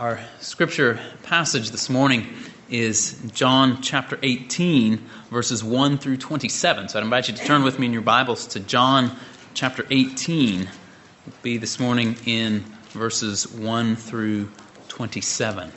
Our 0.00 0.18
scripture 0.40 0.98
passage 1.24 1.72
this 1.72 1.90
morning 1.90 2.26
is 2.70 3.20
John 3.34 3.82
chapter 3.82 4.18
18, 4.22 4.96
verses 5.30 5.62
1 5.62 5.98
through 5.98 6.16
27. 6.16 6.88
So 6.88 6.98
I'd 6.98 7.02
invite 7.02 7.28
you 7.28 7.36
to 7.36 7.44
turn 7.44 7.64
with 7.64 7.78
me 7.78 7.84
in 7.84 7.92
your 7.92 8.00
Bibles 8.00 8.46
to 8.46 8.60
John 8.60 9.14
chapter 9.52 9.84
18. 9.90 10.60
We'll 10.60 11.36
be 11.42 11.58
this 11.58 11.78
morning 11.78 12.16
in 12.24 12.60
verses 12.92 13.46
1 13.52 13.96
through 13.96 14.48
27. 14.88 15.70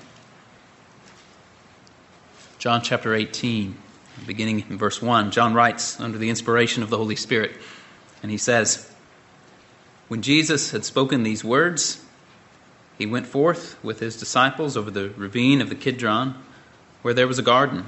John 2.60 2.82
chapter 2.82 3.14
18, 3.14 3.76
beginning 4.26 4.64
in 4.70 4.78
verse 4.78 5.02
1. 5.02 5.32
John 5.32 5.54
writes 5.54 6.00
under 6.00 6.18
the 6.18 6.30
inspiration 6.30 6.82
of 6.82 6.90
the 6.90 6.98
Holy 6.98 7.18
Spirit, 7.18 7.58
and 8.22 8.32
he 8.32 8.38
says, 8.38 8.90
When 10.08 10.22
Jesus 10.22 10.72
had 10.72 10.86
spoken 10.86 11.24
these 11.24 11.44
words, 11.44 12.00
he 13.04 13.08
went 13.08 13.28
forth 13.28 13.76
with 13.84 14.00
his 14.00 14.16
disciples 14.16 14.78
over 14.78 14.90
the 14.90 15.10
ravine 15.18 15.60
of 15.60 15.68
the 15.68 15.76
Kidron, 15.76 16.42
where 17.02 17.14
there 17.14 17.28
was 17.28 17.38
a 17.38 17.42
garden, 17.44 17.84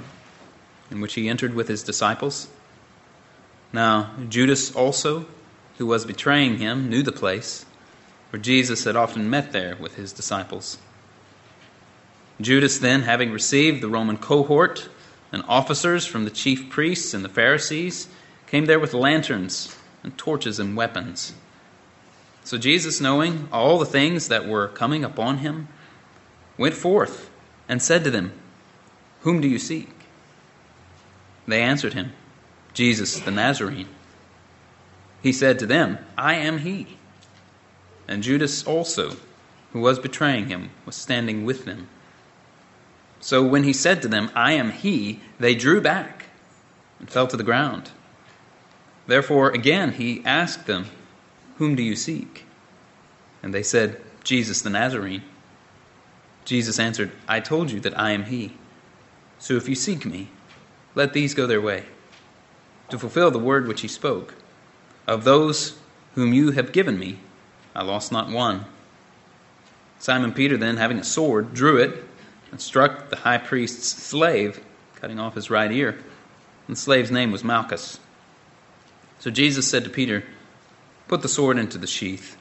in 0.90 1.00
which 1.00 1.14
he 1.14 1.26
entered 1.26 1.54
with 1.54 1.68
his 1.68 1.82
disciples. 1.82 2.48
Now, 3.72 4.10
Judas 4.28 4.76
also, 4.76 5.24
who 5.78 5.86
was 5.86 6.04
betraying 6.04 6.58
him, 6.58 6.90
knew 6.90 7.02
the 7.02 7.12
place, 7.12 7.64
for 8.30 8.36
Jesus 8.36 8.84
had 8.84 8.94
often 8.94 9.30
met 9.30 9.52
there 9.52 9.74
with 9.76 9.94
his 9.94 10.12
disciples. 10.12 10.76
Judas, 12.38 12.78
then, 12.78 13.00
having 13.00 13.32
received 13.32 13.82
the 13.82 13.88
Roman 13.88 14.18
cohort 14.18 14.90
and 15.32 15.42
officers 15.48 16.04
from 16.04 16.24
the 16.24 16.30
chief 16.30 16.68
priests 16.68 17.14
and 17.14 17.24
the 17.24 17.30
Pharisees, 17.30 18.06
came 18.46 18.66
there 18.66 18.78
with 18.78 18.92
lanterns 18.92 19.74
and 20.02 20.18
torches 20.18 20.58
and 20.58 20.76
weapons. 20.76 21.32
So 22.46 22.58
Jesus, 22.58 23.00
knowing 23.00 23.48
all 23.50 23.76
the 23.76 23.84
things 23.84 24.28
that 24.28 24.46
were 24.46 24.68
coming 24.68 25.02
upon 25.02 25.38
him, 25.38 25.66
went 26.56 26.76
forth 26.76 27.28
and 27.68 27.82
said 27.82 28.04
to 28.04 28.10
them, 28.12 28.30
Whom 29.22 29.40
do 29.40 29.48
you 29.48 29.58
seek? 29.58 29.90
They 31.48 31.60
answered 31.60 31.94
him, 31.94 32.12
Jesus 32.72 33.18
the 33.18 33.32
Nazarene. 33.32 33.88
He 35.24 35.32
said 35.32 35.58
to 35.58 35.66
them, 35.66 35.98
I 36.16 36.34
am 36.34 36.58
he. 36.58 36.98
And 38.06 38.22
Judas 38.22 38.64
also, 38.64 39.16
who 39.72 39.80
was 39.80 39.98
betraying 39.98 40.46
him, 40.46 40.70
was 40.84 40.94
standing 40.94 41.44
with 41.44 41.64
them. 41.64 41.88
So 43.18 43.42
when 43.42 43.64
he 43.64 43.72
said 43.72 44.02
to 44.02 44.08
them, 44.08 44.30
I 44.36 44.52
am 44.52 44.70
he, 44.70 45.18
they 45.40 45.56
drew 45.56 45.80
back 45.80 46.26
and 47.00 47.10
fell 47.10 47.26
to 47.26 47.36
the 47.36 47.42
ground. 47.42 47.90
Therefore, 49.08 49.50
again, 49.50 49.94
he 49.94 50.22
asked 50.24 50.68
them, 50.68 50.86
whom 51.58 51.74
do 51.74 51.82
you 51.82 51.96
seek? 51.96 52.44
And 53.42 53.52
they 53.52 53.62
said, 53.62 54.00
Jesus 54.24 54.62
the 54.62 54.70
Nazarene. 54.70 55.22
Jesus 56.44 56.78
answered, 56.78 57.12
I 57.28 57.40
told 57.40 57.70
you 57.70 57.80
that 57.80 57.98
I 57.98 58.10
am 58.12 58.24
he. 58.24 58.52
So 59.38 59.54
if 59.54 59.68
you 59.68 59.74
seek 59.74 60.06
me, 60.06 60.28
let 60.94 61.12
these 61.12 61.34
go 61.34 61.46
their 61.46 61.60
way, 61.60 61.84
to 62.88 62.98
fulfill 62.98 63.30
the 63.30 63.38
word 63.38 63.68
which 63.68 63.82
he 63.82 63.88
spoke. 63.88 64.34
Of 65.06 65.24
those 65.24 65.78
whom 66.14 66.32
you 66.32 66.52
have 66.52 66.72
given 66.72 66.98
me, 66.98 67.18
I 67.74 67.82
lost 67.82 68.10
not 68.10 68.30
one. 68.30 68.64
Simon 69.98 70.32
Peter, 70.32 70.56
then, 70.56 70.76
having 70.76 70.98
a 70.98 71.04
sword, 71.04 71.54
drew 71.54 71.78
it 71.78 72.04
and 72.50 72.60
struck 72.60 73.10
the 73.10 73.16
high 73.16 73.38
priest's 73.38 73.88
slave, 73.88 74.64
cutting 74.96 75.18
off 75.18 75.34
his 75.34 75.50
right 75.50 75.70
ear. 75.70 75.90
And 76.66 76.76
the 76.76 76.80
slave's 76.80 77.10
name 77.10 77.32
was 77.32 77.44
Malchus. 77.44 77.98
So 79.18 79.30
Jesus 79.30 79.68
said 79.68 79.84
to 79.84 79.90
Peter, 79.90 80.24
Put 81.08 81.22
the 81.22 81.28
sword 81.28 81.58
into 81.58 81.78
the 81.78 81.86
sheath. 81.86 82.36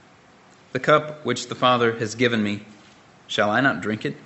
The 0.71 0.79
cup 0.79 1.23
which 1.23 1.47
the 1.47 1.55
Father 1.55 1.97
has 1.99 2.15
given 2.15 2.41
me, 2.41 2.65
shall 3.27 3.49
I 3.49 3.61
not 3.61 3.81
drink 3.81 4.05
it? 4.05 4.17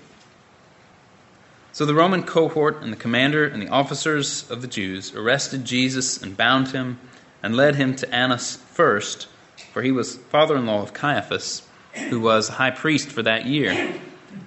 So 1.74 1.86
the 1.86 1.94
Roman 1.94 2.24
cohort 2.24 2.82
and 2.82 2.92
the 2.92 2.98
commander 2.98 3.46
and 3.46 3.62
the 3.62 3.68
officers 3.68 4.50
of 4.50 4.62
the 4.62 4.68
Jews 4.68 5.14
arrested 5.14 5.66
Jesus 5.66 6.22
and 6.22 6.36
bound 6.36 6.70
him 6.70 7.00
and 7.44 7.56
led 7.56 7.76
him 7.76 7.96
to 7.98 8.14
Annas 8.14 8.56
first, 8.56 9.28
for 9.74 9.82
he 9.82 9.92
was 9.92 10.18
father 10.18 10.56
in 10.58 10.66
law 10.66 10.82
of 10.82 10.94
Caiaphas, 10.94 11.68
who 12.10 12.20
was 12.20 12.48
high 12.48 12.72
priest 12.72 13.10
for 13.10 13.22
that 13.24 13.46
year. 13.46 13.94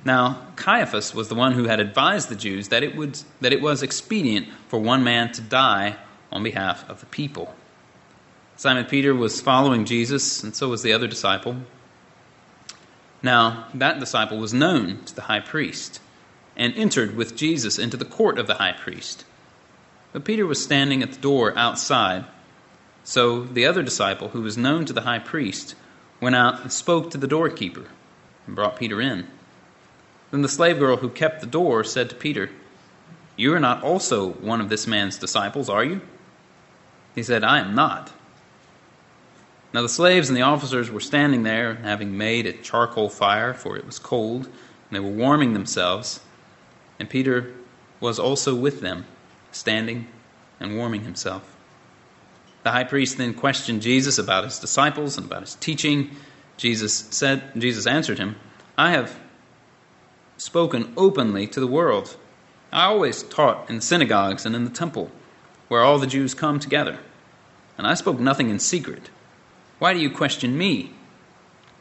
Now, 0.05 0.47
Caiaphas 0.57 1.15
was 1.15 1.29
the 1.29 1.35
one 1.35 1.53
who 1.53 1.65
had 1.65 1.81
advised 1.81 2.29
the 2.29 2.37
Jews 2.37 2.69
that 2.69 2.83
it, 2.83 2.97
would, 2.97 3.19
that 3.41 3.53
it 3.53 3.61
was 3.61 3.83
expedient 3.83 4.49
for 4.69 4.79
one 4.79 5.05
man 5.05 5.33
to 5.33 5.43
die 5.43 5.97
on 6.31 6.43
behalf 6.43 6.89
of 6.89 7.01
the 7.01 7.07
people. 7.07 7.55
Simon 8.57 8.85
Peter 8.85 9.15
was 9.15 9.41
following 9.41 9.85
Jesus, 9.85 10.43
and 10.43 10.55
so 10.55 10.69
was 10.69 10.83
the 10.83 10.93
other 10.93 11.09
disciple. 11.09 11.57
Now, 13.23 13.69
that 13.75 14.01
disciple 14.01 14.39
was 14.39 14.53
known 14.53 15.05
to 15.05 15.15
the 15.15 15.23
high 15.23 15.41
priest 15.41 16.01
and 16.57 16.75
entered 16.75 17.17
with 17.17 17.37
Jesus 17.37 17.79
into 17.79 17.97
the 17.97 18.05
court 18.05 18.39
of 18.39 18.47
the 18.47 18.55
high 18.55 18.73
priest. 18.73 19.25
But 20.13 20.25
Peter 20.25 20.47
was 20.47 20.63
standing 20.63 21.03
at 21.03 21.13
the 21.13 21.21
door 21.21 21.57
outside. 21.57 22.25
So 23.05 23.45
the 23.45 23.67
other 23.67 23.83
disciple, 23.83 24.29
who 24.29 24.43
was 24.43 24.59
known 24.59 24.85
to 24.87 24.93
the 24.93 25.01
high 25.03 25.19
priest, 25.19 25.75
went 26.21 26.37
out 26.37 26.61
and 26.61 26.73
spoke 26.73 27.11
to 27.11 27.19
the 27.19 27.27
doorkeeper 27.27 27.87
and 28.47 28.55
brought 28.55 28.77
Peter 28.77 29.01
in. 29.01 29.27
Then 30.31 30.43
the 30.43 30.49
slave 30.49 30.79
girl 30.79 30.97
who 30.97 31.09
kept 31.09 31.41
the 31.41 31.47
door 31.47 31.85
said 31.85 32.11
to 32.11 32.17
Peter, 32.17 32.51
You 33.37 33.55
are 33.55 33.61
not 33.61 33.83
also 33.83 34.31
one 34.31 34.61
of 34.61 34.69
this 34.69 34.87
man's 34.87 35.19
disciples, 35.19 35.69
are 35.69 35.85
you? 35.85 36.01
He 37.15 37.23
said, 37.23 37.45
I 37.45 37.59
am 37.59 37.75
not. 37.75 38.13
Now 39.73 39.83
the 39.83 39.89
slaves 39.89 40.29
and 40.29 40.37
the 40.37 40.43
officers 40.43 40.91
were 40.91 41.01
standing 41.01 41.45
there, 41.45 41.77
having 41.77 42.19
made 42.19 42.47
a 42.47 42.53
charcoal 42.53 43.09
fire, 43.09 43.55
for 43.55 43.77
it 43.77 43.87
was 43.87 43.99
cold, 43.99 44.45
and 44.45 44.55
they 44.91 45.01
were 45.01 45.11
warming 45.11 45.55
themselves. 45.55 46.21
And 46.99 47.09
Peter 47.09 47.55
was 47.99 48.19
also 48.19 48.55
with 48.55 48.81
them, 48.81 49.07
standing 49.51 50.09
and 50.61 50.77
warming 50.77 51.05
himself. 51.05 51.57
The 52.65 52.71
high 52.71 52.85
priest 52.85 53.17
then 53.17 53.35
questioned 53.35 53.83
Jesus 53.83 54.19
about 54.19 54.45
his 54.45 54.59
disciples 54.59 55.17
and 55.17 55.27
about 55.27 55.41
his 55.41 55.55
teaching. 55.55 56.11
Jesus 56.57 56.95
said 57.11 57.43
Jesus 57.57 57.87
answered 57.87 58.19
him, 58.19 58.37
I 58.77 58.91
have 58.91 59.19
spoken 60.37 60.93
openly 60.97 61.47
to 61.49 61.61
the 61.61 61.67
world. 61.67 62.17
I 62.71 62.85
always 62.85 63.23
taught 63.23 63.69
in 63.69 63.77
the 63.77 63.83
synagogues 63.83 64.47
and 64.47 64.55
in 64.55 64.65
the 64.65 64.71
temple, 64.71 65.11
where 65.69 65.83
all 65.83 65.99
the 65.99 66.07
Jews 66.07 66.35
come 66.35 66.59
together. 66.59 66.99
And 67.79 67.87
I 67.87 67.95
spoke 67.95 68.21
nothing 68.21 68.51
in 68.51 68.59
secret. 68.59 69.11
Why 69.83 69.95
do 69.95 69.99
you 69.99 70.11
question 70.11 70.57
me? 70.57 70.93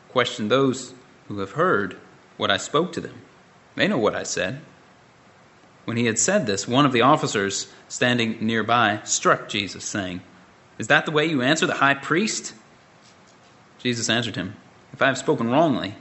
Question 0.09 0.47
those 0.47 0.95
who 1.28 1.38
have 1.38 1.51
heard 1.51 1.97
what 2.35 2.50
I 2.50 2.57
spoke 2.57 2.94
to 2.94 3.00
them. 3.00 3.13
They 3.75 3.88
know 3.88 4.00
what 4.00 4.16
I 4.16 4.23
said. 4.23 4.59
When 5.85 5.97
he 5.97 6.07
had 6.07 6.17
said 6.17 6.47
this, 6.47 6.67
one 6.67 6.88
of 6.88 6.94
the 6.94 7.03
officers 7.03 7.72
standing 7.89 8.44
nearby 8.44 9.01
struck 9.03 9.50
Jesus, 9.50 9.85
saying, 9.85 10.22
Is 10.79 10.88
that 10.88 11.06
the 11.06 11.12
way 11.12 11.28
you 11.28 11.44
answer 11.44 11.67
the 11.67 11.75
high 11.75 11.94
priest? 11.94 12.56
Jesus 13.78 14.09
answered 14.09 14.35
him, 14.35 14.56
If 14.94 15.00
I 15.03 15.06
have 15.06 15.19
spoken 15.19 15.51
wrongly, 15.51 15.94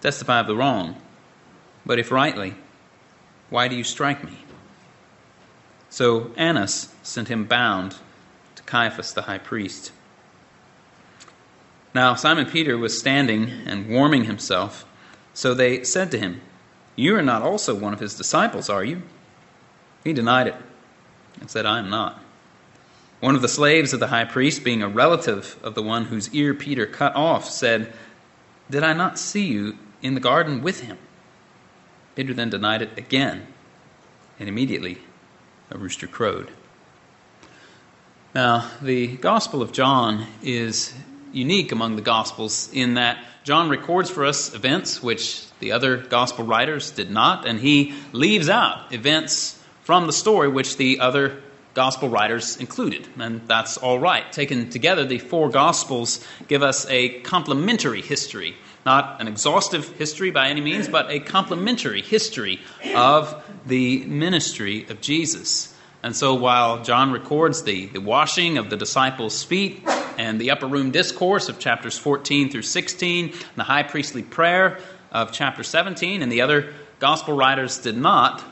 testify 0.00 0.40
of 0.40 0.48
the 0.48 0.56
wrong. 0.56 1.00
But 1.86 2.00
if 2.00 2.10
rightly, 2.10 2.54
why 3.50 3.68
do 3.68 3.76
you 3.76 3.84
strike 3.84 4.24
me? 4.24 4.36
So 5.90 6.32
Annas 6.36 6.92
sent 7.04 7.28
him 7.28 7.44
bound 7.44 7.98
to 8.56 8.64
Caiaphas 8.64 9.12
the 9.12 9.22
high 9.22 9.38
priest. 9.38 9.92
Now 11.94 12.14
Simon 12.14 12.46
Peter 12.46 12.78
was 12.78 12.98
standing 12.98 13.50
and 13.66 13.88
warming 13.88 14.24
himself. 14.24 14.84
So 15.34 15.54
they 15.54 15.82
said 15.84 16.10
to 16.12 16.18
him, 16.18 16.40
You 16.96 17.16
are 17.16 17.22
not 17.22 17.42
also 17.42 17.74
one 17.74 17.92
of 17.92 18.00
his 18.00 18.16
disciples, 18.16 18.68
are 18.68 18.84
you? 18.84 19.02
He 20.04 20.12
denied 20.12 20.48
it 20.48 20.54
and 21.40 21.50
said, 21.50 21.66
I 21.66 21.78
am 21.78 21.90
not. 21.90 22.22
One 23.20 23.34
of 23.34 23.42
the 23.42 23.48
slaves 23.48 23.92
of 23.92 24.00
the 24.00 24.06
high 24.06 24.24
priest, 24.24 24.64
being 24.64 24.82
a 24.82 24.88
relative 24.88 25.58
of 25.62 25.74
the 25.74 25.82
one 25.82 26.06
whose 26.06 26.32
ear 26.34 26.54
Peter 26.54 26.86
cut 26.86 27.14
off, 27.14 27.48
said, 27.48 27.92
Did 28.70 28.82
I 28.82 28.94
not 28.94 29.18
see 29.18 29.46
you 29.46 29.76
in 30.00 30.14
the 30.14 30.20
garden 30.20 30.62
with 30.62 30.80
him? 30.80 30.96
Peter 32.14 32.32
then 32.32 32.50
denied 32.50 32.82
it 32.82 32.96
again, 32.96 33.46
and 34.38 34.48
immediately 34.48 34.98
a 35.70 35.76
rooster 35.76 36.06
crowed. 36.06 36.50
Now, 38.34 38.70
the 38.80 39.16
Gospel 39.16 39.60
of 39.60 39.72
John 39.72 40.26
is 40.42 40.94
unique 41.32 41.72
among 41.72 41.96
the 41.96 42.02
Gospels 42.02 42.70
in 42.72 42.94
that 42.94 43.18
John 43.44 43.68
records 43.68 44.10
for 44.10 44.24
us 44.24 44.54
events 44.54 45.02
which 45.02 45.44
the 45.60 45.72
other 45.72 45.96
Gospel 45.96 46.44
writers 46.44 46.90
did 46.90 47.10
not, 47.10 47.46
and 47.46 47.58
he 47.58 47.94
leaves 48.12 48.48
out 48.48 48.92
events 48.92 49.58
from 49.82 50.06
the 50.06 50.12
story 50.12 50.48
which 50.48 50.76
the 50.76 51.00
other 51.00 51.42
Gospel 51.74 52.08
writers 52.08 52.56
included. 52.56 53.06
And 53.18 53.46
that's 53.46 53.76
all 53.76 53.98
right. 53.98 54.30
Taken 54.32 54.70
together, 54.70 55.04
the 55.04 55.18
four 55.18 55.48
Gospels 55.48 56.24
give 56.48 56.62
us 56.62 56.86
a 56.88 57.20
complementary 57.20 58.02
history. 58.02 58.56
Not 58.84 59.20
an 59.20 59.28
exhaustive 59.28 59.88
history 59.96 60.30
by 60.30 60.48
any 60.48 60.60
means, 60.60 60.88
but 60.88 61.10
a 61.10 61.20
complementary 61.20 62.02
history 62.02 62.60
of 62.94 63.42
the 63.66 64.04
ministry 64.06 64.86
of 64.88 65.00
Jesus. 65.00 65.74
And 66.02 66.16
so 66.16 66.34
while 66.34 66.82
John 66.82 67.12
records 67.12 67.62
the, 67.62 67.86
the 67.86 68.00
washing 68.00 68.58
of 68.58 68.70
the 68.70 68.76
disciples' 68.76 69.44
feet 69.44 69.86
and 70.20 70.38
the 70.38 70.50
upper 70.50 70.66
room 70.66 70.90
discourse 70.90 71.48
of 71.48 71.58
chapters 71.58 71.96
14 71.96 72.50
through 72.50 72.60
16, 72.60 73.32
the 73.56 73.64
high 73.64 73.82
priestly 73.82 74.22
prayer 74.22 74.78
of 75.10 75.32
chapter 75.32 75.62
17, 75.62 76.20
and 76.20 76.30
the 76.30 76.42
other 76.42 76.74
gospel 76.98 77.34
writers 77.34 77.78
did 77.78 77.96
not. 77.96 78.44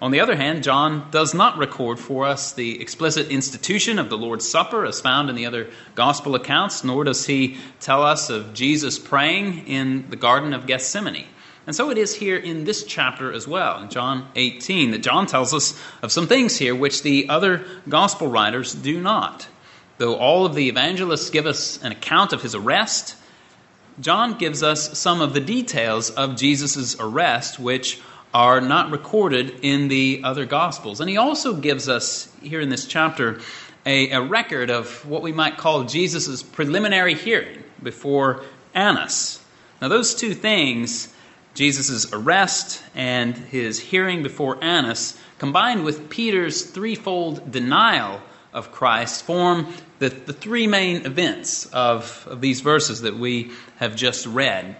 On 0.00 0.12
the 0.12 0.20
other 0.20 0.36
hand, 0.36 0.62
John 0.62 1.10
does 1.10 1.34
not 1.34 1.58
record 1.58 1.98
for 1.98 2.24
us 2.24 2.52
the 2.52 2.80
explicit 2.80 3.32
institution 3.32 3.98
of 3.98 4.10
the 4.10 4.16
Lord's 4.16 4.48
Supper 4.48 4.86
as 4.86 5.00
found 5.00 5.28
in 5.28 5.34
the 5.34 5.46
other 5.46 5.70
gospel 5.96 6.36
accounts, 6.36 6.84
nor 6.84 7.02
does 7.02 7.26
he 7.26 7.58
tell 7.80 8.04
us 8.04 8.30
of 8.30 8.54
Jesus 8.54 8.96
praying 8.96 9.66
in 9.66 10.08
the 10.10 10.16
Garden 10.16 10.54
of 10.54 10.68
Gethsemane. 10.68 11.26
And 11.66 11.74
so 11.74 11.90
it 11.90 11.98
is 11.98 12.14
here 12.14 12.36
in 12.36 12.62
this 12.62 12.84
chapter 12.84 13.32
as 13.32 13.48
well, 13.48 13.82
in 13.82 13.90
John 13.90 14.28
18, 14.36 14.92
that 14.92 15.02
John 15.02 15.26
tells 15.26 15.52
us 15.52 15.76
of 16.00 16.12
some 16.12 16.28
things 16.28 16.56
here 16.56 16.76
which 16.76 17.02
the 17.02 17.28
other 17.28 17.66
gospel 17.88 18.28
writers 18.28 18.72
do 18.72 19.00
not. 19.00 19.48
Though 19.98 20.14
all 20.14 20.46
of 20.46 20.54
the 20.54 20.68
evangelists 20.68 21.30
give 21.30 21.46
us 21.46 21.82
an 21.82 21.90
account 21.90 22.32
of 22.32 22.40
his 22.40 22.54
arrest, 22.54 23.16
John 24.00 24.38
gives 24.38 24.62
us 24.62 24.96
some 24.96 25.20
of 25.20 25.34
the 25.34 25.40
details 25.40 26.10
of 26.10 26.36
Jesus' 26.36 26.96
arrest, 27.00 27.58
which 27.58 28.00
are 28.32 28.60
not 28.60 28.92
recorded 28.92 29.60
in 29.62 29.88
the 29.88 30.20
other 30.22 30.46
Gospels. 30.46 31.00
And 31.00 31.10
he 31.10 31.16
also 31.16 31.54
gives 31.54 31.88
us, 31.88 32.32
here 32.40 32.60
in 32.60 32.68
this 32.68 32.86
chapter, 32.86 33.40
a, 33.84 34.10
a 34.10 34.22
record 34.22 34.70
of 34.70 35.04
what 35.04 35.22
we 35.22 35.32
might 35.32 35.56
call 35.56 35.82
Jesus' 35.84 36.44
preliminary 36.44 37.14
hearing 37.14 37.64
before 37.82 38.44
Annas. 38.74 39.40
Now, 39.82 39.88
those 39.88 40.14
two 40.14 40.34
things, 40.34 41.12
Jesus' 41.54 42.12
arrest 42.12 42.84
and 42.94 43.36
his 43.36 43.80
hearing 43.80 44.22
before 44.22 44.62
Annas, 44.62 45.18
combined 45.38 45.84
with 45.84 46.08
Peter's 46.08 46.62
threefold 46.62 47.50
denial 47.50 48.20
of 48.52 48.70
Christ, 48.70 49.24
form 49.24 49.72
the, 49.98 50.08
the 50.08 50.32
three 50.32 50.66
main 50.66 51.06
events 51.06 51.66
of, 51.66 52.26
of 52.30 52.40
these 52.40 52.60
verses 52.60 53.02
that 53.02 53.16
we 53.16 53.52
have 53.76 53.96
just 53.96 54.26
read. 54.26 54.76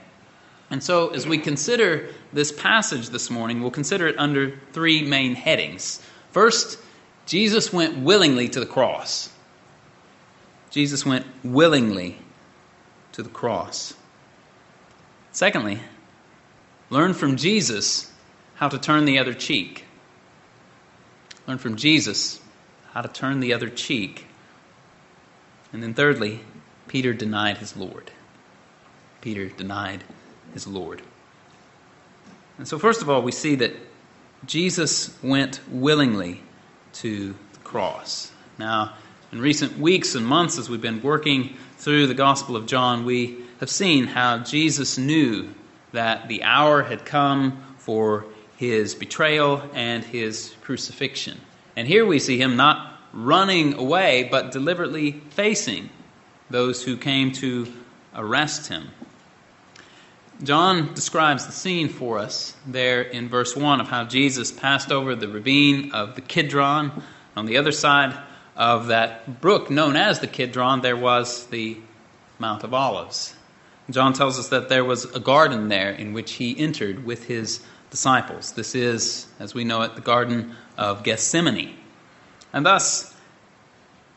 And 0.71 0.83
so, 0.83 1.09
as 1.09 1.27
we 1.27 1.39
consider 1.39 2.09
this 2.33 2.53
passage 2.53 3.09
this 3.09 3.31
morning, 3.31 3.63
we'll 3.63 3.71
consider 3.71 4.07
it 4.07 4.19
under 4.19 4.59
three 4.73 5.03
main 5.03 5.35
headings. 5.35 6.03
First, 6.31 6.79
Jesus 7.27 7.73
went 7.73 7.99
willingly 7.99 8.49
to 8.49 8.61
the 8.61 8.67
cross. 8.67 9.31
Jesus 10.71 11.05
went 11.05 11.27
willingly 11.43 12.19
to 13.13 13.23
the 13.23 13.31
cross. 13.31 13.95
Secondly, 15.33 15.81
learn 16.91 17.15
from 17.15 17.37
Jesus 17.37 18.13
how 18.55 18.69
to 18.69 18.79
turn 18.79 19.05
the 19.05 19.19
other 19.19 19.35
cheek. 19.35 19.85
Learn 21.47 21.59
from 21.59 21.77
Jesus 21.77 22.41
how 22.93 23.01
to 23.01 23.09
turn 23.09 23.41
the 23.41 23.55
other 23.55 23.71
cheek. 23.71 24.28
And 25.73 25.83
then, 25.83 25.95
thirdly, 25.95 26.41
Peter 26.87 27.13
denied 27.13 27.59
his 27.59 27.77
Lord. 27.77 28.11
Peter 29.21 29.49
denied 29.49 30.05
his 30.55 30.67
Lord. 30.67 31.03
And 32.57 32.67
so, 32.67 32.79
first 32.79 33.03
of 33.03 33.11
all, 33.11 33.23
we 33.23 33.33
see 33.33 33.55
that 33.57 33.75
Jesus 34.47 35.17
went 35.23 35.61
willingly 35.69 36.41
to 36.95 37.35
the 37.53 37.59
cross. 37.65 38.33
Now, 38.59 38.95
in 39.31 39.41
recent 39.41 39.79
weeks 39.79 40.15
and 40.15 40.27
months, 40.27 40.59
as 40.59 40.71
we've 40.71 40.81
been 40.81 41.03
working 41.03 41.57
through 41.77 42.07
the 42.07 42.15
Gospel 42.15 42.57
of 42.57 42.67
John, 42.67 43.05
we 43.05 43.39
have 43.61 43.71
seen 43.71 44.07
how 44.07 44.39
Jesus 44.39 44.99
knew 44.99 45.53
that 45.93 46.29
the 46.29 46.43
hour 46.43 46.83
had 46.83 47.05
come 47.05 47.63
for 47.79 48.27
his 48.57 48.95
betrayal 48.95 49.63
and 49.75 50.05
his 50.05 50.55
crucifixion. 50.63 51.39
And 51.77 51.87
here 51.87 52.05
we 52.07 52.19
see 52.19 52.41
him 52.41 52.57
not 52.57 52.98
running 53.13 53.75
away, 53.75 54.29
but 54.31 54.53
deliberately 54.53 55.13
facing 55.31 55.91
those 56.51 56.83
who 56.85 56.97
came 56.97 57.33
to 57.33 57.73
arrest 58.15 58.69
him. 58.69 58.91
John 60.43 60.95
describes 60.95 61.47
the 61.47 61.53
scene 61.53 61.89
for 61.89 62.19
us 62.19 62.55
there 62.65 63.03
in 63.03 63.29
verse 63.29 63.57
1 63.57 63.81
of 63.81 63.89
how 63.89 64.05
Jesus 64.05 64.53
passed 64.53 64.93
over 64.93 65.17
the 65.17 65.27
ravine 65.27 65.93
of 65.93 66.15
the 66.15 66.21
Kidron. 66.21 67.03
On 67.37 67.47
the 67.47 67.57
other 67.57 67.73
side 67.73 68.17
of 68.57 68.87
that 68.89 69.41
brook 69.41 69.69
known 69.69 69.97
as 69.97 70.21
the 70.21 70.29
Kidron, 70.29 70.81
there 70.81 70.97
was 70.97 71.47
the 71.47 71.79
Mount 72.39 72.63
of 72.63 72.73
Olives. 72.73 73.35
John 73.91 74.13
tells 74.13 74.39
us 74.39 74.49
that 74.51 74.69
there 74.69 74.85
was 74.85 75.07
a 75.07 75.21
garden 75.21 75.69
there 75.69 75.91
in 75.91 76.13
which 76.13 76.35
he 76.35 76.57
entered 76.57 77.05
with 77.05 77.25
his 77.25 77.61
disciples. 77.91 78.53
This 78.53 78.75
is, 78.75 79.27
as 79.41 79.55
we 79.55 79.65
know 79.65 79.83
it, 79.83 79.97
the 79.97 80.03
Garden 80.03 80.55
of 80.77 81.03
Gethsemane. 81.03 81.75
And 82.53 82.65
thus, 82.65 83.15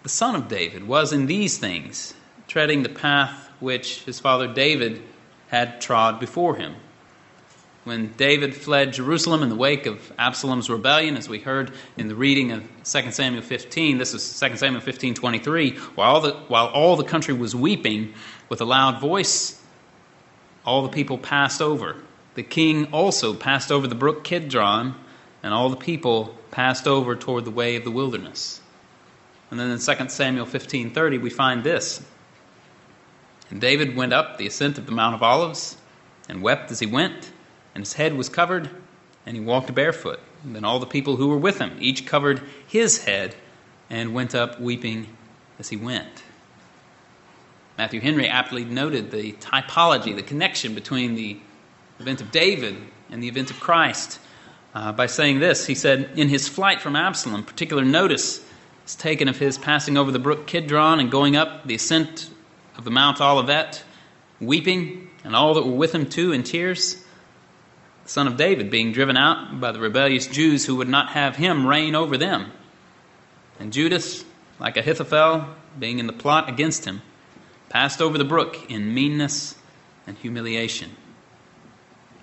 the 0.03 0.09
son 0.09 0.35
of 0.35 0.47
David 0.47 0.87
was 0.87 1.13
in 1.13 1.25
these 1.25 1.57
things 1.57 2.13
treading 2.47 2.83
the 2.83 2.89
path 2.89 3.49
which 3.59 4.03
his 4.03 4.19
father 4.19 4.47
David 4.47 5.01
had 5.49 5.81
trod 5.81 6.19
before 6.19 6.55
him. 6.55 6.75
When 7.83 8.13
David 8.13 8.55
fled 8.55 8.93
Jerusalem 8.93 9.41
in 9.41 9.49
the 9.49 9.55
wake 9.55 9.85
of 9.85 10.13
Absalom's 10.17 10.69
rebellion, 10.69 11.17
as 11.17 11.27
we 11.27 11.39
heard 11.39 11.71
in 11.97 12.07
the 12.07 12.15
reading 12.15 12.51
of 12.51 12.63
2 12.83 13.11
Samuel 13.11 13.41
15, 13.41 13.97
this 13.97 14.13
is 14.13 14.39
2 14.39 14.55
Samuel 14.55 14.81
15 14.81 15.15
23, 15.15 15.71
while, 15.95 16.15
all 16.15 16.21
the, 16.21 16.33
while 16.47 16.67
all 16.67 16.95
the 16.95 17.03
country 17.03 17.33
was 17.33 17.55
weeping 17.55 18.13
with 18.49 18.61
a 18.61 18.65
loud 18.65 19.01
voice, 19.01 19.59
all 20.63 20.83
the 20.83 20.89
people 20.89 21.17
passed 21.17 21.61
over. 21.61 21.95
The 22.35 22.43
king 22.43 22.85
also 22.93 23.33
passed 23.33 23.71
over 23.71 23.87
the 23.87 23.95
brook 23.95 24.23
Kidron, 24.23 24.95
and 25.41 25.53
all 25.53 25.69
the 25.69 25.75
people 25.75 26.37
passed 26.51 26.87
over 26.87 27.15
toward 27.15 27.45
the 27.45 27.51
way 27.51 27.75
of 27.75 27.83
the 27.83 27.91
wilderness. 27.91 28.61
And 29.49 29.59
then 29.59 29.71
in 29.71 29.79
2 29.79 30.09
Samuel 30.09 30.45
15:30 30.45 31.21
we 31.21 31.29
find 31.29 31.63
this. 31.63 32.03
And 33.49 33.59
David 33.59 33.95
went 33.95 34.13
up 34.13 34.37
the 34.37 34.47
ascent 34.47 34.77
of 34.77 34.85
the 34.85 34.91
Mount 34.91 35.15
of 35.15 35.23
Olives 35.23 35.77
and 36.29 36.41
wept 36.41 36.71
as 36.71 36.79
he 36.79 36.85
went, 36.85 37.31
and 37.75 37.81
his 37.81 37.93
head 37.93 38.13
was 38.13 38.29
covered, 38.29 38.69
and 39.25 39.35
he 39.35 39.43
walked 39.43 39.73
barefoot. 39.73 40.19
And 40.43 40.55
then 40.55 40.63
all 40.63 40.79
the 40.79 40.85
people 40.85 41.17
who 41.17 41.27
were 41.27 41.37
with 41.37 41.59
him 41.59 41.77
each 41.79 42.05
covered 42.05 42.41
his 42.65 43.03
head 43.03 43.35
and 43.89 44.13
went 44.13 44.33
up 44.33 44.59
weeping 44.59 45.07
as 45.59 45.69
he 45.69 45.75
went. 45.75 46.23
Matthew 47.77 47.99
Henry 47.99 48.27
aptly 48.27 48.63
noted 48.63 49.11
the 49.11 49.33
typology, 49.33 50.15
the 50.15 50.23
connection 50.23 50.73
between 50.73 51.15
the 51.15 51.39
event 51.99 52.21
of 52.21 52.31
David 52.31 52.77
and 53.09 53.21
the 53.21 53.27
event 53.27 53.51
of 53.51 53.59
Christ 53.59 54.19
uh, 54.73 54.91
by 54.91 55.05
saying 55.05 55.39
this. 55.39 55.65
He 55.65 55.75
said, 55.75 56.11
In 56.15 56.29
his 56.29 56.47
flight 56.47 56.81
from 56.81 56.95
Absalom, 56.95 57.43
particular 57.43 57.83
notice 57.83 58.43
is 58.85 58.95
taken 58.95 59.27
of 59.27 59.37
his 59.37 59.57
passing 59.57 59.97
over 59.97 60.11
the 60.11 60.19
brook 60.19 60.47
Kidron 60.47 60.99
and 60.99 61.11
going 61.11 61.35
up 61.35 61.65
the 61.65 61.75
ascent 61.75 62.29
of 62.77 62.83
the 62.83 62.91
Mount 62.91 63.21
Olivet, 63.21 63.83
weeping, 64.39 65.09
and 65.23 65.35
all 65.35 65.53
that 65.55 65.65
were 65.65 65.75
with 65.75 65.93
him 65.93 66.07
too 66.07 66.31
in 66.31 66.43
tears. 66.43 66.95
The 68.03 68.09
son 68.09 68.27
of 68.27 68.37
David 68.37 68.71
being 68.71 68.91
driven 68.91 69.17
out 69.17 69.59
by 69.59 69.71
the 69.71 69.79
rebellious 69.79 70.27
Jews 70.27 70.65
who 70.65 70.77
would 70.77 70.89
not 70.89 71.09
have 71.09 71.35
him 71.35 71.67
reign 71.67 71.95
over 71.95 72.17
them. 72.17 72.51
And 73.59 73.71
Judas, 73.71 74.25
like 74.59 74.77
Ahithophel, 74.77 75.47
being 75.77 75.99
in 75.99 76.07
the 76.07 76.13
plot 76.13 76.49
against 76.49 76.85
him, 76.85 77.01
passed 77.69 78.01
over 78.01 78.17
the 78.17 78.25
brook 78.25 78.69
in 78.69 78.93
meanness 78.93 79.55
and 80.07 80.17
humiliation. 80.17 80.91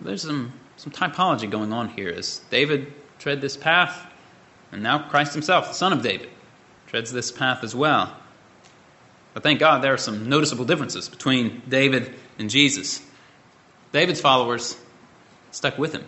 There's 0.00 0.22
some, 0.22 0.52
some 0.78 0.92
typology 0.92 1.50
going 1.50 1.72
on 1.72 1.88
here 1.88 2.08
as 2.08 2.38
David 2.50 2.92
tread 3.18 3.40
this 3.40 3.56
path, 3.56 4.06
and 4.70 4.82
now 4.82 5.08
Christ 5.08 5.32
himself, 5.34 5.66
the 5.68 5.74
son 5.74 5.92
of 5.92 6.02
David, 6.02 6.30
treads 6.86 7.12
this 7.12 7.32
path 7.32 7.64
as 7.64 7.74
well. 7.74 8.16
But 9.34 9.42
thank 9.42 9.58
God 9.58 9.82
there 9.82 9.92
are 9.92 9.98
some 9.98 10.28
noticeable 10.28 10.64
differences 10.64 11.08
between 11.08 11.62
David 11.68 12.14
and 12.38 12.48
Jesus. 12.48 13.02
David's 13.92 14.20
followers 14.20 14.76
stuck 15.50 15.78
with 15.78 15.92
him, 15.92 16.04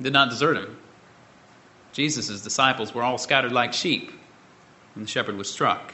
did 0.00 0.14
not 0.14 0.30
desert 0.30 0.56
him. 0.56 0.76
Jesus' 1.92 2.40
disciples 2.40 2.94
were 2.94 3.02
all 3.02 3.18
scattered 3.18 3.52
like 3.52 3.74
sheep 3.74 4.12
when 4.94 5.04
the 5.04 5.10
shepherd 5.10 5.36
was 5.36 5.50
struck. 5.50 5.92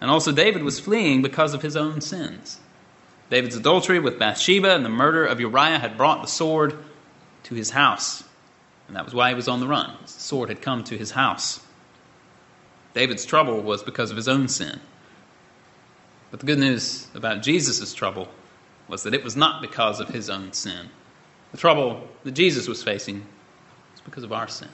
And 0.00 0.10
also, 0.10 0.32
David 0.32 0.62
was 0.62 0.80
fleeing 0.80 1.22
because 1.22 1.54
of 1.54 1.62
his 1.62 1.76
own 1.76 2.00
sins. 2.00 2.58
David's 3.30 3.56
adultery 3.56 3.98
with 3.98 4.18
Bathsheba 4.18 4.74
and 4.74 4.84
the 4.84 4.90
murder 4.90 5.24
of 5.24 5.40
Uriah 5.40 5.78
had 5.78 5.96
brought 5.96 6.22
the 6.22 6.28
sword 6.28 6.78
to 7.44 7.54
his 7.54 7.70
house. 7.70 8.24
And 8.86 8.96
that 8.96 9.04
was 9.04 9.14
why 9.14 9.28
he 9.28 9.34
was 9.34 9.48
on 9.48 9.60
the 9.60 9.66
run. 9.66 9.94
The 10.02 10.08
sword 10.08 10.48
had 10.48 10.62
come 10.62 10.84
to 10.84 10.96
his 10.96 11.10
house. 11.10 11.60
David's 12.94 13.26
trouble 13.26 13.60
was 13.60 13.82
because 13.82 14.10
of 14.10 14.16
his 14.16 14.28
own 14.28 14.48
sin. 14.48 14.80
But 16.30 16.40
the 16.40 16.46
good 16.46 16.58
news 16.58 17.06
about 17.14 17.42
Jesus' 17.42 17.92
trouble 17.94 18.28
was 18.88 19.02
that 19.02 19.14
it 19.14 19.24
was 19.24 19.36
not 19.36 19.60
because 19.60 20.00
of 20.00 20.08
his 20.08 20.30
own 20.30 20.52
sin. 20.52 20.88
The 21.52 21.58
trouble 21.58 22.08
that 22.24 22.32
Jesus 22.32 22.66
was 22.66 22.82
facing 22.82 23.26
was 23.92 24.00
because 24.00 24.24
of 24.24 24.32
our 24.32 24.48
sin. 24.48 24.68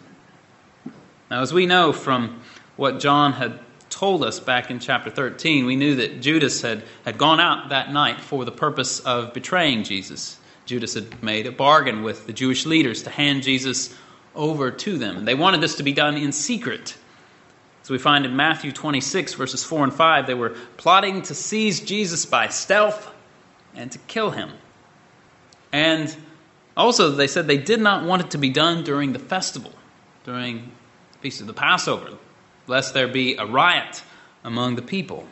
Now, 1.30 1.42
as 1.42 1.52
we 1.52 1.66
know 1.66 1.92
from 1.92 2.40
what 2.76 3.00
John 3.00 3.32
had 3.32 3.58
told 3.94 4.24
us 4.24 4.40
back 4.40 4.72
in 4.72 4.80
chapter 4.80 5.08
13, 5.08 5.66
we 5.66 5.76
knew 5.76 5.94
that 5.96 6.20
Judas 6.20 6.60
had, 6.60 6.82
had 7.04 7.16
gone 7.16 7.38
out 7.38 7.68
that 7.68 7.92
night 7.92 8.20
for 8.20 8.44
the 8.44 8.50
purpose 8.50 8.98
of 9.00 9.32
betraying 9.32 9.84
Jesus. 9.84 10.36
Judas 10.66 10.94
had 10.94 11.22
made 11.22 11.46
a 11.46 11.52
bargain 11.52 12.02
with 12.02 12.26
the 12.26 12.32
Jewish 12.32 12.66
leaders 12.66 13.04
to 13.04 13.10
hand 13.10 13.44
Jesus 13.44 13.94
over 14.34 14.72
to 14.72 14.98
them. 14.98 15.24
They 15.24 15.36
wanted 15.36 15.60
this 15.60 15.76
to 15.76 15.84
be 15.84 15.92
done 15.92 16.16
in 16.16 16.32
secret. 16.32 16.96
As 17.82 17.90
we 17.90 17.98
find 17.98 18.26
in 18.26 18.34
Matthew 18.34 18.72
26, 18.72 19.34
verses 19.34 19.62
4 19.62 19.84
and 19.84 19.94
5, 19.94 20.26
they 20.26 20.34
were 20.34 20.56
plotting 20.76 21.22
to 21.22 21.34
seize 21.34 21.78
Jesus 21.78 22.26
by 22.26 22.48
stealth 22.48 23.08
and 23.76 23.92
to 23.92 23.98
kill 24.00 24.32
him. 24.32 24.50
And 25.70 26.14
also, 26.76 27.10
they 27.10 27.28
said 27.28 27.46
they 27.46 27.58
did 27.58 27.80
not 27.80 28.04
want 28.04 28.22
it 28.22 28.30
to 28.32 28.38
be 28.38 28.50
done 28.50 28.82
during 28.82 29.12
the 29.12 29.20
festival, 29.20 29.72
during 30.24 30.72
the 31.12 31.18
Feast 31.20 31.40
of 31.40 31.46
the 31.46 31.54
Passover, 31.54 32.18
lest 32.66 32.94
there 32.94 33.08
be 33.08 33.36
a 33.36 33.46
riot 33.46 34.02
among 34.42 34.76
the 34.76 34.82
people. 34.82 35.26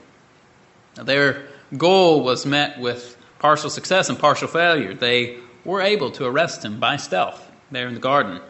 Now, 0.96 1.04
their 1.04 1.48
goal 1.76 2.22
was 2.22 2.44
met 2.44 2.78
with 2.78 3.16
partial 3.38 3.70
success 3.70 4.08
and 4.08 4.18
partial 4.18 4.48
failure. 4.48 4.94
They 4.94 5.38
were 5.64 5.80
able 5.80 6.10
to 6.12 6.26
arrest 6.26 6.64
him 6.64 6.80
by 6.80 6.96
stealth 6.96 7.50
there 7.70 7.88
in 7.88 7.94
the 7.94 8.00
garden, 8.00 8.40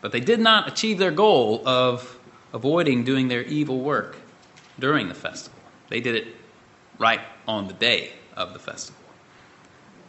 but 0.00 0.12
they 0.12 0.20
did 0.20 0.40
not 0.40 0.68
achieve 0.68 0.98
their 0.98 1.10
goal 1.10 1.66
of 1.66 2.18
avoiding 2.52 3.04
doing 3.04 3.28
their 3.28 3.42
evil 3.42 3.80
work 3.80 4.16
during 4.78 5.08
the 5.08 5.14
festival. 5.14 5.58
They 5.88 6.00
did 6.00 6.14
it 6.14 6.28
right 6.98 7.20
on 7.46 7.68
the 7.68 7.74
day 7.74 8.12
of 8.36 8.52
the 8.52 8.58
festival. 8.58 9.00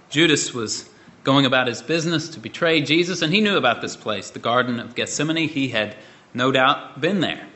Judas 0.10 0.54
was 0.54 0.90
going 1.24 1.46
about 1.46 1.68
his 1.68 1.82
business 1.82 2.30
to 2.30 2.40
betray 2.40 2.82
Jesus, 2.82 3.22
and 3.22 3.34
he 3.34 3.42
knew 3.42 3.58
about 3.58 3.82
this 3.82 3.98
place, 3.98 4.30
the 4.30 4.40
Garden 4.40 4.80
of 4.80 4.96
Gethsemane. 4.96 5.50
He 5.50 5.70
had 5.70 5.96
no 6.34 6.52
doubt 6.52 7.02
been 7.02 7.20
there. 7.20 7.48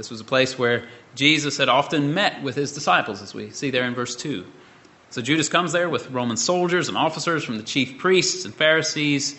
This 0.00 0.10
was 0.10 0.22
a 0.22 0.24
place 0.24 0.58
where 0.58 0.84
Jesus 1.14 1.58
had 1.58 1.68
often 1.68 2.14
met 2.14 2.42
with 2.42 2.56
his 2.56 2.72
disciples, 2.72 3.20
as 3.20 3.34
we 3.34 3.50
see 3.50 3.68
there 3.68 3.84
in 3.84 3.94
verse 3.94 4.16
2. 4.16 4.46
So 5.10 5.20
Judas 5.20 5.50
comes 5.50 5.72
there 5.72 5.90
with 5.90 6.10
Roman 6.10 6.38
soldiers 6.38 6.88
and 6.88 6.96
officers 6.96 7.44
from 7.44 7.58
the 7.58 7.62
chief 7.62 7.98
priests 7.98 8.46
and 8.46 8.54
Pharisees, 8.54 9.38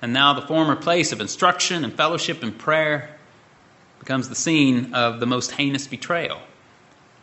and 0.00 0.12
now 0.12 0.32
the 0.32 0.46
former 0.46 0.76
place 0.76 1.10
of 1.10 1.20
instruction 1.20 1.82
and 1.82 1.92
fellowship 1.92 2.44
and 2.44 2.56
prayer 2.56 3.16
becomes 3.98 4.28
the 4.28 4.36
scene 4.36 4.94
of 4.94 5.18
the 5.18 5.26
most 5.26 5.50
heinous 5.50 5.88
betrayal. 5.88 6.38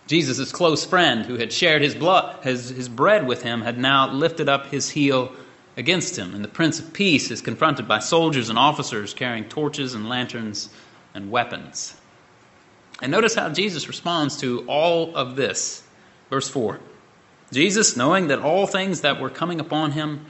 Jesus' 0.08 0.52
close 0.52 0.84
friend, 0.84 1.25
who 1.25 1.38
had 1.38 1.54
shared 1.54 1.84
his, 1.84 1.96
blood, 1.96 2.44
his, 2.44 2.68
his 2.68 2.90
bread 2.90 3.25
with 3.25 3.44
him, 3.44 3.62
had 3.62 3.78
now 3.78 4.12
lifted 4.12 4.50
up 4.50 4.66
his 4.66 4.90
heel 4.90 5.32
against 5.78 6.18
him, 6.18 6.36
and 6.36 6.44
the 6.44 6.50
Prince 6.50 6.80
of 6.80 6.92
Peace 6.92 7.32
is 7.32 7.40
confronted 7.40 7.88
by 7.88 8.00
soldiers 8.00 8.50
and 8.50 8.60
officers 8.60 9.13
carrying 9.13 9.46
torches 9.46 9.94
and 9.94 10.10
lanterns 10.10 10.68
and 11.13 11.32
weapons. 11.32 11.96
And 13.02 13.12
notice 13.12 13.36
how 13.36 13.50
Jesus 13.50 13.88
responds 13.88 14.38
to 14.38 14.66
all 14.68 15.16
of 15.16 15.36
this. 15.36 15.84
Verse 16.30 16.50
4 16.50 16.80
Jesus, 17.52 17.96
knowing 17.96 18.28
that 18.28 18.40
all 18.40 18.66
things 18.66 19.02
that 19.02 19.22
were 19.22 19.30
coming 19.30 19.60
upon 19.60 19.92
him, 19.92 20.26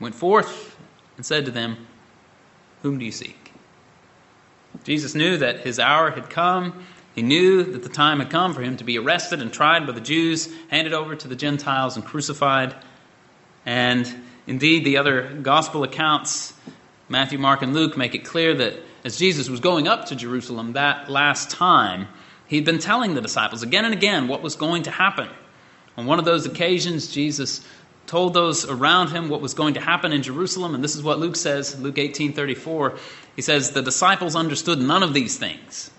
went 0.00 0.14
forth 0.14 0.76
and 1.16 1.26
said 1.26 1.46
to 1.46 1.50
them, 1.50 1.86
Whom 2.82 2.98
do 2.98 3.04
you 3.04 3.12
seek? 3.12 3.52
Jesus 4.84 5.14
knew 5.14 5.38
that 5.38 5.60
his 5.60 5.78
hour 5.78 6.10
had 6.10 6.30
come. 6.30 6.84
He 7.14 7.22
knew 7.22 7.64
that 7.64 7.82
the 7.82 7.88
time 7.88 8.20
had 8.20 8.30
come 8.30 8.54
for 8.54 8.62
him 8.62 8.76
to 8.76 8.84
be 8.84 8.98
arrested 8.98 9.42
and 9.42 9.52
tried 9.52 9.86
by 9.86 9.92
the 9.92 10.00
Jews, 10.00 10.48
handed 10.68 10.92
over 10.92 11.16
to 11.16 11.26
the 11.26 11.34
Gentiles, 11.34 11.96
and 11.96 12.04
crucified. 12.04 12.74
And 13.66 14.06
indeed, 14.46 14.84
the 14.84 14.98
other 14.98 15.34
gospel 15.42 15.82
accounts, 15.82 16.54
Matthew, 17.08 17.38
Mark, 17.38 17.62
and 17.62 17.74
Luke, 17.74 17.96
make 17.96 18.14
it 18.14 18.24
clear 18.24 18.54
that 18.54 18.74
as 19.04 19.16
Jesus 19.16 19.48
was 19.48 19.60
going 19.60 19.88
up 19.88 20.06
to 20.06 20.16
Jerusalem 20.16 20.72
that 20.72 21.10
last 21.10 21.50
time, 21.50 22.08
he'd 22.46 22.64
been 22.64 22.78
telling 22.78 23.14
the 23.14 23.20
disciples 23.20 23.62
again 23.62 23.84
and 23.84 23.94
again 23.94 24.28
what 24.28 24.42
was 24.42 24.56
going 24.56 24.84
to 24.84 24.90
happen. 24.90 25.28
On 25.96 26.06
one 26.06 26.18
of 26.18 26.24
those 26.24 26.46
occasions, 26.46 27.08
Jesus 27.08 27.64
told 28.06 28.32
those 28.32 28.64
around 28.64 29.08
him 29.08 29.28
what 29.28 29.40
was 29.40 29.54
going 29.54 29.74
to 29.74 29.80
happen 29.80 30.12
in 30.12 30.22
Jerusalem, 30.22 30.74
and 30.74 30.82
this 30.82 30.96
is 30.96 31.02
what 31.02 31.18
Luke 31.18 31.36
says, 31.36 31.78
Luke 31.80 31.96
18:34. 31.96 32.98
He 33.36 33.42
says, 33.42 33.70
"The 33.70 33.82
disciples 33.82 34.34
understood 34.34 34.80
none 34.80 35.02
of 35.02 35.12
these 35.12 35.36
things." 35.36 35.90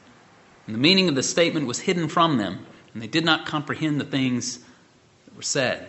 And 0.66 0.76
the 0.76 0.80
meaning 0.80 1.08
of 1.08 1.16
the 1.16 1.24
statement 1.24 1.68
was 1.68 1.80
hidden 1.80 2.08
from 2.08 2.38
them, 2.38 2.66
and 2.94 3.02
they 3.02 3.08
did 3.08 3.26
not 3.26 3.46
comprehend 3.46 4.00
the 4.00 4.06
things 4.06 4.60
that 5.26 5.36
were 5.36 5.42
said. 5.42 5.88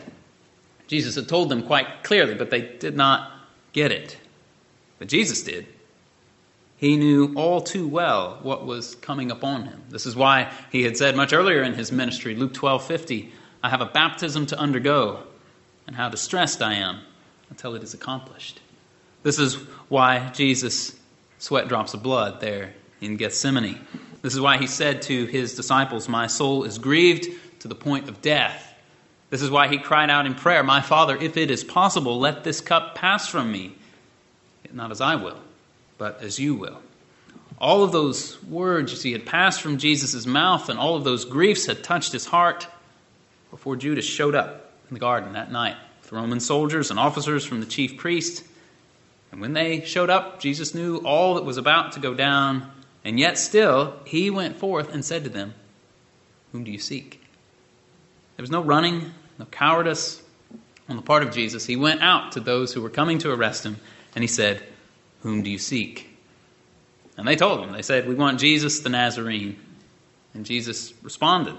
Jesus 0.87 1.15
had 1.15 1.29
told 1.29 1.49
them 1.49 1.63
quite 1.63 2.03
clearly, 2.03 2.35
but 2.35 2.51
they 2.51 2.63
did 2.63 2.97
not 2.97 3.31
get 3.73 3.93
it. 3.93 4.19
But 4.99 5.09
Jesus 5.09 5.43
did. 5.43 5.67
He 6.81 6.97
knew 6.97 7.35
all 7.37 7.61
too 7.61 7.87
well 7.87 8.39
what 8.41 8.65
was 8.65 8.95
coming 8.95 9.31
upon 9.31 9.67
him. 9.67 9.83
This 9.91 10.07
is 10.07 10.17
why 10.17 10.51
he 10.73 10.83
had 10.83 10.97
said 10.97 11.15
much 11.15 11.35
earlier 11.35 11.63
in 11.63 11.75
his 11.75 11.93
ministry, 11.93 12.35
Luke 12.35 12.55
12:50, 12.55 13.31
I 13.63 13.69
have 13.69 13.83
a 13.83 13.87
baptism 13.87 14.47
to 14.47 14.59
undergo, 14.59 15.23
and 15.87 15.95
how 15.95 16.09
distressed 16.09 16.63
I 16.63 16.77
am 16.77 17.01
until 17.51 17.75
it 17.75 17.83
is 17.83 17.93
accomplished. 17.93 18.61
This 19.23 19.39
is 19.39 19.57
why 19.91 20.31
Jesus 20.31 20.99
sweat 21.39 21.69
drops 21.69 21.93
of 21.93 22.03
blood 22.03 22.41
there 22.41 22.73
in 23.03 23.19
Gethsemane. 23.19 23.79
This 24.23 24.33
is 24.33 24.41
why 24.41 24.57
he 24.57 24.67
said 24.67 25.03
to 25.03 25.27
his 25.27 25.55
disciples, 25.55 26.09
My 26.09 26.29
soul 26.29 26.65
is 26.65 26.79
grieved 26.79 27.29
to 27.59 27.69
the 27.69 27.75
point 27.75 28.09
of 28.09 28.23
death. 28.23 28.75
This 29.29 29.43
is 29.43 29.51
why 29.51 29.69
he 29.69 29.77
cried 29.77 30.09
out 30.09 30.25
in 30.25 30.35
prayer, 30.35 30.63
My 30.63 30.81
Father, 30.81 31.19
if 31.19 31.37
it 31.37 31.51
is 31.51 31.63
possible, 31.63 32.19
let 32.19 32.43
this 32.43 32.63
cup 32.63 32.95
pass 32.95 33.29
from 33.29 33.53
me. 33.53 33.75
Not 34.73 34.91
as 34.91 35.03
I 35.03 35.17
will, 35.17 35.39
but 36.01 36.23
as 36.23 36.39
you 36.39 36.55
will. 36.55 36.81
All 37.59 37.85
of 37.85 37.93
those 37.93 38.43
words, 38.45 38.91
you 38.91 38.97
see, 38.97 39.13
had 39.13 39.27
passed 39.27 39.61
from 39.61 39.77
Jesus' 39.77 40.25
mouth, 40.25 40.71
and 40.71 40.79
all 40.79 40.97
of 40.97 41.05
those 41.05 41.27
griefs 41.27 41.67
had 41.67 41.85
touched 41.85 42.13
his 42.13 42.25
heart 42.25 42.67
before 43.51 43.77
Judas 43.77 44.07
showed 44.07 44.35
up 44.35 44.73
in 44.89 44.95
the 44.95 45.01
garden 45.01 45.35
that 45.35 45.53
night 45.53 45.77
with 46.01 46.11
Roman 46.11 46.41
soldiers 46.41 46.91
and 46.91 46.99
officers 46.99 47.45
from 47.45 47.61
the 47.61 47.67
chief 47.67 47.99
priest. 47.99 48.43
And 49.31 49.43
when 49.43 49.53
they 49.53 49.83
showed 49.83 50.09
up, 50.09 50.41
Jesus 50.41 50.75
knew 50.75 51.03
all 51.05 51.35
that 51.35 51.45
was 51.45 51.59
about 51.59 51.93
to 51.93 52.01
go 52.01 52.15
down, 52.15 52.73
and 53.05 53.21
yet 53.21 53.37
still 53.37 53.93
he 54.07 54.31
went 54.31 54.57
forth 54.57 54.95
and 54.95 55.05
said 55.05 55.25
to 55.25 55.31
them, 55.31 55.53
Whom 56.53 56.65
do 56.65 56.71
you 56.71 56.79
seek? 56.79 57.23
There 58.37 58.43
was 58.43 58.51
no 58.51 58.63
running, 58.63 59.13
no 59.39 59.45
cowardice 59.45 60.23
on 60.89 60.97
the 60.97 61.03
part 61.03 61.23
of 61.25 61.31
Jesus. 61.31 61.67
He 61.67 61.77
went 61.77 62.01
out 62.01 62.33
to 62.33 62.41
those 62.41 62.73
who 62.73 62.81
were 62.81 62.89
coming 62.89 63.19
to 63.19 63.31
arrest 63.31 63.67
him, 63.67 63.77
and 64.15 64.25
he 64.25 64.29
said, 64.29 64.63
Whom 65.23 65.43
do 65.43 65.51
you 65.51 65.59
seek? 65.59 66.09
And 67.17 67.27
they 67.29 67.37
told 67.37 67.61
him, 67.61 67.73
They 67.73 67.83
said, 67.83 68.09
We 68.09 68.15
want 68.15 68.41
Jesus 68.41 68.81
the 68.81 68.89
Nazarene. 68.89 69.59
And 70.35 70.47
Jesus 70.47 70.95
responded 71.03 71.57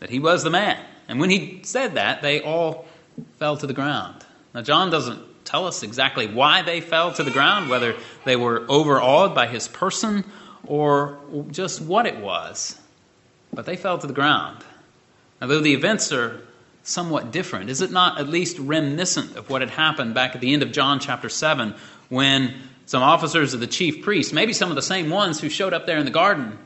that 0.00 0.10
he 0.10 0.18
was 0.18 0.42
the 0.42 0.50
man. 0.50 0.82
And 1.08 1.20
when 1.20 1.30
he 1.30 1.60
said 1.64 1.94
that, 1.94 2.22
they 2.22 2.40
all 2.40 2.86
fell 3.38 3.56
to 3.56 3.66
the 3.66 3.72
ground. 3.72 4.24
Now, 4.54 4.62
John 4.62 4.90
doesn't 4.90 5.44
tell 5.44 5.66
us 5.66 5.82
exactly 5.82 6.26
why 6.26 6.62
they 6.62 6.80
fell 6.80 7.12
to 7.12 7.22
the 7.22 7.30
ground, 7.30 7.68
whether 7.68 7.94
they 8.24 8.36
were 8.36 8.64
overawed 8.68 9.34
by 9.34 9.46
his 9.46 9.68
person 9.68 10.24
or 10.66 11.18
just 11.50 11.80
what 11.80 12.06
it 12.06 12.18
was. 12.18 12.78
But 13.52 13.66
they 13.66 13.76
fell 13.76 13.98
to 13.98 14.06
the 14.06 14.12
ground. 14.12 14.64
Now, 15.40 15.46
though 15.46 15.60
the 15.60 15.74
events 15.74 16.12
are 16.12 16.40
somewhat 16.82 17.30
different, 17.30 17.70
is 17.70 17.80
it 17.80 17.90
not 17.90 18.18
at 18.18 18.28
least 18.28 18.58
reminiscent 18.58 19.36
of 19.36 19.50
what 19.50 19.60
had 19.60 19.70
happened 19.70 20.14
back 20.14 20.34
at 20.34 20.40
the 20.40 20.52
end 20.52 20.62
of 20.62 20.72
John 20.72 21.00
chapter 21.00 21.28
7 21.28 21.74
when 22.08 22.54
some 22.86 23.02
officers 23.02 23.52
of 23.52 23.60
the 23.60 23.66
chief 23.66 24.02
priests, 24.02 24.32
maybe 24.32 24.52
some 24.52 24.70
of 24.70 24.76
the 24.76 24.82
same 24.82 25.10
ones 25.10 25.40
who 25.40 25.48
showed 25.48 25.74
up 25.74 25.86
there 25.86 25.98
in 25.98 26.04
the 26.04 26.10
garden, 26.10 26.58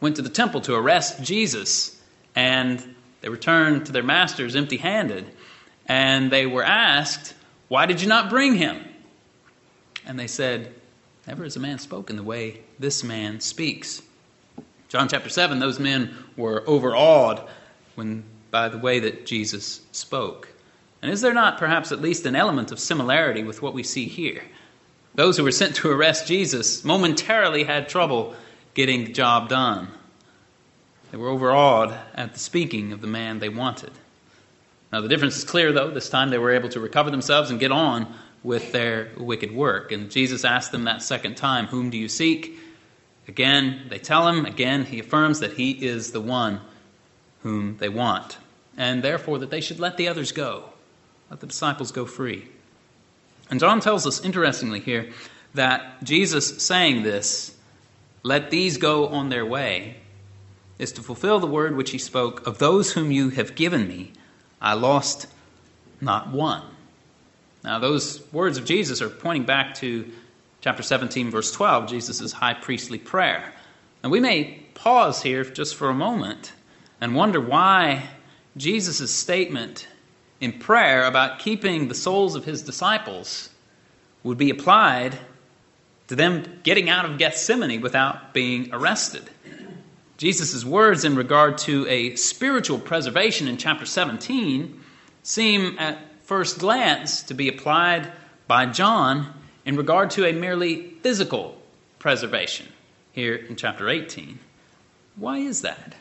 went 0.00 0.16
to 0.16 0.22
the 0.22 0.28
temple 0.28 0.60
to 0.62 0.74
arrest 0.74 1.22
Jesus 1.22 2.00
and 2.34 2.94
they 3.20 3.28
returned 3.28 3.86
to 3.86 3.92
their 3.92 4.02
masters 4.02 4.56
empty 4.56 4.76
handed, 4.76 5.26
and 5.86 6.30
they 6.30 6.46
were 6.46 6.64
asked, 6.64 7.34
Why 7.68 7.86
did 7.86 8.00
you 8.00 8.08
not 8.08 8.30
bring 8.30 8.54
him? 8.54 8.82
And 10.06 10.18
they 10.18 10.26
said, 10.26 10.72
Never 11.26 11.44
has 11.44 11.56
a 11.56 11.60
man 11.60 11.78
spoken 11.78 12.16
the 12.16 12.22
way 12.22 12.62
this 12.78 13.04
man 13.04 13.40
speaks. 13.40 14.02
John 14.88 15.08
chapter 15.08 15.28
7, 15.28 15.58
those 15.58 15.78
men 15.78 16.14
were 16.36 16.64
overawed 16.66 17.46
when, 17.94 18.24
by 18.50 18.68
the 18.68 18.78
way 18.78 19.00
that 19.00 19.26
Jesus 19.26 19.80
spoke. 19.92 20.48
And 21.02 21.12
is 21.12 21.20
there 21.20 21.34
not 21.34 21.58
perhaps 21.58 21.92
at 21.92 22.00
least 22.00 22.26
an 22.26 22.34
element 22.34 22.72
of 22.72 22.80
similarity 22.80 23.44
with 23.44 23.62
what 23.62 23.74
we 23.74 23.82
see 23.82 24.06
here? 24.06 24.42
Those 25.14 25.36
who 25.36 25.44
were 25.44 25.52
sent 25.52 25.76
to 25.76 25.90
arrest 25.90 26.26
Jesus 26.26 26.84
momentarily 26.84 27.64
had 27.64 27.88
trouble 27.88 28.34
getting 28.74 29.04
the 29.04 29.12
job 29.12 29.48
done. 29.48 29.88
They 31.10 31.18
were 31.18 31.28
overawed 31.28 31.96
at 32.14 32.32
the 32.32 32.38
speaking 32.38 32.92
of 32.92 33.00
the 33.00 33.08
man 33.08 33.40
they 33.40 33.48
wanted. 33.48 33.90
Now, 34.92 35.00
the 35.00 35.08
difference 35.08 35.36
is 35.36 35.44
clear, 35.44 35.72
though. 35.72 35.90
This 35.90 36.10
time 36.10 36.30
they 36.30 36.38
were 36.38 36.52
able 36.52 36.68
to 36.70 36.80
recover 36.80 37.10
themselves 37.10 37.50
and 37.50 37.60
get 37.60 37.72
on 37.72 38.12
with 38.42 38.72
their 38.72 39.10
wicked 39.16 39.54
work. 39.54 39.92
And 39.92 40.10
Jesus 40.10 40.44
asked 40.44 40.72
them 40.72 40.84
that 40.84 41.02
second 41.02 41.36
time, 41.36 41.66
Whom 41.66 41.90
do 41.90 41.98
you 41.98 42.08
seek? 42.08 42.58
Again, 43.28 43.86
they 43.88 43.98
tell 43.98 44.26
him. 44.28 44.46
Again, 44.46 44.84
he 44.84 45.00
affirms 45.00 45.40
that 45.40 45.52
he 45.52 45.72
is 45.72 46.12
the 46.12 46.20
one 46.20 46.60
whom 47.42 47.76
they 47.78 47.88
want. 47.88 48.38
And 48.76 49.02
therefore, 49.02 49.38
that 49.38 49.50
they 49.50 49.60
should 49.60 49.78
let 49.78 49.96
the 49.96 50.08
others 50.08 50.32
go. 50.32 50.70
Let 51.30 51.40
the 51.40 51.46
disciples 51.46 51.92
go 51.92 52.06
free. 52.06 52.48
And 53.50 53.58
John 53.60 53.80
tells 53.80 54.06
us, 54.06 54.24
interestingly, 54.24 54.80
here, 54.80 55.10
that 55.54 56.02
Jesus 56.04 56.62
saying 56.64 57.02
this, 57.02 57.56
let 58.22 58.50
these 58.50 58.76
go 58.76 59.08
on 59.08 59.28
their 59.28 59.44
way, 59.44 59.96
is 60.78 60.92
to 60.92 61.02
fulfill 61.02 61.40
the 61.40 61.46
word 61.46 61.76
which 61.76 61.90
he 61.90 61.98
spoke 61.98 62.46
Of 62.46 62.58
those 62.58 62.92
whom 62.92 63.10
you 63.10 63.30
have 63.30 63.54
given 63.54 63.86
me, 63.86 64.12
I 64.60 64.74
lost 64.74 65.26
not 66.00 66.30
one. 66.30 66.62
Now, 67.62 67.78
those 67.78 68.22
words 68.32 68.56
of 68.56 68.64
Jesus 68.64 69.02
are 69.02 69.10
pointing 69.10 69.44
back 69.44 69.74
to 69.76 70.10
chapter 70.60 70.82
17, 70.82 71.30
verse 71.30 71.52
12, 71.52 71.88
Jesus' 71.88 72.32
high 72.32 72.54
priestly 72.54 72.98
prayer. 72.98 73.52
And 74.02 74.10
we 74.10 74.20
may 74.20 74.62
pause 74.74 75.22
here 75.22 75.44
just 75.44 75.74
for 75.74 75.90
a 75.90 75.94
moment 75.94 76.52
and 77.00 77.14
wonder 77.14 77.40
why 77.40 78.08
Jesus' 78.56 79.10
statement 79.10 79.86
in 80.40 80.58
prayer 80.58 81.04
about 81.04 81.38
keeping 81.38 81.88
the 81.88 81.94
souls 81.94 82.34
of 82.34 82.44
his 82.44 82.62
disciples 82.62 83.50
would 84.22 84.38
be 84.38 84.50
applied 84.50 85.18
to 86.08 86.16
them 86.16 86.60
getting 86.62 86.88
out 86.88 87.04
of 87.04 87.18
Gethsemane 87.18 87.80
without 87.80 88.34
being 88.34 88.72
arrested. 88.72 89.28
Jesus' 90.16 90.64
words 90.64 91.04
in 91.04 91.14
regard 91.14 91.56
to 91.58 91.86
a 91.88 92.16
spiritual 92.16 92.78
preservation 92.78 93.48
in 93.48 93.56
chapter 93.56 93.86
17 93.86 94.80
seem 95.22 95.78
at 95.78 95.98
first 96.24 96.58
glance 96.58 97.22
to 97.22 97.34
be 97.34 97.48
applied 97.48 98.10
by 98.46 98.66
John 98.66 99.32
in 99.64 99.76
regard 99.76 100.10
to 100.10 100.26
a 100.26 100.32
merely 100.32 100.90
physical 101.02 101.56
preservation 101.98 102.66
here 103.12 103.34
in 103.34 103.56
chapter 103.56 103.88
18. 103.88 104.38
Why 105.16 105.38
is 105.38 105.62
that? 105.62 105.94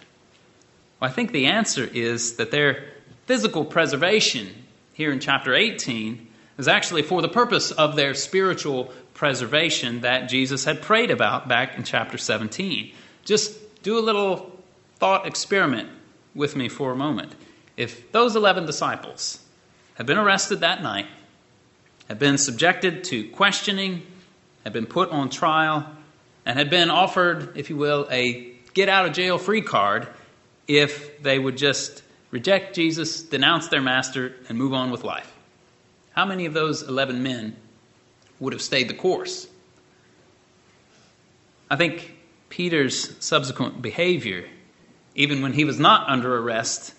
Well, 0.99 1.09
I 1.09 1.13
think 1.13 1.31
the 1.31 1.45
answer 1.45 1.89
is 1.93 2.35
that 2.37 2.51
their 2.51 2.85
physical 3.29 3.63
preservation 3.63 4.49
here 4.93 5.11
in 5.11 5.19
chapter 5.19 5.53
18 5.53 6.27
is 6.57 6.67
actually 6.67 7.03
for 7.03 7.21
the 7.21 7.29
purpose 7.29 7.69
of 7.69 7.95
their 7.95 8.15
spiritual 8.15 8.91
preservation 9.13 10.01
that 10.01 10.27
Jesus 10.27 10.65
had 10.65 10.81
prayed 10.81 11.11
about 11.11 11.47
back 11.47 11.77
in 11.77 11.83
chapter 11.83 12.17
17. 12.17 12.91
Just 13.23 13.83
do 13.83 13.99
a 13.99 14.01
little 14.01 14.59
thought 14.95 15.27
experiment 15.27 15.89
with 16.33 16.55
me 16.55 16.69
for 16.69 16.91
a 16.91 16.95
moment. 16.95 17.31
If 17.77 18.11
those 18.11 18.35
11 18.35 18.65
disciples 18.65 19.39
had 19.93 20.07
been 20.07 20.17
arrested 20.17 20.61
that 20.61 20.81
night, 20.81 21.05
had 22.07 22.17
been 22.17 22.39
subjected 22.39 23.03
to 23.03 23.29
questioning, 23.29 24.01
had 24.63 24.73
been 24.73 24.87
put 24.87 25.11
on 25.11 25.29
trial, 25.29 25.85
and 26.47 26.57
had 26.57 26.71
been 26.71 26.89
offered, 26.89 27.55
if 27.55 27.69
you 27.69 27.75
will, 27.75 28.07
a 28.09 28.55
get 28.73 28.89
out 28.89 29.05
of 29.05 29.13
jail 29.13 29.37
free 29.37 29.61
card 29.61 30.07
if 30.67 31.21
they 31.21 31.37
would 31.37 31.57
just 31.57 32.01
reject 32.31 32.75
Jesus, 32.75 33.23
denounce 33.23 33.67
their 33.67 33.81
master, 33.81 34.35
and 34.47 34.57
move 34.57 34.73
on 34.73 34.91
with 34.91 35.03
life. 35.03 35.31
How 36.11 36.25
many 36.25 36.45
of 36.45 36.53
those 36.53 36.83
11 36.83 37.23
men 37.23 37.55
would 38.39 38.53
have 38.53 38.61
stayed 38.61 38.89
the 38.89 38.93
course? 38.93 39.47
I 41.69 41.75
think 41.75 42.15
Peter's 42.49 43.15
subsequent 43.23 43.81
behavior, 43.81 44.47
even 45.15 45.41
when 45.41 45.53
he 45.53 45.65
was 45.65 45.79
not 45.79 46.09
under 46.09 46.37
arrest 46.37 46.93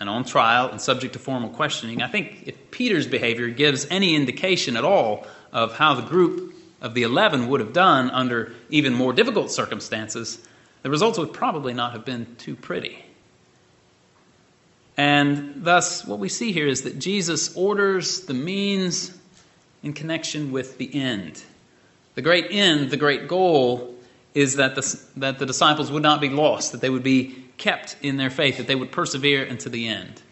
and 0.00 0.08
on 0.08 0.24
trial 0.24 0.68
and 0.68 0.80
subject 0.80 1.12
to 1.14 1.18
formal 1.18 1.50
questioning, 1.50 2.02
I 2.02 2.08
think 2.08 2.42
if 2.46 2.70
Peter's 2.70 3.06
behavior 3.06 3.48
gives 3.48 3.86
any 3.90 4.14
indication 4.14 4.76
at 4.76 4.84
all 4.84 5.26
of 5.52 5.76
how 5.76 5.94
the 5.94 6.02
group 6.02 6.54
of 6.80 6.94
the 6.94 7.04
11 7.04 7.48
would 7.48 7.60
have 7.60 7.72
done 7.72 8.10
under 8.10 8.52
even 8.68 8.92
more 8.92 9.12
difficult 9.12 9.50
circumstances, 9.50 10.38
the 10.82 10.90
results 10.90 11.18
would 11.18 11.32
probably 11.32 11.72
not 11.72 11.92
have 11.92 12.04
been 12.04 12.36
too 12.36 12.56
pretty. 12.56 13.04
And 14.96 15.64
thus, 15.64 16.04
what 16.04 16.18
we 16.18 16.28
see 16.28 16.52
here 16.52 16.68
is 16.68 16.82
that 16.82 16.98
Jesus 16.98 17.56
orders 17.56 18.22
the 18.22 18.34
means 18.34 19.16
in 19.82 19.92
connection 19.92 20.52
with 20.52 20.78
the 20.78 20.94
end. 20.94 21.42
The 22.14 22.22
great 22.22 22.46
end, 22.50 22.90
the 22.90 22.96
great 22.96 23.26
goal, 23.26 23.94
is 24.34 24.56
that 24.56 24.74
the, 24.74 25.00
that 25.16 25.38
the 25.38 25.46
disciples 25.46 25.90
would 25.90 26.02
not 26.02 26.20
be 26.20 26.28
lost, 26.28 26.72
that 26.72 26.80
they 26.80 26.90
would 26.90 27.02
be 27.02 27.44
kept 27.56 27.96
in 28.02 28.16
their 28.16 28.30
faith, 28.30 28.56
that 28.58 28.66
they 28.66 28.74
would 28.74 28.92
persevere 28.92 29.48
unto 29.48 29.68
the 29.68 29.88
end. 29.88 30.22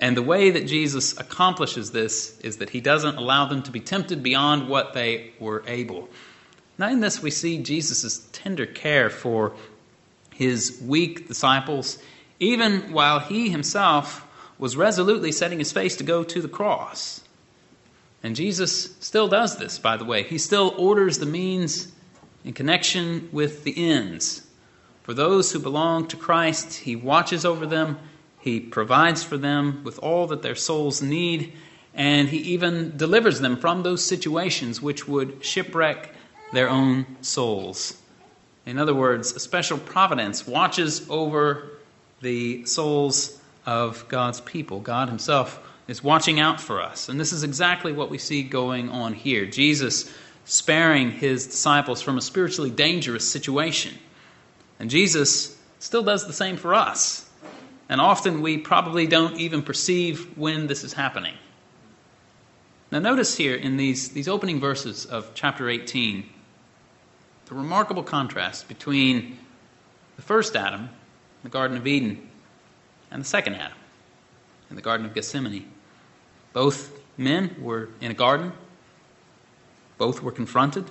And 0.00 0.16
the 0.16 0.22
way 0.22 0.50
that 0.50 0.66
Jesus 0.66 1.18
accomplishes 1.18 1.92
this 1.92 2.38
is 2.40 2.58
that 2.58 2.70
he 2.70 2.80
doesn't 2.80 3.16
allow 3.16 3.46
them 3.46 3.62
to 3.62 3.70
be 3.70 3.80
tempted 3.80 4.22
beyond 4.22 4.68
what 4.68 4.92
they 4.92 5.32
were 5.38 5.62
able. 5.66 6.08
Now, 6.76 6.88
in 6.88 7.00
this, 7.00 7.22
we 7.22 7.30
see 7.30 7.62
Jesus' 7.62 8.26
tender 8.32 8.66
care 8.66 9.08
for 9.08 9.54
his 10.32 10.82
weak 10.84 11.28
disciples 11.28 11.98
even 12.44 12.92
while 12.92 13.18
he 13.18 13.48
himself 13.48 14.26
was 14.58 14.76
resolutely 14.76 15.32
setting 15.32 15.58
his 15.58 15.72
face 15.72 15.96
to 15.96 16.04
go 16.04 16.22
to 16.22 16.40
the 16.40 16.48
cross. 16.48 17.22
And 18.22 18.36
Jesus 18.36 18.96
still 19.00 19.28
does 19.28 19.58
this, 19.58 19.78
by 19.78 19.96
the 19.96 20.04
way. 20.04 20.22
He 20.22 20.38
still 20.38 20.74
orders 20.78 21.18
the 21.18 21.26
means 21.26 21.92
in 22.44 22.52
connection 22.52 23.28
with 23.32 23.64
the 23.64 23.90
ends. 23.90 24.46
For 25.02 25.12
those 25.12 25.52
who 25.52 25.58
belong 25.58 26.08
to 26.08 26.16
Christ, 26.16 26.78
he 26.78 26.96
watches 26.96 27.44
over 27.44 27.66
them, 27.66 27.98
he 28.40 28.60
provides 28.60 29.22
for 29.22 29.36
them 29.36 29.82
with 29.84 29.98
all 29.98 30.26
that 30.28 30.42
their 30.42 30.54
souls 30.54 31.02
need, 31.02 31.52
and 31.94 32.28
he 32.28 32.38
even 32.38 32.96
delivers 32.96 33.40
them 33.40 33.56
from 33.56 33.82
those 33.82 34.04
situations 34.04 34.80
which 34.80 35.06
would 35.06 35.44
shipwreck 35.44 36.14
their 36.52 36.68
own 36.68 37.04
souls. 37.20 38.00
In 38.66 38.78
other 38.78 38.94
words, 38.94 39.32
a 39.32 39.40
special 39.40 39.78
providence 39.78 40.46
watches 40.46 41.06
over 41.10 41.70
the 42.20 42.64
souls 42.66 43.40
of 43.66 44.06
God's 44.08 44.40
people. 44.40 44.80
God 44.80 45.08
Himself 45.08 45.60
is 45.88 46.02
watching 46.02 46.40
out 46.40 46.60
for 46.60 46.82
us. 46.82 47.08
And 47.08 47.20
this 47.20 47.32
is 47.32 47.42
exactly 47.42 47.92
what 47.92 48.10
we 48.10 48.18
see 48.18 48.42
going 48.42 48.88
on 48.88 49.12
here. 49.12 49.46
Jesus 49.46 50.12
sparing 50.44 51.10
His 51.10 51.46
disciples 51.46 52.02
from 52.02 52.18
a 52.18 52.22
spiritually 52.22 52.70
dangerous 52.70 53.28
situation. 53.28 53.94
And 54.78 54.90
Jesus 54.90 55.56
still 55.78 56.02
does 56.02 56.26
the 56.26 56.32
same 56.32 56.56
for 56.56 56.74
us. 56.74 57.28
And 57.88 58.00
often 58.00 58.40
we 58.40 58.58
probably 58.58 59.06
don't 59.06 59.38
even 59.38 59.62
perceive 59.62 60.36
when 60.38 60.66
this 60.66 60.84
is 60.84 60.94
happening. 60.94 61.34
Now, 62.90 63.00
notice 63.00 63.36
here 63.36 63.54
in 63.54 63.76
these, 63.76 64.10
these 64.10 64.28
opening 64.28 64.60
verses 64.60 65.04
of 65.04 65.32
chapter 65.34 65.68
18 65.68 66.30
the 67.46 67.54
remarkable 67.54 68.02
contrast 68.02 68.68
between 68.68 69.38
the 70.16 70.22
first 70.22 70.56
Adam 70.56 70.88
the 71.44 71.50
Garden 71.50 71.76
of 71.76 71.86
Eden, 71.86 72.28
and 73.10 73.22
the 73.22 73.26
second 73.26 73.54
Adam 73.54 73.76
in 74.70 74.76
the 74.76 74.82
Garden 74.82 75.06
of 75.06 75.14
Gethsemane. 75.14 75.70
Both 76.52 76.98
men 77.16 77.54
were 77.60 77.90
in 78.00 78.10
a 78.10 78.14
garden, 78.14 78.52
both 79.98 80.22
were 80.22 80.32
confronted. 80.32 80.84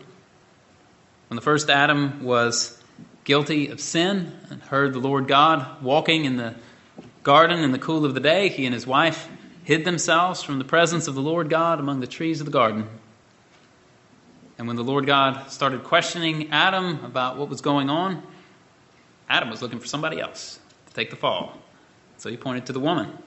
When 1.28 1.36
the 1.36 1.42
first 1.42 1.70
Adam 1.70 2.24
was 2.24 2.82
guilty 3.24 3.70
of 3.70 3.82
sin 3.82 4.32
and 4.50 4.62
heard 4.62 4.94
the 4.94 5.00
Lord 5.00 5.28
God 5.28 5.82
walking 5.82 6.26
in 6.26 6.38
the 6.38 6.54
garden 7.24 7.60
in 7.60 7.72
the 7.72 7.80
cool 7.80 8.06
of 8.06 8.14
the 8.14 8.20
day, 8.20 8.50
he 8.50 8.66
and 8.66 8.74
his 8.74 8.86
wife 8.86 9.28
hid 9.64 9.86
themselves 9.86 10.44
from 10.44 10.60
the 10.60 10.66
presence 10.66 11.08
of 11.08 11.16
the 11.16 11.22
Lord 11.22 11.50
God 11.50 11.80
among 11.80 12.00
the 12.00 12.08
trees 12.08 12.42
of 12.42 12.46
the 12.46 12.52
garden. 12.52 12.88
And 14.60 14.68
when 14.68 14.76
the 14.76 14.84
Lord 14.84 15.08
God 15.08 15.50
started 15.50 15.84
questioning 15.84 16.52
Adam 16.52 17.04
about 17.04 17.38
what 17.38 17.50
was 17.50 17.62
going 17.62 17.90
on, 17.90 18.22
Adam 19.30 19.50
was 19.50 19.62
looking 19.62 19.80
for 19.80 19.88
somebody 19.88 20.20
else 20.20 20.60
to 20.88 20.94
take 20.94 21.10
the 21.10 21.16
fall. 21.16 21.58
So 22.18 22.30
he 22.30 22.38
pointed 22.38 22.68
to 22.68 22.74
the 22.74 22.80
woman. 22.80 23.18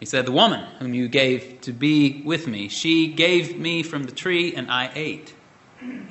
He 0.00 0.06
said, 0.06 0.26
The 0.26 0.32
woman 0.32 0.64
whom 0.78 0.94
you 0.94 1.08
gave 1.08 1.60
to 1.62 1.72
be 1.72 2.22
with 2.24 2.46
me, 2.46 2.68
she 2.68 3.08
gave 3.08 3.58
me 3.58 3.82
from 3.82 4.04
the 4.04 4.12
tree 4.12 4.54
and 4.54 4.70
I 4.70 4.90
ate. 4.94 5.34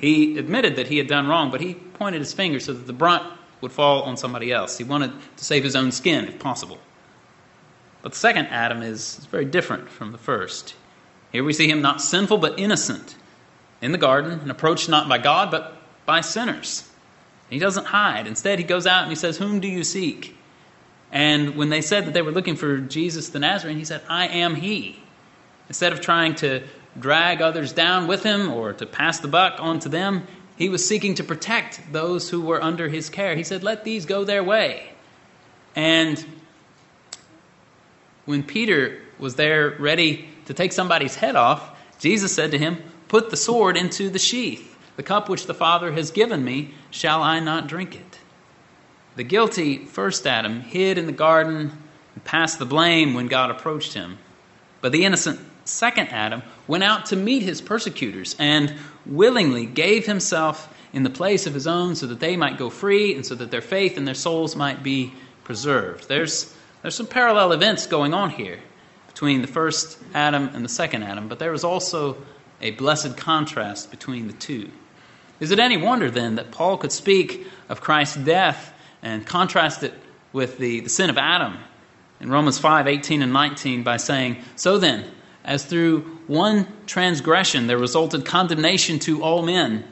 He 0.00 0.38
admitted 0.38 0.76
that 0.76 0.88
he 0.88 0.98
had 0.98 1.08
done 1.08 1.28
wrong, 1.28 1.50
but 1.50 1.60
he 1.60 1.74
pointed 1.74 2.20
his 2.20 2.32
finger 2.32 2.60
so 2.60 2.72
that 2.72 2.86
the 2.86 2.92
brunt 2.92 3.24
would 3.60 3.72
fall 3.72 4.02
on 4.02 4.16
somebody 4.16 4.52
else. 4.52 4.78
He 4.78 4.84
wanted 4.84 5.12
to 5.36 5.44
save 5.44 5.64
his 5.64 5.76
own 5.76 5.92
skin 5.92 6.26
if 6.26 6.38
possible. 6.38 6.78
But 8.02 8.12
the 8.12 8.18
second 8.18 8.46
Adam 8.46 8.82
is, 8.82 9.18
is 9.18 9.26
very 9.26 9.44
different 9.44 9.90
from 9.90 10.12
the 10.12 10.18
first. 10.18 10.74
Here 11.32 11.44
we 11.44 11.52
see 11.52 11.68
him 11.68 11.82
not 11.82 12.00
sinful 12.00 12.38
but 12.38 12.58
innocent 12.58 13.16
in 13.82 13.92
the 13.92 13.98
garden 13.98 14.38
and 14.40 14.50
approached 14.50 14.88
not 14.88 15.08
by 15.08 15.18
God 15.18 15.50
but 15.50 15.76
by 16.06 16.20
sinners. 16.20 16.87
He 17.50 17.58
doesn't 17.58 17.86
hide. 17.86 18.26
Instead, 18.26 18.58
he 18.58 18.64
goes 18.64 18.86
out 18.86 19.02
and 19.02 19.10
he 19.10 19.16
says, 19.16 19.38
Whom 19.38 19.60
do 19.60 19.68
you 19.68 19.84
seek? 19.84 20.36
And 21.10 21.56
when 21.56 21.70
they 21.70 21.80
said 21.80 22.06
that 22.06 22.14
they 22.14 22.22
were 22.22 22.32
looking 22.32 22.56
for 22.56 22.78
Jesus 22.78 23.30
the 23.30 23.38
Nazarene, 23.38 23.78
he 23.78 23.84
said, 23.84 24.02
I 24.08 24.28
am 24.28 24.54
he. 24.54 24.98
Instead 25.68 25.92
of 25.92 26.00
trying 26.00 26.34
to 26.36 26.62
drag 26.98 27.40
others 27.40 27.72
down 27.72 28.06
with 28.06 28.22
him 28.22 28.52
or 28.52 28.72
to 28.74 28.86
pass 28.86 29.20
the 29.20 29.28
buck 29.28 29.60
on 29.60 29.78
to 29.80 29.88
them, 29.88 30.26
he 30.56 30.68
was 30.68 30.86
seeking 30.86 31.14
to 31.14 31.24
protect 31.24 31.80
those 31.92 32.28
who 32.28 32.40
were 32.40 32.62
under 32.62 32.88
his 32.88 33.08
care. 33.10 33.36
He 33.36 33.44
said, 33.44 33.62
Let 33.62 33.84
these 33.84 34.06
go 34.06 34.24
their 34.24 34.42
way. 34.44 34.90
And 35.76 36.22
when 38.24 38.42
Peter 38.42 39.00
was 39.18 39.36
there 39.36 39.70
ready 39.78 40.28
to 40.46 40.54
take 40.54 40.72
somebody's 40.72 41.14
head 41.14 41.36
off, 41.36 41.70
Jesus 42.00 42.34
said 42.34 42.50
to 42.50 42.58
him, 42.58 42.82
Put 43.08 43.30
the 43.30 43.36
sword 43.36 43.76
into 43.76 44.10
the 44.10 44.18
sheath. 44.18 44.76
The 44.98 45.04
cup 45.04 45.28
which 45.28 45.46
the 45.46 45.54
Father 45.54 45.92
has 45.92 46.10
given 46.10 46.44
me, 46.44 46.74
shall 46.90 47.22
I 47.22 47.38
not 47.38 47.68
drink 47.68 47.94
it? 47.94 48.18
The 49.14 49.22
guilty 49.22 49.84
first 49.84 50.26
Adam 50.26 50.60
hid 50.60 50.98
in 50.98 51.06
the 51.06 51.12
garden 51.12 51.70
and 52.16 52.24
passed 52.24 52.58
the 52.58 52.66
blame 52.66 53.14
when 53.14 53.28
God 53.28 53.52
approached 53.52 53.94
him. 53.94 54.18
But 54.80 54.90
the 54.90 55.04
innocent 55.04 55.38
second 55.64 56.08
Adam 56.08 56.42
went 56.66 56.82
out 56.82 57.06
to 57.06 57.16
meet 57.16 57.44
his 57.44 57.60
persecutors 57.60 58.34
and 58.40 58.74
willingly 59.06 59.66
gave 59.66 60.04
himself 60.04 60.68
in 60.92 61.04
the 61.04 61.10
place 61.10 61.46
of 61.46 61.54
his 61.54 61.68
own 61.68 61.94
so 61.94 62.08
that 62.08 62.18
they 62.18 62.36
might 62.36 62.58
go 62.58 62.68
free 62.68 63.14
and 63.14 63.24
so 63.24 63.36
that 63.36 63.52
their 63.52 63.60
faith 63.60 63.98
and 63.98 64.06
their 64.06 64.14
souls 64.14 64.56
might 64.56 64.82
be 64.82 65.14
preserved. 65.44 66.08
There's, 66.08 66.52
there's 66.82 66.96
some 66.96 67.06
parallel 67.06 67.52
events 67.52 67.86
going 67.86 68.14
on 68.14 68.30
here 68.30 68.58
between 69.06 69.42
the 69.42 69.46
first 69.46 69.96
Adam 70.12 70.48
and 70.54 70.64
the 70.64 70.68
second 70.68 71.04
Adam, 71.04 71.28
but 71.28 71.38
there 71.38 71.52
is 71.52 71.62
also 71.62 72.16
a 72.60 72.72
blessed 72.72 73.16
contrast 73.16 73.92
between 73.92 74.26
the 74.26 74.32
two. 74.32 74.72
Is 75.40 75.50
it 75.50 75.58
any 75.58 75.76
wonder 75.76 76.10
then 76.10 76.36
that 76.36 76.50
Paul 76.50 76.78
could 76.78 76.92
speak 76.92 77.46
of 77.68 77.80
Christ's 77.80 78.16
death 78.16 78.72
and 79.02 79.24
contrast 79.24 79.82
it 79.82 79.94
with 80.32 80.58
the, 80.58 80.80
the 80.80 80.88
sin 80.88 81.10
of 81.10 81.18
Adam 81.18 81.58
in 82.20 82.30
Romans 82.30 82.58
5 82.58 82.86
18 82.86 83.22
and 83.22 83.32
19 83.32 83.82
by 83.82 83.96
saying, 83.96 84.38
So 84.56 84.78
then, 84.78 85.10
as 85.44 85.64
through 85.64 86.00
one 86.26 86.66
transgression 86.86 87.66
there 87.66 87.78
resulted 87.78 88.24
condemnation 88.24 88.98
to 89.00 89.22
all 89.22 89.42
men, 89.42 89.84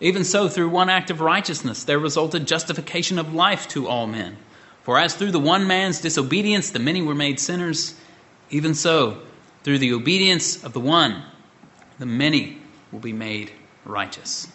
even 0.00 0.24
so 0.24 0.48
through 0.48 0.68
one 0.68 0.90
act 0.90 1.10
of 1.10 1.20
righteousness 1.20 1.84
there 1.84 1.98
resulted 1.98 2.46
justification 2.46 3.18
of 3.18 3.34
life 3.34 3.68
to 3.68 3.88
all 3.88 4.06
men. 4.06 4.36
For 4.82 4.98
as 4.98 5.14
through 5.14 5.32
the 5.32 5.40
one 5.40 5.66
man's 5.66 6.00
disobedience 6.00 6.70
the 6.70 6.78
many 6.78 7.02
were 7.02 7.14
made 7.14 7.40
sinners, 7.40 7.94
even 8.50 8.74
so 8.74 9.22
through 9.62 9.78
the 9.78 9.92
obedience 9.92 10.62
of 10.62 10.72
the 10.72 10.80
one 10.80 11.22
the 11.98 12.06
many 12.06 12.58
will 12.92 13.00
be 13.00 13.12
made 13.12 13.52
righteous. 13.84 14.48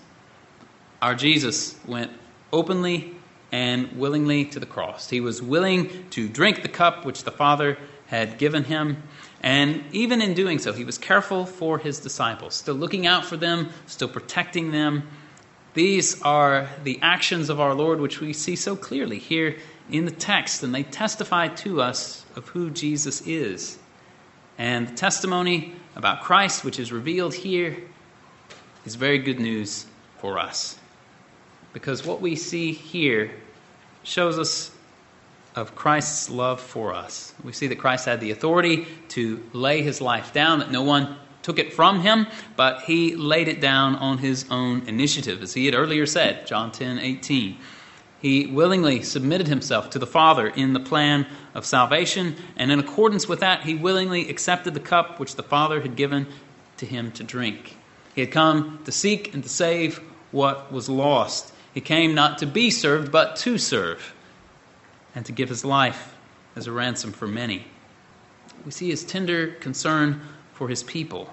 Our 1.06 1.14
Jesus 1.14 1.76
went 1.86 2.12
openly 2.52 3.14
and 3.52 3.92
willingly 3.96 4.44
to 4.46 4.60
the 4.60 4.66
cross. 4.66 5.08
He 5.08 5.22
was 5.22 5.40
willing 5.40 6.10
to 6.10 6.28
drink 6.28 6.64
the 6.64 6.68
cup 6.68 7.06
which 7.06 7.26
the 7.26 7.32
Father 7.32 7.78
had 8.08 8.40
given 8.40 8.64
him. 8.64 9.04
And 9.40 9.84
even 9.92 10.20
in 10.20 10.34
doing 10.34 10.58
so, 10.58 10.74
he 10.74 10.84
was 10.84 10.98
careful 10.98 11.46
for 11.46 11.78
his 11.78 12.00
disciples, 12.00 12.56
still 12.56 12.74
looking 12.74 13.06
out 13.06 13.24
for 13.24 13.38
them, 13.38 13.70
still 13.86 14.08
protecting 14.08 14.72
them. 14.72 15.08
These 15.76 16.24
are 16.24 16.70
the 16.84 16.98
actions 17.04 17.50
of 17.50 17.60
our 17.60 17.76
Lord, 17.76 18.00
which 18.00 18.20
we 18.20 18.34
see 18.34 18.56
so 18.56 18.76
clearly 18.76 19.20
here 19.20 19.60
in 19.92 20.06
the 20.06 20.12
text, 20.12 20.64
and 20.64 20.74
they 20.74 20.82
testify 20.82 21.50
to 21.50 21.84
us 21.84 22.26
of 22.36 22.48
who 22.48 22.72
Jesus 22.72 23.22
is. 23.28 23.78
And 24.58 24.88
the 24.88 24.96
testimony 24.96 25.76
about 25.96 26.24
Christ, 26.24 26.66
which 26.66 26.80
is 26.80 26.92
revealed 26.92 27.36
here, 27.36 27.78
is 28.88 28.96
very 28.96 29.20
good 29.20 29.40
news 29.40 29.86
for 30.18 30.40
us. 30.40 30.80
Because 31.76 32.06
what 32.06 32.22
we 32.22 32.38
see 32.38 32.72
here 32.72 33.32
shows 34.04 34.40
us 34.40 34.72
of 35.58 35.76
Christ's 35.76 36.30
love 36.30 36.62
for 36.62 36.94
us. 36.94 37.34
We 37.44 37.52
see 37.52 37.68
that 37.68 37.80
Christ 37.80 38.06
had 38.06 38.22
the 38.22 38.32
authority 38.32 38.88
to 39.10 39.44
lay 39.52 39.82
his 39.82 40.00
life 40.00 40.32
down, 40.32 40.60
that 40.60 40.72
no 40.72 40.84
one 40.84 41.18
took 41.42 41.60
it 41.60 41.74
from 41.74 42.00
him, 42.00 42.28
but 42.56 42.84
he 42.84 43.18
laid 43.18 43.50
it 43.50 43.60
down 43.60 43.98
on 43.98 44.20
his 44.20 44.46
own 44.50 44.88
initiative, 44.88 45.44
as 45.44 45.54
he 45.54 45.66
had 45.66 45.76
earlier 45.76 46.06
said, 46.06 46.48
John 46.48 46.72
10 46.72 46.98
18. 46.98 47.58
He 48.22 48.48
willingly 48.48 49.02
submitted 49.02 49.50
himself 49.50 49.90
to 49.90 50.00
the 50.00 50.08
Father 50.08 50.48
in 50.48 50.72
the 50.72 50.80
plan 50.80 51.28
of 51.54 51.66
salvation, 51.66 52.38
and 52.56 52.72
in 52.72 52.80
accordance 52.80 53.28
with 53.28 53.42
that, 53.42 53.64
he 53.64 53.76
willingly 53.76 54.30
accepted 54.30 54.76
the 54.76 54.80
cup 54.80 55.20
which 55.20 55.36
the 55.36 55.44
Father 55.44 55.82
had 55.82 55.98
given 55.98 56.26
to 56.78 56.86
him 56.86 57.12
to 57.12 57.24
drink. 57.26 57.78
He 58.16 58.22
had 58.22 58.32
come 58.32 58.80
to 58.86 58.94
seek 58.94 59.34
and 59.34 59.44
to 59.44 59.50
save 59.50 59.98
what 60.32 60.72
was 60.72 60.88
lost. 60.88 61.52
He 61.76 61.82
came 61.82 62.16
not 62.16 62.40
to 62.40 62.48
be 62.48 62.72
served, 62.72 63.12
but 63.12 63.36
to 63.38 63.60
serve, 63.60 64.16
and 65.14 65.26
to 65.26 65.32
give 65.32 65.50
his 65.50 65.64
life 65.64 66.16
as 66.56 66.66
a 66.66 66.72
ransom 66.72 67.12
for 67.12 67.28
many. 67.28 67.68
We 68.66 68.72
see 68.72 68.90
his 68.90 69.04
tender 69.04 69.48
concern 69.48 70.22
for 70.54 70.70
his 70.70 70.82
people. 70.82 71.32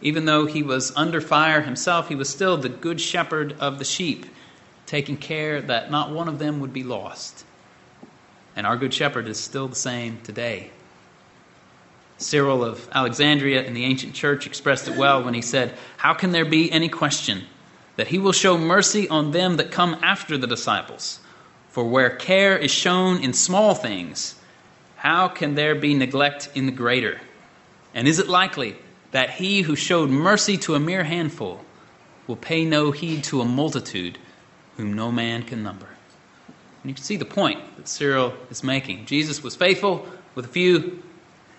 Even 0.00 0.24
though 0.24 0.46
he 0.46 0.62
was 0.62 0.92
under 0.96 1.20
fire 1.20 1.60
himself, 1.60 2.08
he 2.08 2.14
was 2.14 2.28
still 2.28 2.56
the 2.56 2.70
good 2.70 3.00
shepherd 3.00 3.54
of 3.60 3.78
the 3.78 3.84
sheep 3.84 4.26
taking 4.86 5.16
care 5.16 5.60
that 5.62 5.90
not 5.90 6.10
one 6.10 6.28
of 6.28 6.38
them 6.38 6.60
would 6.60 6.72
be 6.72 6.82
lost. 6.82 7.44
And 8.56 8.66
our 8.66 8.76
Good 8.76 8.92
Shepherd 8.92 9.26
is 9.26 9.40
still 9.40 9.68
the 9.68 9.74
same 9.74 10.20
today. 10.22 10.70
Cyril 12.18 12.64
of 12.64 12.88
Alexandria 12.92 13.62
in 13.62 13.72
the 13.72 13.84
ancient 13.84 14.14
church 14.14 14.46
expressed 14.46 14.88
it 14.88 14.96
well 14.96 15.22
when 15.22 15.34
he 15.34 15.40
said, 15.40 15.74
How 15.96 16.12
can 16.12 16.32
there 16.32 16.44
be 16.44 16.70
any 16.70 16.88
question 16.88 17.46
that 17.96 18.08
he 18.08 18.18
will 18.18 18.32
show 18.32 18.56
mercy 18.56 19.08
on 19.08 19.30
them 19.30 19.56
that 19.56 19.70
come 19.70 19.96
after 20.02 20.36
the 20.38 20.46
disciples? 20.46 21.20
For 21.70 21.84
where 21.84 22.10
care 22.10 22.56
is 22.56 22.70
shown 22.70 23.22
in 23.22 23.32
small 23.32 23.74
things, 23.74 24.34
how 24.96 25.28
can 25.28 25.54
there 25.54 25.74
be 25.74 25.94
neglect 25.94 26.50
in 26.54 26.66
the 26.66 26.72
greater? 26.72 27.20
And 27.94 28.06
is 28.06 28.18
it 28.18 28.28
likely 28.28 28.76
that 29.12 29.30
he 29.30 29.62
who 29.62 29.76
showed 29.76 30.10
mercy 30.10 30.56
to 30.58 30.74
a 30.74 30.80
mere 30.80 31.04
handful 31.04 31.64
will 32.26 32.36
pay 32.36 32.64
no 32.64 32.90
heed 32.90 33.24
to 33.24 33.40
a 33.40 33.44
multitude 33.44 34.18
whom 34.76 34.94
no 34.94 35.12
man 35.12 35.42
can 35.42 35.62
number. 35.62 35.86
And 36.82 36.90
you 36.90 36.94
can 36.94 37.04
see 37.04 37.16
the 37.16 37.24
point 37.24 37.60
that 37.76 37.88
Cyril 37.88 38.34
is 38.50 38.64
making. 38.64 39.06
Jesus 39.06 39.42
was 39.42 39.54
faithful 39.54 40.06
with 40.34 40.46
a 40.46 40.48
few, 40.48 41.02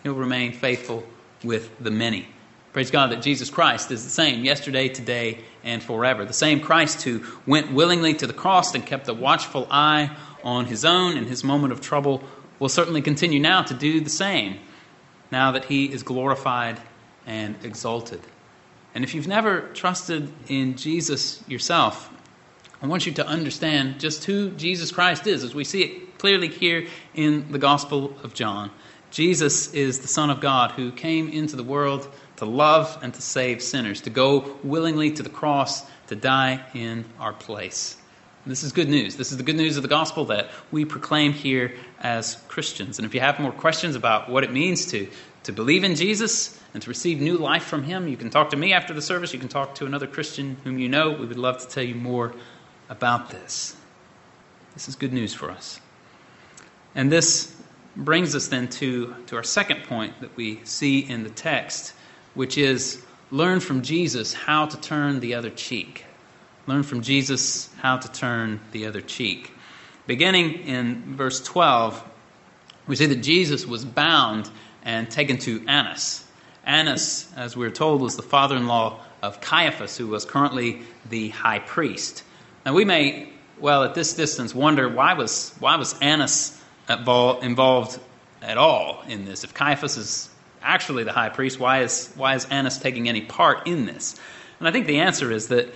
he'll 0.02 0.14
remain 0.14 0.52
faithful 0.52 1.04
with 1.44 1.72
the 1.80 1.92
many. 1.92 2.28
Praise 2.74 2.90
God 2.90 3.12
that 3.12 3.22
Jesus 3.22 3.52
Christ 3.52 3.92
is 3.92 4.04
the 4.04 4.10
same 4.10 4.44
yesterday, 4.44 4.90
today, 4.90 5.38
and 5.64 5.82
forever. 5.82 6.26
The 6.26 6.34
same 6.34 6.60
Christ 6.60 7.04
who 7.04 7.24
went 7.46 7.72
willingly 7.72 8.16
to 8.16 8.26
the 8.26 8.34
cross 8.34 8.74
and 8.74 8.84
kept 8.84 9.08
a 9.08 9.14
watchful 9.14 9.68
eye 9.70 10.18
on 10.44 10.66
his 10.66 10.84
own 10.84 11.16
in 11.16 11.26
his 11.26 11.44
moment 11.44 11.72
of 11.72 11.82
trouble 11.82 12.24
will 12.58 12.70
certainly 12.70 13.04
continue 13.04 13.40
now 13.40 13.62
to 13.62 13.76
do 13.76 14.02
the 14.02 14.10
same, 14.10 14.58
now 15.32 15.52
that 15.52 15.66
he 15.66 15.86
is 15.86 16.02
glorified 16.02 16.82
and 17.28 17.56
exalted. 17.64 18.22
And 18.96 19.04
if 19.04 19.14
you've 19.14 19.28
never 19.28 19.62
trusted 19.76 20.32
in 20.48 20.76
Jesus 20.76 21.44
yourself, 21.48 22.10
I 22.82 22.88
want 22.88 23.06
you 23.06 23.12
to 23.14 23.28
understand 23.28 24.00
just 24.00 24.26
who 24.26 24.50
Jesus 24.50 24.92
Christ 24.92 25.28
is, 25.28 25.44
as 25.44 25.54
we 25.54 25.64
see 25.64 25.84
it 25.84 26.18
clearly 26.18 26.48
here 26.48 26.88
in 27.14 27.52
the 27.52 27.60
Gospel 27.60 28.16
of 28.24 28.34
John. 28.34 28.72
Jesus 29.12 29.72
is 29.76 30.00
the 30.00 30.08
Son 30.08 30.32
of 30.32 30.42
God 30.42 30.72
who 30.72 30.92
came 30.92 31.30
into 31.30 31.56
the 31.56 31.64
world 31.64 32.12
to 32.44 32.50
love 32.50 33.00
and 33.02 33.14
to 33.14 33.22
save 33.22 33.62
sinners, 33.62 34.02
to 34.02 34.10
go 34.10 34.58
willingly 34.64 35.12
to 35.12 35.24
the 35.24 35.30
cross 35.30 35.86
to 36.08 36.16
die 36.16 36.64
in 36.74 37.06
our 37.20 37.34
place. 37.34 37.98
And 38.44 38.52
this 38.52 38.64
is 38.64 38.74
good 38.74 38.90
news. 38.90 39.16
This 39.16 39.32
is 39.32 39.38
the 39.38 39.44
good 39.44 39.56
news 39.56 39.78
of 39.78 39.84
the 39.84 39.90
gospel 39.90 40.26
that 40.26 40.50
we 40.70 40.84
proclaim 40.84 41.32
here 41.32 41.74
as 42.02 42.36
Christians. 42.50 43.00
And 43.00 43.06
if 43.06 43.14
you 43.14 43.22
have 43.22 43.40
more 43.40 43.54
questions 43.54 43.96
about 43.96 44.30
what 44.30 44.44
it 44.44 44.52
means 44.52 44.88
to, 44.88 45.08
to 45.44 45.54
believe 45.54 45.86
in 45.86 45.96
Jesus 45.96 46.60
and 46.74 46.84
to 46.84 46.90
receive 46.90 47.22
new 47.22 47.38
life 47.38 47.64
from 47.64 47.84
Him, 47.84 48.10
you 48.10 48.18
can 48.18 48.30
talk 48.30 48.50
to 48.50 48.58
me 48.58 48.74
after 48.74 48.94
the 48.94 49.02
service. 49.02 49.34
You 49.34 49.40
can 49.40 49.48
talk 49.48 49.76
to 49.76 49.86
another 49.86 50.08
Christian 50.08 50.58
whom 50.66 50.78
you 50.78 50.90
know. 50.90 51.12
We 51.12 51.26
would 51.26 51.38
love 51.40 51.62
to 51.62 51.68
tell 51.70 51.84
you 51.84 51.96
more 51.96 52.34
about 52.90 53.30
this. 53.30 53.78
This 54.74 54.90
is 54.90 54.96
good 54.98 55.14
news 55.14 55.34
for 55.34 55.50
us. 55.50 55.80
And 56.96 57.10
this 57.10 57.56
brings 57.96 58.36
us 58.36 58.48
then 58.48 58.68
to, 58.68 59.16
to 59.28 59.38
our 59.38 59.44
second 59.44 59.84
point 59.84 60.20
that 60.20 60.36
we 60.36 60.60
see 60.66 61.00
in 61.00 61.24
the 61.24 61.30
text, 61.30 61.94
which 62.34 62.58
is 62.58 63.04
learn 63.32 63.60
from 63.60 63.82
Jesus 63.82 64.34
how 64.34 64.66
to 64.66 64.80
turn 64.80 65.20
the 65.20 65.36
other 65.36 65.50
cheek. 65.50 66.06
Learn 66.68 66.84
from 66.84 67.02
Jesus 67.02 67.70
how 67.82 67.98
to 67.98 68.12
turn 68.12 68.60
the 68.72 68.86
other 68.86 69.02
cheek. 69.02 69.52
Beginning 70.08 70.54
in 70.66 71.16
verse 71.16 71.42
12, 71.42 72.04
we 72.88 72.96
see 72.96 73.06
that 73.06 73.22
Jesus 73.22 73.66
was 73.66 73.86
bound 73.86 74.50
and 74.84 75.10
taken 75.10 75.38
to 75.40 75.64
Annas. 75.68 76.26
Annas, 76.66 77.32
as 77.36 77.56
we're 77.58 77.70
told, 77.70 78.02
was 78.02 78.16
the 78.16 78.22
father 78.22 78.56
in 78.56 78.68
law 78.68 79.02
of 79.22 79.40
Caiaphas, 79.42 79.98
who 79.98 80.08
was 80.08 80.26
currently 80.26 80.82
the 81.10 81.30
high 81.30 81.60
priest. 81.60 82.24
Now, 82.66 82.74
we 82.74 82.86
may, 82.86 83.30
well, 83.60 83.84
at 83.84 83.96
this 83.96 84.14
distance, 84.14 84.54
wonder 84.54 84.90
why 84.90 85.14
was, 85.14 85.54
why 85.60 85.76
was 85.76 85.98
Annas 86.02 86.62
involved 86.90 88.00
at 88.42 88.58
all 88.58 89.04
in 89.08 89.26
this? 89.26 89.44
If 89.44 89.54
Caiaphas 89.54 89.98
is 89.98 90.30
actually 90.64 91.04
the 91.04 91.12
high 91.12 91.30
priest, 91.30 91.60
why 91.60 91.82
is, 91.82 92.12
why 92.16 92.36
is 92.36 92.46
Annas 92.46 92.78
taking 92.78 93.08
any 93.08 93.22
part 93.22 93.68
in 93.68 93.86
this? 93.86 94.16
And 94.60 94.68
I 94.68 94.72
think 94.72 94.88
the 94.88 95.00
answer 95.00 95.32
is 95.32 95.50
that 95.50 95.74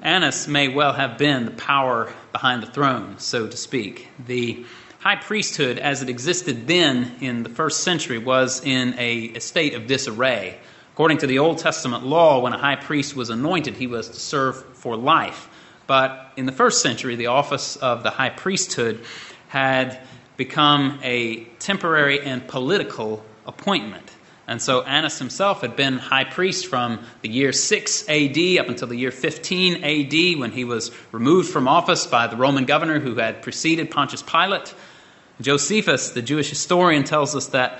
Annas 0.00 0.46
may 0.46 0.68
well 0.68 0.92
have 0.92 1.18
been 1.18 1.46
the 1.46 1.50
power 1.50 2.12
behind 2.32 2.62
the 2.62 2.68
throne, 2.68 3.18
so 3.18 3.48
to 3.48 3.56
speak. 3.56 4.08
The 4.26 4.64
high 5.00 5.16
priesthood, 5.16 5.78
as 5.78 6.02
it 6.02 6.08
existed 6.08 6.66
then 6.66 7.16
in 7.20 7.42
the 7.42 7.48
first 7.48 7.82
century, 7.82 8.18
was 8.18 8.64
in 8.64 8.94
a, 8.98 9.32
a 9.34 9.40
state 9.40 9.74
of 9.74 9.86
disarray. 9.86 10.58
According 10.92 11.18
to 11.18 11.26
the 11.26 11.38
Old 11.38 11.58
Testament 11.58 12.04
law, 12.04 12.40
when 12.40 12.52
a 12.52 12.58
high 12.58 12.76
priest 12.76 13.16
was 13.16 13.30
anointed, 13.30 13.74
he 13.74 13.86
was 13.86 14.08
to 14.08 14.20
serve 14.20 14.62
for 14.76 14.96
life. 14.96 15.48
But 15.86 16.32
in 16.36 16.44
the 16.46 16.52
first 16.52 16.82
century, 16.82 17.16
the 17.16 17.28
office 17.28 17.76
of 17.76 18.02
the 18.02 18.10
high 18.10 18.30
priesthood 18.30 19.04
had 19.48 20.00
become 20.36 21.00
a 21.02 21.44
temporary 21.60 22.20
and 22.20 22.46
political 22.46 23.24
appointment. 23.46 24.10
And 24.48 24.60
so 24.60 24.82
Annas 24.82 25.18
himself 25.18 25.60
had 25.60 25.76
been 25.76 25.98
high 25.98 26.24
priest 26.24 26.66
from 26.66 27.04
the 27.20 27.28
year 27.28 27.52
6 27.52 28.08
AD 28.08 28.38
up 28.58 28.68
until 28.68 28.88
the 28.88 28.96
year 28.96 29.10
15 29.10 29.84
AD 29.84 30.40
when 30.40 30.50
he 30.50 30.64
was 30.64 30.90
removed 31.12 31.50
from 31.50 31.68
office 31.68 32.06
by 32.06 32.26
the 32.26 32.36
Roman 32.36 32.64
governor 32.64 32.98
who 32.98 33.14
had 33.14 33.42
preceded 33.42 33.90
Pontius 33.90 34.22
Pilate. 34.22 34.74
Josephus, 35.40 36.10
the 36.10 36.22
Jewish 36.22 36.48
historian, 36.48 37.04
tells 37.04 37.36
us 37.36 37.48
that 37.48 37.78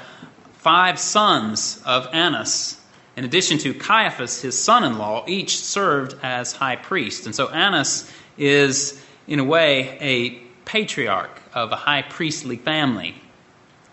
five 0.59 0.99
sons 0.99 1.83
of 1.85 2.07
Annas 2.13 2.79
in 3.19 3.25
addition 3.25 3.59
to 3.59 3.75
Caiaphas, 3.75 4.43
his 4.43 4.57
son 4.57 4.85
in 4.85 4.97
law, 4.97 5.25
each 5.27 5.59
served 5.59 6.15
as 6.23 6.53
high 6.53 6.77
priest. 6.77 7.27
And 7.27 7.35
so 7.35 7.49
Annas 7.49 8.09
is, 8.37 9.05
in 9.27 9.41
a 9.41 9.45
way, 9.45 9.99
a 10.01 10.39
patriarch 10.65 11.43
of 11.53 11.73
a 11.73 11.77
high 11.77 12.03
priestly 12.03 12.57
family. 12.59 13.17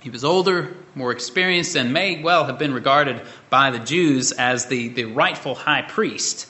He 0.05 0.11
was 0.11 0.23
older, 0.23 0.77
more 0.93 1.11
experienced, 1.11 1.75
and 1.75 1.91
may 1.91 2.21
well 2.21 2.45
have 2.45 2.59
been 2.59 2.75
regarded 2.75 3.23
by 3.49 3.71
the 3.71 3.79
Jews 3.79 4.31
as 4.31 4.67
the, 4.67 4.89
the 4.89 5.05
rightful 5.05 5.55
high 5.55 5.81
priest. 5.81 6.47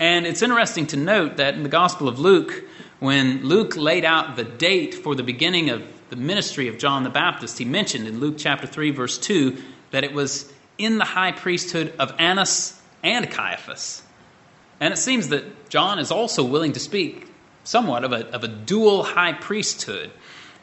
And 0.00 0.26
it's 0.26 0.42
interesting 0.42 0.88
to 0.88 0.96
note 0.96 1.36
that 1.36 1.54
in 1.54 1.62
the 1.62 1.68
Gospel 1.68 2.08
of 2.08 2.18
Luke, 2.18 2.64
When 2.98 3.44
Luke 3.44 3.76
laid 3.76 4.04
out 4.04 4.34
the 4.34 4.42
date 4.42 4.96
for 4.96 5.14
the 5.14 5.22
beginning 5.22 5.70
of 5.70 5.84
the 6.10 6.16
ministry 6.16 6.66
of 6.66 6.76
John 6.76 7.04
the 7.04 7.08
Baptist, 7.10 7.56
he 7.56 7.64
mentioned 7.64 8.08
in 8.08 8.18
Luke 8.18 8.34
chapter 8.36 8.66
3, 8.66 8.90
verse 8.90 9.16
2, 9.16 9.56
that 9.92 10.02
it 10.02 10.12
was 10.12 10.52
in 10.76 10.98
the 10.98 11.04
high 11.04 11.30
priesthood 11.30 11.94
of 12.00 12.12
Annas 12.18 12.82
and 13.04 13.30
Caiaphas. 13.30 14.02
And 14.80 14.92
it 14.92 14.96
seems 14.96 15.28
that 15.28 15.70
John 15.70 16.00
is 16.00 16.10
also 16.10 16.42
willing 16.42 16.72
to 16.72 16.80
speak 16.80 17.28
somewhat 17.62 18.02
of 18.02 18.12
a, 18.12 18.26
of 18.34 18.42
a 18.42 18.48
dual 18.48 19.04
high 19.04 19.34
priesthood, 19.34 20.10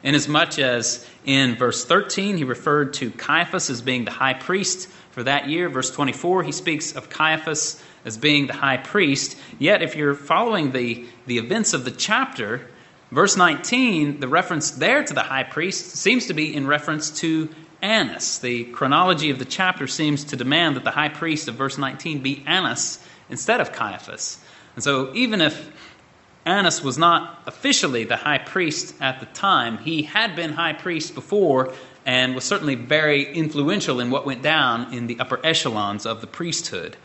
inasmuch 0.06 0.58
as 0.58 1.06
in 1.24 1.56
verse 1.56 1.84
13 1.84 2.36
he 2.36 2.44
referred 2.44 2.94
to 2.94 3.10
Caiaphas 3.10 3.68
as 3.68 3.82
being 3.82 4.04
the 4.04 4.12
high 4.12 4.34
priest 4.34 4.88
for 5.10 5.24
that 5.24 5.48
year. 5.48 5.68
Verse 5.68 5.90
24 5.90 6.44
he 6.44 6.52
speaks 6.52 6.94
of 6.94 7.10
Caiaphas 7.10 7.82
as 8.04 8.16
being 8.16 8.46
the 8.46 8.52
high 8.52 8.76
priest. 8.76 9.36
Yet, 9.58 9.82
if 9.82 9.96
you're 9.96 10.14
following 10.14 10.70
the, 10.70 11.04
the 11.26 11.38
events 11.38 11.74
of 11.74 11.84
the 11.84 11.90
chapter, 11.90 12.68
verse 13.10 13.36
19, 13.36 14.20
the 14.20 14.28
reference 14.28 14.70
there 14.70 15.02
to 15.02 15.12
the 15.12 15.22
high 15.22 15.42
priest 15.42 15.96
seems 15.96 16.26
to 16.26 16.34
be 16.34 16.54
in 16.54 16.68
reference 16.68 17.10
to 17.20 17.48
Annas. 17.82 18.38
The 18.38 18.64
chronology 18.64 19.30
of 19.30 19.40
the 19.40 19.44
chapter 19.44 19.88
seems 19.88 20.24
to 20.26 20.36
demand 20.36 20.76
that 20.76 20.84
the 20.84 20.92
high 20.92 21.08
priest 21.08 21.48
of 21.48 21.56
verse 21.56 21.78
19 21.78 22.22
be 22.22 22.44
Annas 22.46 23.04
instead 23.28 23.60
of 23.60 23.72
Caiaphas. 23.72 24.38
And 24.76 24.84
so, 24.84 25.12
even 25.14 25.40
if 25.40 25.70
Annas 26.46 26.82
was 26.82 26.96
not 26.96 27.42
officially 27.46 28.04
the 28.04 28.16
high 28.16 28.38
priest 28.38 28.94
at 29.00 29.18
the 29.18 29.26
time, 29.26 29.78
he 29.78 30.02
had 30.02 30.36
been 30.36 30.52
high 30.52 30.72
priest 30.72 31.14
before 31.14 31.74
and 32.06 32.36
was 32.36 32.44
certainly 32.44 32.76
very 32.76 33.34
influential 33.34 33.98
in 33.98 34.10
what 34.10 34.24
went 34.24 34.40
down 34.40 34.94
in 34.94 35.08
the 35.08 35.18
upper 35.18 35.44
echelons 35.44 36.06
of 36.06 36.20
the 36.20 36.26
priesthood. 36.28 36.96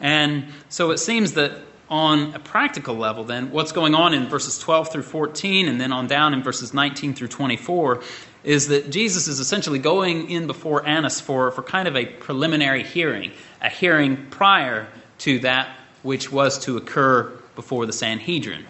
And 0.00 0.46
so 0.70 0.90
it 0.90 0.98
seems 0.98 1.34
that 1.34 1.52
on 1.90 2.34
a 2.34 2.38
practical 2.38 2.94
level, 2.94 3.24
then, 3.24 3.50
what's 3.50 3.72
going 3.72 3.94
on 3.94 4.14
in 4.14 4.26
verses 4.28 4.58
12 4.58 4.92
through 4.92 5.02
14 5.02 5.68
and 5.68 5.80
then 5.80 5.92
on 5.92 6.06
down 6.06 6.32
in 6.32 6.42
verses 6.42 6.72
19 6.72 7.14
through 7.14 7.28
24 7.28 8.02
is 8.44 8.68
that 8.68 8.90
Jesus 8.90 9.28
is 9.28 9.40
essentially 9.40 9.78
going 9.78 10.30
in 10.30 10.46
before 10.46 10.86
Annas 10.86 11.20
for, 11.20 11.50
for 11.50 11.62
kind 11.62 11.88
of 11.88 11.96
a 11.96 12.06
preliminary 12.06 12.82
hearing, 12.82 13.32
a 13.60 13.68
hearing 13.68 14.26
prior 14.30 14.86
to 15.18 15.38
that 15.40 15.76
which 16.02 16.30
was 16.30 16.58
to 16.60 16.76
occur 16.76 17.37
before 17.58 17.86
the 17.86 17.92
Sanhedrin. 17.92 18.64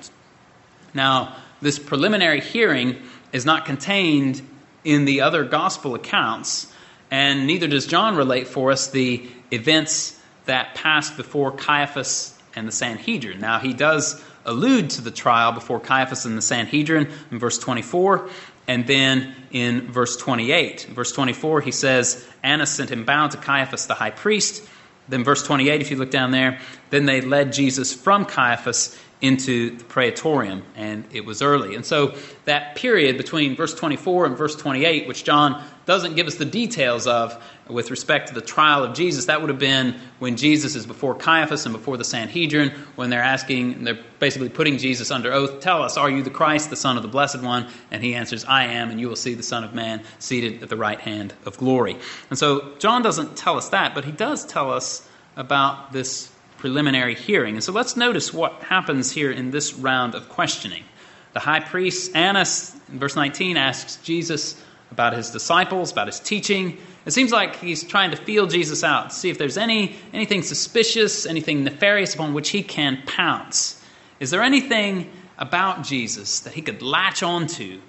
Now, 0.94 1.36
this 1.60 1.78
preliminary 1.78 2.40
hearing 2.40 2.96
is 3.34 3.44
not 3.44 3.66
contained 3.66 4.40
in 4.82 5.04
the 5.04 5.20
other 5.20 5.44
gospel 5.44 5.94
accounts, 5.94 6.72
and 7.10 7.46
neither 7.46 7.68
does 7.68 7.86
John 7.86 8.16
relate 8.16 8.48
for 8.48 8.72
us 8.72 8.88
the 8.90 9.28
events 9.50 10.18
that 10.46 10.74
passed 10.74 11.18
before 11.18 11.52
Caiaphas 11.52 12.34
and 12.56 12.66
the 12.66 12.72
Sanhedrin. 12.72 13.40
Now, 13.40 13.58
he 13.58 13.74
does 13.74 14.24
allude 14.46 14.88
to 14.88 15.02
the 15.02 15.10
trial 15.10 15.52
before 15.52 15.80
Caiaphas 15.80 16.24
and 16.24 16.38
the 16.38 16.40
Sanhedrin 16.40 17.10
in 17.30 17.38
verse 17.38 17.58
24, 17.58 18.30
and 18.68 18.86
then 18.86 19.34
in 19.50 19.92
verse 19.92 20.16
28. 20.16 20.88
In 20.88 20.94
verse 20.94 21.12
24, 21.12 21.60
he 21.60 21.72
says, 21.72 22.26
Annas 22.42 22.70
sent 22.70 22.90
him 22.90 23.04
bound 23.04 23.32
to 23.32 23.36
Caiaphas 23.36 23.84
the 23.84 23.92
high 23.92 24.12
priest. 24.12 24.66
Then, 25.08 25.24
verse 25.24 25.42
28, 25.42 25.80
if 25.80 25.90
you 25.90 25.96
look 25.96 26.10
down 26.10 26.30
there, 26.30 26.60
then 26.90 27.06
they 27.06 27.20
led 27.20 27.52
Jesus 27.52 27.92
from 27.92 28.24
Caiaphas 28.24 28.98
into 29.20 29.76
the 29.76 29.84
praetorium, 29.84 30.62
and 30.76 31.04
it 31.12 31.24
was 31.24 31.42
early. 31.42 31.74
And 31.74 31.84
so 31.84 32.14
that 32.44 32.76
period 32.76 33.16
between 33.16 33.56
verse 33.56 33.74
24 33.74 34.26
and 34.26 34.36
verse 34.36 34.54
28, 34.54 35.08
which 35.08 35.24
John 35.24 35.64
doesn't 35.86 36.14
give 36.14 36.28
us 36.28 36.36
the 36.36 36.44
details 36.44 37.06
of 37.06 37.42
with 37.68 37.90
respect 37.90 38.28
to 38.28 38.34
the 38.34 38.40
trial 38.40 38.84
of 38.84 38.94
Jesus, 38.94 39.26
that 39.26 39.40
would 39.40 39.50
have 39.50 39.58
been 39.58 39.96
when 40.20 40.36
Jesus 40.36 40.76
is 40.76 40.86
before 40.86 41.14
Caiaphas 41.14 41.66
and 41.66 41.72
before 41.72 41.96
the 41.96 42.04
Sanhedrin, 42.04 42.70
when 42.94 43.10
they're 43.10 43.22
asking, 43.22 43.84
they're 43.84 43.98
basically 44.20 44.48
putting 44.48 44.78
Jesus 44.78 45.10
under 45.10 45.32
oath, 45.32 45.60
Tell 45.60 45.82
us, 45.82 45.96
are 45.96 46.08
you 46.08 46.22
the 46.22 46.30
Christ, 46.30 46.70
the 46.70 46.76
Son 46.76 46.96
of 46.96 47.02
the 47.02 47.08
Blessed 47.08 47.42
One? 47.42 47.68
And 47.90 48.02
he 48.02 48.14
answers, 48.14 48.44
I 48.44 48.64
am, 48.66 48.90
and 48.90 49.00
you 49.00 49.08
will 49.08 49.16
see 49.16 49.34
the 49.34 49.42
Son 49.42 49.64
of 49.64 49.74
Man 49.74 50.02
seated 50.20 50.62
at 50.62 50.68
the 50.68 50.76
right 50.76 51.00
hand 51.00 51.34
of 51.44 51.58
glory. 51.58 51.96
And 52.30 52.38
so 52.38 52.74
John 52.78 53.02
doesn't 53.02 53.36
tell 53.36 53.56
us 53.56 53.70
that, 53.70 53.94
but 53.94 54.04
he 54.04 54.12
does 54.12 54.46
tell 54.46 54.70
us 54.70 55.06
about 55.36 55.92
this 55.92 56.30
preliminary 56.58 57.14
hearing. 57.14 57.54
And 57.54 57.64
so 57.64 57.72
let's 57.72 57.96
notice 57.96 58.32
what 58.34 58.62
happens 58.64 59.10
here 59.10 59.30
in 59.30 59.50
this 59.50 59.74
round 59.74 60.14
of 60.14 60.28
questioning. 60.28 60.84
The 61.32 61.40
high 61.40 61.60
priest, 61.60 62.14
Annas, 62.14 62.74
in 62.90 62.98
verse 62.98 63.16
19, 63.16 63.56
asks 63.56 63.96
Jesus 64.02 64.60
about 64.90 65.12
his 65.12 65.30
disciples, 65.30 65.92
about 65.92 66.06
his 66.06 66.20
teaching. 66.20 66.78
It 67.06 67.12
seems 67.12 67.32
like 67.32 67.56
he's 67.56 67.84
trying 67.84 68.10
to 68.10 68.16
feel 68.16 68.46
Jesus 68.46 68.82
out, 68.82 69.12
see 69.12 69.30
if 69.30 69.38
there's 69.38 69.56
any, 69.56 69.96
anything 70.12 70.42
suspicious, 70.42 71.26
anything 71.26 71.64
nefarious 71.64 72.14
upon 72.14 72.34
which 72.34 72.50
he 72.50 72.62
can 72.62 73.02
pounce. 73.06 73.82
Is 74.20 74.30
there 74.30 74.42
anything 74.42 75.10
about 75.38 75.84
Jesus 75.84 76.40
that 76.40 76.52
he 76.52 76.62
could 76.62 76.82
latch 76.82 77.22
onto 77.22 77.80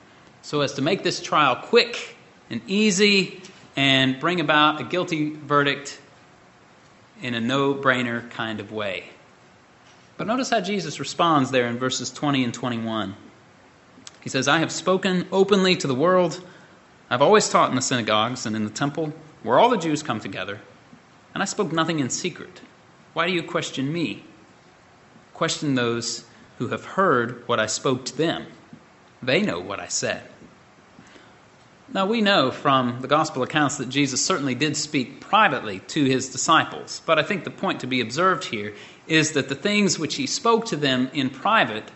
so 0.41 0.61
as 0.61 0.73
to 0.73 0.81
make 0.81 1.03
this 1.03 1.21
trial 1.21 1.55
quick 1.55 2.15
and 2.49 2.61
easy 2.67 3.41
and 3.75 4.19
bring 4.19 4.39
about 4.39 4.81
a 4.81 4.83
guilty 4.83 5.31
verdict 5.31 5.99
in 7.21 7.33
a 7.33 7.41
no 7.41 7.73
brainer 7.73 8.29
kind 8.31 8.59
of 8.59 8.71
way. 8.71 9.05
But 10.17 10.27
notice 10.27 10.49
how 10.49 10.61
Jesus 10.61 10.99
responds 10.99 11.51
there 11.51 11.67
in 11.67 11.77
verses 11.77 12.11
20 12.11 12.43
and 12.43 12.53
21. 12.53 13.15
He 14.21 14.29
says, 14.29 14.47
I 14.47 14.59
have 14.59 14.71
spoken 14.71 15.27
openly 15.31 15.75
to 15.77 15.87
the 15.87 15.95
world. 15.95 16.43
I've 17.09 17.21
always 17.21 17.49
taught 17.49 17.69
in 17.69 17.75
the 17.75 17.81
synagogues 17.81 18.45
and 18.45 18.55
in 18.55 18.65
the 18.65 18.69
temple 18.69 19.13
where 19.43 19.57
all 19.57 19.69
the 19.69 19.77
Jews 19.77 20.03
come 20.03 20.19
together, 20.19 20.59
and 21.33 21.41
I 21.41 21.45
spoke 21.45 21.71
nothing 21.71 21.99
in 21.99 22.09
secret. 22.09 22.61
Why 23.13 23.25
do 23.25 23.33
you 23.33 23.43
question 23.43 23.91
me? 23.91 24.23
Question 25.33 25.75
those 25.75 26.25
who 26.57 26.67
have 26.67 26.83
heard 26.83 27.47
what 27.47 27.59
I 27.59 27.65
spoke 27.65 28.05
to 28.05 28.17
them. 28.17 28.45
They 29.23 29.41
know 29.41 29.59
what 29.59 29.79
I 29.79 29.87
said. 29.87 30.23
Now, 31.91 32.05
we 32.05 32.21
know 32.21 32.51
from 32.51 33.01
the 33.01 33.07
gospel 33.07 33.41
accounts 33.41 33.77
that 33.77 33.89
Jesus 33.89 34.23
certainly 34.23 34.53
did 34.53 34.77
speak 34.77 35.21
privately 35.21 35.79
to 35.87 36.05
his 36.05 36.29
disciples, 36.29 37.01
but 37.07 37.17
I 37.17 37.23
think 37.23 37.45
the 37.45 37.49
point 37.49 37.79
to 37.79 37.87
be 37.87 37.99
observed 37.99 38.43
here 38.43 38.75
is 39.07 39.31
that 39.31 39.49
the 39.49 39.55
things 39.55 39.97
which 39.97 40.13
he 40.13 40.27
spoke 40.27 40.65
to 40.67 40.75
them 40.75 41.09
in 41.13 41.31
private 41.31 41.89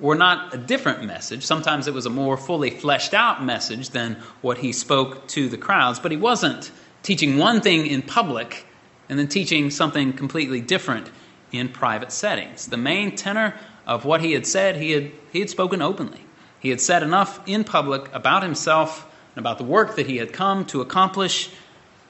were 0.00 0.14
not 0.14 0.54
a 0.54 0.56
different 0.56 1.04
message. 1.04 1.44
Sometimes 1.44 1.86
it 1.86 1.92
was 1.92 2.06
a 2.06 2.10
more 2.10 2.38
fully 2.38 2.70
fleshed 2.70 3.12
out 3.12 3.44
message 3.44 3.90
than 3.90 4.14
what 4.40 4.56
he 4.56 4.72
spoke 4.72 5.28
to 5.28 5.50
the 5.50 5.58
crowds, 5.58 6.00
but 6.00 6.10
he 6.10 6.16
wasn't 6.16 6.72
teaching 7.02 7.36
one 7.36 7.60
thing 7.60 7.86
in 7.86 8.00
public 8.00 8.64
and 9.10 9.18
then 9.18 9.28
teaching 9.28 9.70
something 9.70 10.14
completely 10.14 10.62
different 10.62 11.10
in 11.52 11.68
private 11.68 12.10
settings. 12.10 12.68
The 12.68 12.78
main 12.78 13.14
tenor 13.14 13.54
of 13.86 14.06
what 14.06 14.22
he 14.22 14.32
had 14.32 14.46
said, 14.46 14.76
he 14.76 14.92
had, 14.92 15.12
he 15.30 15.40
had 15.40 15.50
spoken 15.50 15.82
openly. 15.82 16.24
He 16.58 16.70
had 16.70 16.80
said 16.80 17.02
enough 17.02 17.38
in 17.46 17.64
public 17.64 18.08
about 18.14 18.42
himself 18.42 19.06
and 19.36 19.42
about 19.42 19.58
the 19.58 19.64
work 19.64 19.96
that 19.96 20.06
he 20.06 20.16
had 20.16 20.32
come 20.32 20.64
to 20.64 20.80
accomplish 20.80 21.50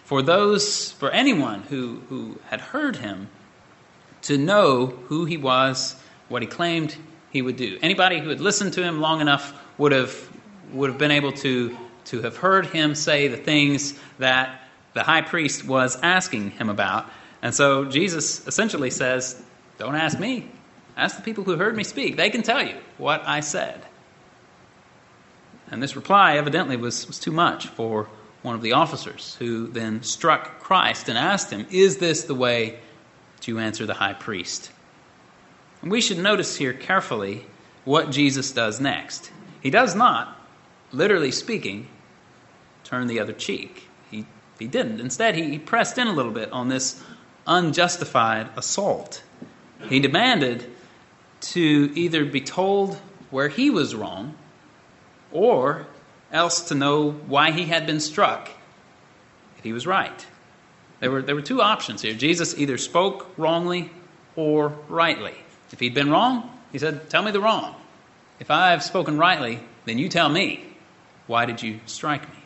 for 0.04 0.22
those, 0.22 0.92
for 0.92 1.10
anyone 1.10 1.62
who, 1.64 2.00
who 2.08 2.38
had 2.46 2.60
heard 2.60 2.96
him, 2.96 3.28
to 4.22 4.38
know 4.38 4.86
who 4.86 5.24
he 5.24 5.36
was, 5.36 5.96
what 6.28 6.40
he 6.40 6.48
claimed 6.48 6.96
he 7.30 7.42
would 7.42 7.56
do. 7.56 7.78
Anybody 7.82 8.20
who 8.20 8.28
had 8.28 8.40
listened 8.40 8.72
to 8.74 8.82
him 8.82 9.00
long 9.00 9.20
enough 9.20 9.52
would 9.76 9.90
have, 9.90 10.30
would 10.72 10.88
have 10.88 10.98
been 10.98 11.10
able 11.10 11.32
to, 11.32 11.76
to 12.06 12.22
have 12.22 12.36
heard 12.36 12.66
him 12.66 12.94
say 12.94 13.26
the 13.26 13.36
things 13.36 13.98
that 14.18 14.62
the 14.94 15.02
high 15.02 15.22
priest 15.22 15.66
was 15.66 15.98
asking 16.02 16.52
him 16.52 16.68
about. 16.68 17.10
And 17.42 17.52
so 17.52 17.84
Jesus 17.84 18.46
essentially 18.46 18.90
says, 18.90 19.42
Don't 19.78 19.96
ask 19.96 20.18
me. 20.18 20.48
Ask 20.96 21.16
the 21.16 21.22
people 21.22 21.44
who 21.44 21.56
heard 21.56 21.76
me 21.76 21.84
speak. 21.84 22.16
They 22.16 22.30
can 22.30 22.42
tell 22.42 22.62
you 22.62 22.76
what 22.96 23.22
I 23.26 23.40
said. 23.40 23.82
And 25.70 25.82
this 25.82 25.96
reply 25.96 26.36
evidently 26.36 26.76
was, 26.76 27.06
was 27.06 27.18
too 27.18 27.32
much 27.32 27.68
for 27.68 28.08
one 28.42 28.54
of 28.54 28.62
the 28.62 28.72
officers, 28.72 29.36
who 29.38 29.66
then 29.66 30.02
struck 30.02 30.60
Christ 30.60 31.08
and 31.08 31.18
asked 31.18 31.50
him, 31.50 31.66
Is 31.70 31.98
this 31.98 32.24
the 32.24 32.34
way 32.34 32.78
to 33.40 33.58
answer 33.58 33.86
the 33.86 33.94
high 33.94 34.12
priest? 34.12 34.70
And 35.82 35.90
we 35.90 36.00
should 36.00 36.18
notice 36.18 36.56
here 36.56 36.72
carefully 36.72 37.46
what 37.84 38.10
Jesus 38.10 38.52
does 38.52 38.80
next. 38.80 39.32
He 39.60 39.70
does 39.70 39.94
not, 39.94 40.40
literally 40.92 41.32
speaking, 41.32 41.88
turn 42.84 43.08
the 43.08 43.18
other 43.18 43.32
cheek. 43.32 43.88
He, 44.10 44.26
he 44.58 44.68
didn't. 44.68 45.00
Instead, 45.00 45.34
he, 45.34 45.50
he 45.50 45.58
pressed 45.58 45.98
in 45.98 46.06
a 46.06 46.12
little 46.12 46.32
bit 46.32 46.52
on 46.52 46.68
this 46.68 47.02
unjustified 47.46 48.48
assault. 48.56 49.22
He 49.88 50.00
demanded 50.00 50.64
to 51.40 51.92
either 51.94 52.24
be 52.24 52.40
told 52.40 52.96
where 53.30 53.48
he 53.48 53.70
was 53.70 53.94
wrong 53.94 54.34
or 55.32 55.86
else 56.32 56.68
to 56.68 56.74
know 56.74 57.10
why 57.10 57.50
he 57.50 57.64
had 57.64 57.86
been 57.86 58.00
struck 58.00 58.50
if 59.58 59.64
he 59.64 59.72
was 59.72 59.86
right. 59.86 60.26
There 61.00 61.10
were, 61.10 61.22
there 61.22 61.34
were 61.34 61.42
two 61.42 61.60
options 61.60 62.02
here. 62.02 62.14
Jesus 62.14 62.56
either 62.58 62.78
spoke 62.78 63.30
wrongly 63.36 63.90
or 64.34 64.68
rightly. 64.88 65.34
If 65.72 65.80
he'd 65.80 65.94
been 65.94 66.10
wrong, 66.10 66.50
he 66.72 66.78
said, 66.78 67.10
Tell 67.10 67.22
me 67.22 67.30
the 67.30 67.40
wrong. 67.40 67.74
If 68.38 68.50
I've 68.50 68.82
spoken 68.82 69.18
rightly, 69.18 69.60
then 69.86 69.98
you 69.98 70.08
tell 70.08 70.28
me, 70.28 70.64
why 71.26 71.46
did 71.46 71.62
you 71.62 71.80
strike 71.86 72.28
me? 72.28 72.38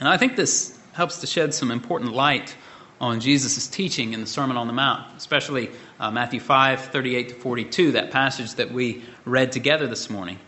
And 0.00 0.08
I 0.08 0.16
think 0.16 0.36
this 0.36 0.78
helps 0.92 1.20
to 1.20 1.26
shed 1.26 1.54
some 1.54 1.70
important 1.70 2.12
light 2.12 2.56
on 3.00 3.20
Jesus' 3.20 3.66
teaching 3.66 4.12
in 4.12 4.20
the 4.20 4.26
Sermon 4.26 4.56
on 4.56 4.66
the 4.66 4.72
Mount, 4.72 5.16
especially 5.16 5.70
uh, 6.00 6.10
Matthew 6.10 6.40
5 6.40 6.86
38 6.86 7.28
to 7.30 7.34
42, 7.34 7.92
that 7.92 8.10
passage 8.10 8.54
that 8.54 8.72
we 8.72 9.04
read 9.24 9.52
together 9.52 9.86
this 9.86 10.08
morning. 10.08 10.38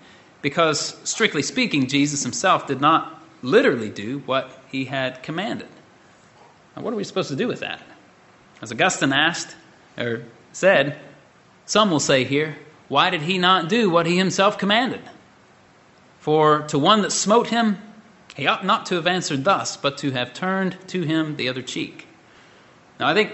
Because, 0.46 0.96
strictly 1.02 1.42
speaking, 1.42 1.88
Jesus 1.88 2.22
himself 2.22 2.68
did 2.68 2.80
not 2.80 3.20
literally 3.42 3.90
do 3.90 4.20
what 4.26 4.48
he 4.70 4.84
had 4.84 5.20
commanded. 5.24 5.66
Now, 6.76 6.82
what 6.82 6.92
are 6.92 6.96
we 6.96 7.02
supposed 7.02 7.30
to 7.30 7.34
do 7.34 7.48
with 7.48 7.58
that? 7.58 7.82
As 8.62 8.70
Augustine 8.70 9.12
asked, 9.12 9.56
or 9.98 10.22
said, 10.52 11.00
some 11.64 11.90
will 11.90 11.98
say 11.98 12.22
here, 12.22 12.54
why 12.86 13.10
did 13.10 13.22
he 13.22 13.38
not 13.38 13.68
do 13.68 13.90
what 13.90 14.06
he 14.06 14.16
himself 14.16 14.56
commanded? 14.56 15.00
For 16.20 16.60
to 16.68 16.78
one 16.78 17.02
that 17.02 17.10
smote 17.10 17.48
him, 17.48 17.78
he 18.36 18.46
ought 18.46 18.64
not 18.64 18.86
to 18.86 18.94
have 18.94 19.08
answered 19.08 19.42
thus, 19.42 19.76
but 19.76 19.98
to 19.98 20.12
have 20.12 20.32
turned 20.32 20.76
to 20.90 21.02
him 21.02 21.34
the 21.34 21.48
other 21.48 21.62
cheek. 21.62 22.06
Now, 23.00 23.08
I 23.08 23.14
think 23.14 23.32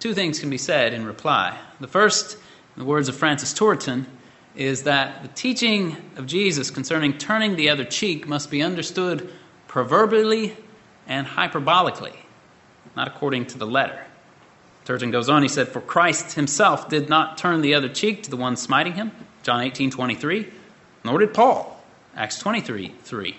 two 0.00 0.14
things 0.14 0.40
can 0.40 0.48
be 0.48 0.56
said 0.56 0.94
in 0.94 1.04
reply. 1.04 1.58
The 1.78 1.88
first, 1.88 2.38
in 2.74 2.80
the 2.80 2.88
words 2.88 3.10
of 3.10 3.16
Francis 3.16 3.52
Turretin, 3.52 4.06
is 4.54 4.84
that 4.84 5.22
the 5.22 5.28
teaching 5.28 5.96
of 6.16 6.26
Jesus 6.26 6.70
concerning 6.70 7.18
turning 7.18 7.56
the 7.56 7.68
other 7.70 7.84
cheek 7.84 8.28
must 8.28 8.50
be 8.50 8.62
understood 8.62 9.30
proverbially 9.66 10.56
and 11.06 11.26
hyperbolically, 11.26 12.14
not 12.96 13.08
according 13.08 13.46
to 13.46 13.58
the 13.58 13.66
letter. 13.66 14.04
Turretin 14.84 15.10
goes 15.10 15.28
on, 15.28 15.42
he 15.42 15.48
said, 15.48 15.68
For 15.68 15.80
Christ 15.80 16.34
himself 16.34 16.88
did 16.88 17.08
not 17.08 17.38
turn 17.38 17.62
the 17.62 17.74
other 17.74 17.88
cheek 17.88 18.22
to 18.24 18.30
the 18.30 18.36
one 18.36 18.56
smiting 18.56 18.92
him, 18.92 19.10
John 19.42 19.60
18, 19.60 19.90
23, 19.90 20.46
nor 21.04 21.18
did 21.18 21.34
Paul, 21.34 21.82
Acts 22.14 22.38
23, 22.38 22.94
3. 23.02 23.36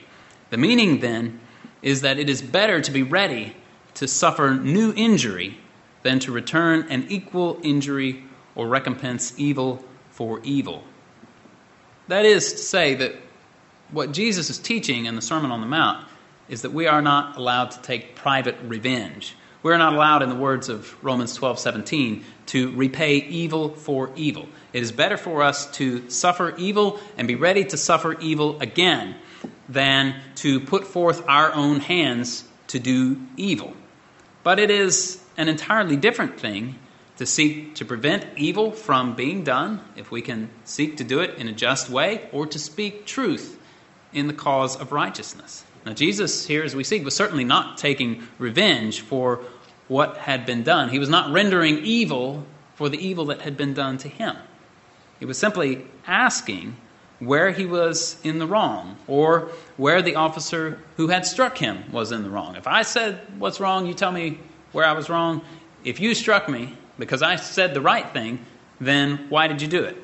The 0.49 0.57
meaning 0.57 0.99
then 0.99 1.39
is 1.81 2.01
that 2.01 2.19
it 2.19 2.29
is 2.29 2.41
better 2.41 2.81
to 2.81 2.91
be 2.91 3.03
ready 3.03 3.55
to 3.93 4.07
suffer 4.07 4.55
new 4.55 4.93
injury 4.95 5.57
than 6.03 6.19
to 6.19 6.31
return 6.31 6.85
an 6.89 7.05
equal 7.09 7.59
injury 7.63 8.23
or 8.55 8.67
recompense 8.67 9.33
evil 9.37 9.83
for 10.11 10.39
evil. 10.43 10.83
That 12.07 12.25
is 12.25 12.53
to 12.53 12.57
say 12.59 12.95
that 12.95 13.15
what 13.91 14.11
Jesus 14.11 14.49
is 14.49 14.59
teaching 14.59 15.05
in 15.05 15.15
the 15.15 15.21
Sermon 15.21 15.51
on 15.51 15.61
the 15.61 15.67
Mount 15.67 16.05
is 16.47 16.61
that 16.61 16.71
we 16.71 16.87
are 16.87 17.01
not 17.01 17.37
allowed 17.37 17.71
to 17.71 17.81
take 17.81 18.15
private 18.15 18.55
revenge. 18.63 19.35
We're 19.63 19.77
not 19.77 19.93
allowed, 19.93 20.21
in 20.21 20.29
the 20.29 20.35
words 20.35 20.69
of 20.69 21.03
Romans 21.03 21.33
12 21.33 21.57
17, 21.57 22.23
to 22.47 22.71
repay 22.75 23.15
evil 23.15 23.69
for 23.69 24.11
evil. 24.15 24.47
It 24.73 24.83
is 24.83 24.91
better 24.91 25.17
for 25.17 25.41
us 25.41 25.71
to 25.71 26.07
suffer 26.11 26.55
evil 26.57 26.99
and 27.17 27.27
be 27.27 27.33
ready 27.33 27.65
to 27.65 27.77
suffer 27.77 28.19
evil 28.19 28.61
again 28.61 29.15
than 29.67 30.15
to 30.35 30.59
put 30.59 30.85
forth 30.85 31.27
our 31.27 31.51
own 31.53 31.79
hands 31.79 32.43
to 32.67 32.79
do 32.79 33.19
evil. 33.37 33.73
But 34.43 34.59
it 34.59 34.69
is 34.69 35.19
an 35.37 35.49
entirely 35.49 35.95
different 35.95 36.39
thing 36.39 36.75
to 37.17 37.25
seek 37.25 37.75
to 37.75 37.85
prevent 37.85 38.25
evil 38.37 38.71
from 38.71 39.15
being 39.15 39.43
done, 39.43 39.81
if 39.95 40.11
we 40.11 40.21
can 40.21 40.49
seek 40.65 40.97
to 40.97 41.03
do 41.03 41.21
it 41.21 41.37
in 41.37 41.47
a 41.47 41.53
just 41.53 41.89
way, 41.89 42.27
or 42.31 42.45
to 42.47 42.59
speak 42.59 43.05
truth 43.05 43.57
in 44.13 44.27
the 44.27 44.33
cause 44.33 44.75
of 44.75 44.91
righteousness. 44.91 45.63
Now, 45.85 45.93
Jesus, 45.93 46.47
here 46.47 46.63
as 46.63 46.75
we 46.75 46.83
see, 46.83 46.99
was 47.01 47.15
certainly 47.15 47.43
not 47.43 47.77
taking 47.77 48.27
revenge 48.39 49.01
for 49.01 49.41
what 49.87 50.17
had 50.17 50.45
been 50.45 50.63
done. 50.63 50.89
He 50.89 50.99
was 50.99 51.09
not 51.09 51.31
rendering 51.31 51.85
evil 51.85 52.45
for 52.73 52.89
the 52.89 52.97
evil 52.97 53.25
that 53.25 53.41
had 53.41 53.55
been 53.55 53.73
done 53.73 53.97
to 53.99 54.07
him. 54.07 54.35
He 55.19 55.25
was 55.25 55.37
simply 55.37 55.85
asking 56.07 56.75
where 57.19 57.51
he 57.51 57.65
was 57.65 58.17
in 58.23 58.39
the 58.39 58.47
wrong 58.47 58.97
or 59.07 59.49
where 59.77 60.01
the 60.01 60.15
officer 60.15 60.79
who 60.97 61.07
had 61.07 61.25
struck 61.25 61.57
him 61.57 61.91
was 61.91 62.11
in 62.11 62.23
the 62.23 62.29
wrong. 62.29 62.55
If 62.55 62.67
I 62.67 62.81
said 62.81 63.21
what's 63.37 63.59
wrong, 63.59 63.85
you 63.85 63.93
tell 63.93 64.11
me 64.11 64.39
where 64.73 64.85
I 64.85 64.91
was 64.91 65.09
wrong. 65.09 65.41
If 65.83 65.99
you 65.99 66.13
struck 66.13 66.49
me 66.49 66.75
because 66.97 67.21
I 67.21 67.35
said 67.35 67.73
the 67.73 67.81
right 67.81 68.11
thing, 68.11 68.45
then 68.79 69.27
why 69.29 69.47
did 69.47 69.61
you 69.61 69.67
do 69.67 69.83
it? 69.83 69.97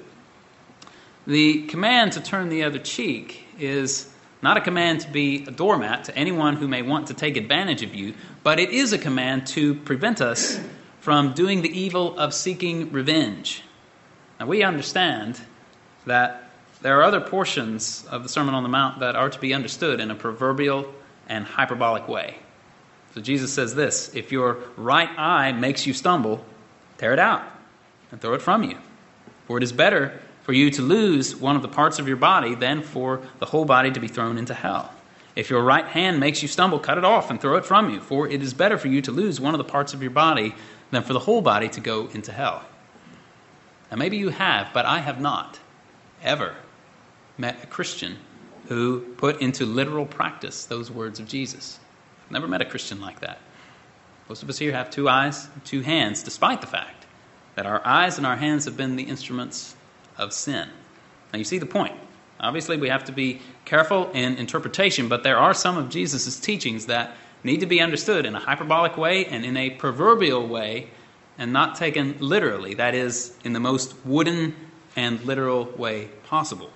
The 1.27 1.63
command 1.67 2.13
to 2.13 2.21
turn 2.21 2.49
the 2.49 2.63
other 2.63 2.79
cheek 2.79 3.45
is 3.59 4.09
not 4.41 4.57
a 4.57 4.61
command 4.61 5.01
to 5.01 5.11
be 5.11 5.45
a 5.47 5.51
doormat 5.51 6.05
to 6.05 6.15
anyone 6.15 6.55
who 6.55 6.67
may 6.67 6.81
want 6.81 7.07
to 7.07 7.13
take 7.13 7.37
advantage 7.37 7.83
of 7.83 7.93
you, 7.93 8.15
but 8.43 8.59
it 8.59 8.71
is 8.71 8.91
a 8.91 8.97
command 8.97 9.45
to 9.47 9.75
prevent 9.75 10.19
us 10.19 10.59
from 10.99 11.33
doing 11.33 11.61
the 11.61 11.79
evil 11.79 12.17
of 12.17 12.33
seeking 12.33 12.91
revenge. 12.91 13.63
Now, 14.39 14.47
we 14.47 14.63
understand 14.63 15.39
that 16.05 16.49
there 16.81 16.99
are 16.99 17.03
other 17.03 17.21
portions 17.21 18.05
of 18.09 18.23
the 18.23 18.29
Sermon 18.29 18.55
on 18.55 18.63
the 18.63 18.69
Mount 18.69 18.99
that 19.01 19.15
are 19.15 19.29
to 19.29 19.39
be 19.39 19.53
understood 19.53 19.99
in 19.99 20.09
a 20.09 20.15
proverbial 20.15 20.91
and 21.29 21.45
hyperbolic 21.45 22.07
way. 22.07 22.37
So, 23.13 23.21
Jesus 23.21 23.53
says 23.53 23.75
this 23.75 24.15
If 24.15 24.31
your 24.31 24.57
right 24.77 25.09
eye 25.17 25.51
makes 25.51 25.85
you 25.85 25.93
stumble, 25.93 26.43
tear 27.01 27.13
it 27.13 27.19
out 27.19 27.43
and 28.11 28.21
throw 28.21 28.35
it 28.35 28.43
from 28.43 28.63
you. 28.63 28.77
For 29.47 29.57
it 29.57 29.63
is 29.63 29.71
better 29.71 30.21
for 30.43 30.53
you 30.53 30.69
to 30.69 30.83
lose 30.83 31.35
one 31.35 31.55
of 31.55 31.63
the 31.63 31.67
parts 31.67 31.97
of 31.97 32.07
your 32.07 32.15
body 32.15 32.53
than 32.53 32.83
for 32.83 33.21
the 33.39 33.47
whole 33.47 33.65
body 33.65 33.89
to 33.89 33.99
be 33.99 34.07
thrown 34.07 34.37
into 34.37 34.53
hell. 34.53 34.93
If 35.35 35.49
your 35.49 35.63
right 35.63 35.85
hand 35.85 36.19
makes 36.19 36.43
you 36.43 36.47
stumble, 36.47 36.77
cut 36.77 36.99
it 36.99 37.03
off 37.03 37.31
and 37.31 37.41
throw 37.41 37.57
it 37.57 37.65
from 37.65 37.89
you, 37.89 37.99
for 37.99 38.29
it 38.29 38.43
is 38.43 38.53
better 38.53 38.77
for 38.77 38.87
you 38.87 39.01
to 39.01 39.11
lose 39.11 39.41
one 39.41 39.55
of 39.55 39.57
the 39.57 39.63
parts 39.63 39.95
of 39.95 40.03
your 40.03 40.11
body 40.11 40.53
than 40.91 41.01
for 41.01 41.13
the 41.13 41.19
whole 41.19 41.41
body 41.41 41.69
to 41.69 41.81
go 41.81 42.07
into 42.13 42.31
hell. 42.31 42.63
Now, 43.89 43.97
maybe 43.97 44.17
you 44.17 44.29
have, 44.29 44.71
but 44.71 44.85
I 44.85 44.99
have 44.99 45.19
not 45.19 45.59
ever 46.21 46.55
met 47.35 47.63
a 47.63 47.67
Christian 47.67 48.17
who 48.67 48.99
put 49.17 49.41
into 49.41 49.65
literal 49.65 50.05
practice 50.05 50.65
those 50.65 50.91
words 50.91 51.19
of 51.19 51.27
Jesus. 51.27 51.79
I've 52.25 52.31
never 52.31 52.47
met 52.47 52.61
a 52.61 52.65
Christian 52.65 53.01
like 53.01 53.21
that. 53.21 53.39
Most 54.31 54.43
of 54.43 54.49
us 54.49 54.59
here 54.59 54.71
have 54.71 54.89
two 54.89 55.09
eyes 55.09 55.49
two 55.65 55.81
hands, 55.81 56.23
despite 56.23 56.61
the 56.61 56.67
fact 56.67 57.05
that 57.55 57.65
our 57.65 57.85
eyes 57.85 58.17
and 58.17 58.25
our 58.25 58.37
hands 58.37 58.63
have 58.63 58.77
been 58.77 58.95
the 58.95 59.03
instruments 59.03 59.75
of 60.17 60.31
sin. 60.31 60.69
Now, 61.33 61.39
you 61.39 61.43
see 61.43 61.57
the 61.57 61.65
point. 61.65 61.99
Obviously, 62.39 62.77
we 62.77 62.87
have 62.87 63.03
to 63.03 63.11
be 63.11 63.41
careful 63.65 64.09
in 64.11 64.37
interpretation, 64.37 65.09
but 65.09 65.23
there 65.23 65.37
are 65.37 65.53
some 65.53 65.77
of 65.77 65.89
Jesus' 65.89 66.39
teachings 66.39 66.85
that 66.85 67.17
need 67.43 67.59
to 67.59 67.65
be 67.65 67.81
understood 67.81 68.25
in 68.25 68.33
a 68.33 68.39
hyperbolic 68.39 68.95
way 68.95 69.25
and 69.25 69.43
in 69.43 69.57
a 69.57 69.71
proverbial 69.71 70.47
way 70.47 70.87
and 71.37 71.51
not 71.51 71.75
taken 71.75 72.15
literally, 72.21 72.75
that 72.75 72.95
is, 72.95 73.35
in 73.43 73.51
the 73.51 73.59
most 73.59 73.93
wooden 74.05 74.55
and 74.95 75.21
literal 75.25 75.65
way 75.65 76.07
possible. 76.23 76.69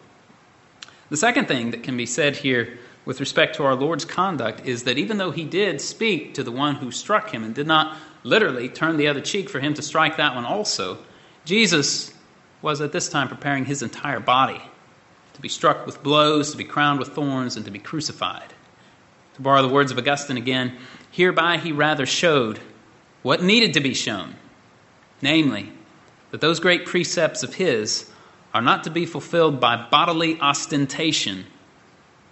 The 1.08 1.16
second 1.16 1.48
thing 1.48 1.72
that 1.72 1.84
can 1.84 1.96
be 1.96 2.06
said 2.06 2.36
here 2.36 2.80
with 3.06 3.20
respect 3.20 3.56
to 3.56 3.64
our 3.64 3.76
Lord's 3.76 4.06
conduct 4.06 4.66
is 4.66 4.84
that 4.84 4.98
even 4.98 5.18
though 5.18 5.32
he 5.32 5.46
did 5.46 5.80
speak 5.80 6.34
to 6.34 6.44
the 6.44 6.52
one 6.52 6.76
who 6.76 6.92
struck 6.92 7.32
him 7.32 7.44
and 7.44 7.54
did 7.54 7.68
not 7.68 7.98
literally 8.24 8.68
turn 8.68 8.98
the 8.98 9.08
other 9.08 9.22
cheek 9.22 9.50
for 9.50 9.60
him 9.60 9.76
to 9.76 9.82
strike 9.82 10.18
that 10.18 10.36
one 10.36 10.46
also, 10.46 10.98
Jesus 11.46 12.14
was 12.62 12.82
at 12.82 12.92
this 12.92 13.08
time 13.08 13.28
preparing 13.28 13.66
his 13.66 13.84
entire 13.84 14.20
body 14.20 14.62
to 15.36 15.42
be 15.42 15.50
struck 15.50 15.86
with 15.86 16.02
blows, 16.02 16.52
to 16.52 16.58
be 16.58 16.64
crowned 16.64 16.98
with 16.98 17.10
thorns, 17.10 17.56
and 17.56 17.66
to 17.66 17.72
be 17.72 17.80
crucified. 17.80 18.54
To 19.36 19.42
borrow 19.42 19.62
the 19.62 19.74
words 19.74 19.92
of 19.92 19.98
Augustine 19.98 20.38
again, 20.38 20.78
hereby 21.12 21.58
he 21.58 21.72
rather 21.72 22.06
showed 22.06 22.60
what 23.22 23.44
needed 23.44 23.74
to 23.74 23.82
be 23.82 23.94
shown, 23.94 24.36
namely, 25.22 25.72
that 26.32 26.42
those 26.42 26.60
great 26.60 26.86
precepts 26.86 27.44
of 27.44 27.54
his 27.54 28.10
are 28.54 28.62
not 28.62 28.86
to 28.86 28.90
be 28.90 29.06
fulfilled 29.06 29.60
by 29.60 29.88
bodily 29.92 30.40
ostentation, 30.40 31.46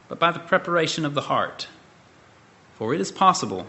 but 0.07 0.19
by 0.19 0.31
the 0.31 0.39
preparation 0.39 1.05
of 1.05 1.13
the 1.13 1.21
heart. 1.21 1.67
For 2.75 2.93
it 2.93 3.01
is 3.01 3.11
possible 3.11 3.67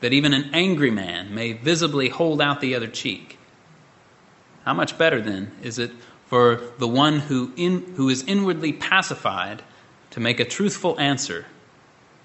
that 0.00 0.12
even 0.12 0.34
an 0.34 0.50
angry 0.52 0.90
man 0.90 1.34
may 1.34 1.52
visibly 1.52 2.08
hold 2.08 2.40
out 2.40 2.60
the 2.60 2.74
other 2.74 2.88
cheek 2.88 3.38
how 4.64 4.74
much 4.74 4.96
better, 4.96 5.20
then, 5.20 5.50
is 5.62 5.78
it 5.78 5.90
for 6.26 6.60
the 6.78 6.88
one 6.88 7.18
who, 7.18 7.52
in, 7.56 7.94
who 7.96 8.08
is 8.08 8.22
inwardly 8.24 8.72
pacified 8.72 9.62
to 10.10 10.20
make 10.20 10.40
a 10.40 10.44
truthful 10.44 10.98
answer 11.00 11.46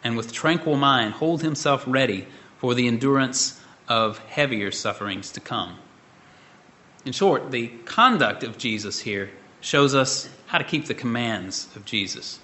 and 0.04 0.16
with 0.16 0.32
tranquil 0.32 0.78
mind 0.78 1.14
hold 1.14 1.42
himself 1.42 1.84
ready 1.88 2.28
for 2.58 2.76
the 2.76 2.88
endurance 2.88 3.60
of 3.88 4.20
heavier 4.20 4.72
sufferings 4.72 5.32
to 5.32 5.40
come? 5.40 5.78
In 7.06 7.12
short, 7.12 7.52
the 7.52 7.70
conduct 7.86 8.44
of 8.44 8.58
Jesus 8.58 9.00
here 9.00 9.32
shows 9.60 9.96
us 9.96 10.30
how 10.46 10.58
to 10.58 10.64
keep 10.64 10.86
the 10.86 10.94
commands 10.94 11.68
of 11.76 11.86
Jesus. 11.86 12.40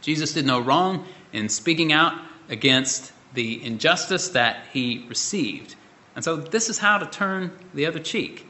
Jesus 0.00 0.32
did 0.32 0.46
no 0.46 0.60
wrong 0.60 1.06
in 1.32 1.48
speaking 1.48 1.92
out 1.92 2.14
against 2.48 3.12
the 3.34 3.64
injustice 3.64 4.30
that 4.30 4.64
he 4.72 5.04
received. 5.08 5.74
And 6.14 6.24
so, 6.24 6.36
this 6.36 6.68
is 6.68 6.78
how 6.78 6.98
to 6.98 7.06
turn 7.06 7.52
the 7.74 7.86
other 7.86 7.98
cheek. 7.98 8.46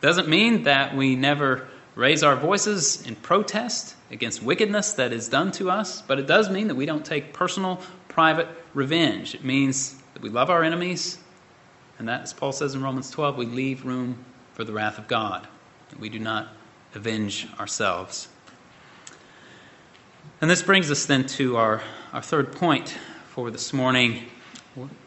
Doesn't 0.00 0.28
mean 0.28 0.64
that 0.64 0.94
we 0.94 1.16
never 1.16 1.68
raise 1.94 2.22
our 2.22 2.36
voices 2.36 3.04
in 3.06 3.16
protest 3.16 3.96
against 4.10 4.42
wickedness 4.42 4.92
that 4.92 5.12
is 5.12 5.28
done 5.28 5.50
to 5.52 5.70
us, 5.70 6.02
but 6.02 6.18
it 6.18 6.26
does 6.26 6.50
mean 6.50 6.68
that 6.68 6.74
we 6.74 6.86
don't 6.86 7.04
take 7.04 7.32
personal, 7.32 7.80
private 8.08 8.48
revenge. 8.74 9.34
It 9.34 9.44
means 9.44 9.96
that 10.12 10.22
we 10.22 10.28
love 10.28 10.50
our 10.50 10.62
enemies, 10.62 11.18
and 11.98 12.08
that, 12.08 12.22
as 12.22 12.34
Paul 12.34 12.52
says 12.52 12.74
in 12.74 12.82
Romans 12.82 13.10
12, 13.10 13.36
we 13.38 13.46
leave 13.46 13.86
room 13.86 14.24
for 14.52 14.64
the 14.64 14.72
wrath 14.72 14.98
of 14.98 15.08
God. 15.08 15.48
We 15.98 16.10
do 16.10 16.18
not 16.18 16.48
avenge 16.94 17.48
ourselves. 17.58 18.28
And 20.40 20.50
this 20.50 20.62
brings 20.62 20.90
us 20.90 21.06
then 21.06 21.26
to 21.28 21.56
our, 21.56 21.82
our 22.12 22.20
third 22.20 22.52
point 22.52 22.96
for 23.28 23.50
this 23.50 23.72
morning 23.72 24.24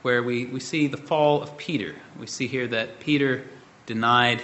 where 0.02 0.24
we, 0.24 0.46
we 0.46 0.60
see 0.60 0.88
the 0.88 0.98
fall 0.98 1.44
of 1.44 1.56
Peter. 1.56 1.96
We 2.20 2.26
see 2.26 2.48
here 2.48 2.68
that 2.68 3.00
Peter 3.00 3.46
denied 3.86 4.42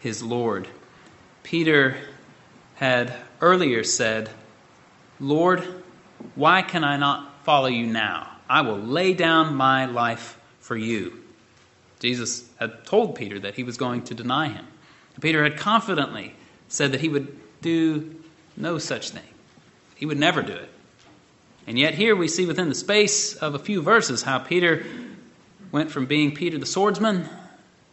his 0.00 0.24
Lord. 0.24 0.66
Peter 1.44 1.96
had 2.74 3.14
earlier 3.40 3.84
said, 3.84 4.28
Lord, 5.20 5.62
why 6.34 6.62
can 6.62 6.82
I 6.82 6.96
not 6.96 7.44
follow 7.44 7.68
you 7.68 7.86
now? 7.86 8.28
I 8.48 8.62
will 8.62 8.78
lay 8.78 9.14
down 9.14 9.54
my 9.54 9.86
life 9.86 10.36
for 10.58 10.76
you. 10.76 11.22
Jesus 12.00 12.44
had 12.58 12.84
told 12.84 13.14
Peter 13.14 13.38
that 13.38 13.54
he 13.54 13.62
was 13.62 13.76
going 13.76 14.02
to 14.04 14.14
deny 14.14 14.48
him. 14.48 14.66
Peter 15.20 15.44
had 15.44 15.56
confidently 15.56 16.34
said 16.66 16.90
that 16.90 17.00
he 17.00 17.08
would 17.08 17.38
do 17.62 18.16
no 18.56 18.78
such 18.78 19.10
thing, 19.10 19.22
he 20.04 20.06
would 20.06 20.18
never 20.18 20.42
do 20.42 20.52
it. 20.52 20.68
And 21.66 21.78
yet, 21.78 21.94
here 21.94 22.14
we 22.14 22.28
see 22.28 22.44
within 22.44 22.68
the 22.68 22.74
space 22.74 23.36
of 23.36 23.54
a 23.54 23.58
few 23.58 23.80
verses 23.80 24.22
how 24.22 24.38
Peter 24.38 24.84
went 25.72 25.90
from 25.90 26.04
being 26.04 26.34
Peter 26.34 26.58
the 26.58 26.66
swordsman 26.66 27.26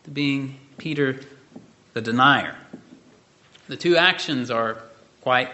to 0.03 0.11
being 0.11 0.59
Peter 0.77 1.21
the 1.93 2.01
denier. 2.01 2.57
The 3.69 3.77
two 3.77 3.95
actions 3.95 4.51
are 4.51 4.83
quite 5.21 5.51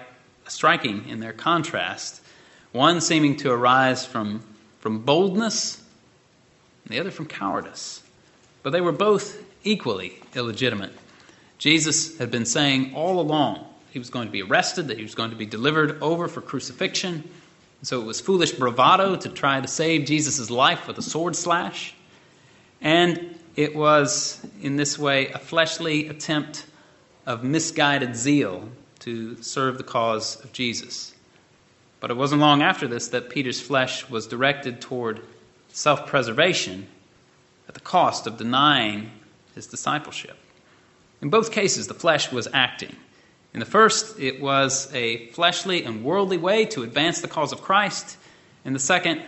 striking 0.47 1.08
in 1.08 1.20
their 1.20 1.32
contrast, 1.32 2.24
one 2.72 3.01
seeming 3.01 3.38
to 3.38 3.51
arise 3.51 4.03
from, 4.03 4.41
from 4.80 5.01
boldness, 5.01 5.80
and 6.86 6.91
the 6.91 6.99
other 6.99 7.12
from 7.12 7.28
cowardice. 7.28 8.01
But 8.64 8.72
they 8.72 8.82
were 8.82 8.91
both 8.91 9.43
equally 9.64 10.18
illegitimate. 10.34 10.93
Jesus 11.60 12.18
had 12.18 12.32
been 12.32 12.45
saying 12.45 12.95
all 12.95 13.20
along 13.20 13.64
he 13.92 14.00
was 14.00 14.10
going 14.10 14.28
to 14.28 14.32
be 14.32 14.42
arrested, 14.42 14.88
that 14.88 14.98
he 14.98 15.04
was 15.04 15.16
going 15.16 15.30
to 15.30 15.36
be 15.36 15.46
delivered 15.46 16.02
over 16.02 16.28
for 16.28 16.42
crucifixion. 16.42 17.24
So 17.84 18.02
it 18.02 18.06
was 18.06 18.20
foolish 18.20 18.54
bravado 18.54 19.16
to 19.16 19.30
try 19.30 19.62
to 19.62 19.68
save 19.68 20.06
Jesus' 20.06 20.50
life 20.50 20.88
with 20.88 20.98
a 20.98 21.02
sword 21.02 21.36
slash. 21.36 21.94
And 22.82 23.38
it 23.56 23.76
was, 23.76 24.46
in 24.62 24.76
this 24.76 24.98
way, 24.98 25.30
a 25.30 25.40
fleshly 25.40 26.08
attempt 26.08 26.66
of 27.26 27.44
misguided 27.44 28.16
zeal 28.16 28.70
to 29.00 29.42
serve 29.42 29.78
the 29.78 29.84
cause 29.84 30.44
of 30.44 30.52
Jesus. 30.54 31.14
But 32.00 32.12
it 32.12 32.18
wasn't 32.18 32.42
long 32.42 32.62
after 32.62 32.88
this 32.88 33.10
that 33.10 33.30
Peter's 33.30 33.60
flesh 33.60 34.10
was 34.10 34.28
directed 34.28 34.82
toward 34.82 35.22
self 35.70 36.08
preservation 36.08 36.88
at 37.68 37.74
the 37.74 37.80
cost 37.80 38.28
of 38.28 38.38
denying 38.38 39.12
his 39.56 39.68
discipleship. 39.68 40.38
In 41.22 41.30
both 41.30 41.52
cases, 41.52 41.88
the 41.88 41.94
flesh 41.94 42.32
was 42.32 42.48
acting. 42.54 42.96
In 43.54 43.60
the 43.60 43.66
first, 43.66 44.20
it 44.20 44.41
was 44.41 44.93
a 44.93 45.28
fleshly 45.28 45.84
and 45.84 46.04
worldly 46.04 46.38
way 46.38 46.66
to 46.66 46.84
advance 46.84 47.22
the 47.22 47.28
cause 47.28 47.52
of 47.52 47.62
Christ. 47.62 48.18
In 48.66 48.74
the 48.74 48.80
second, 48.80 49.24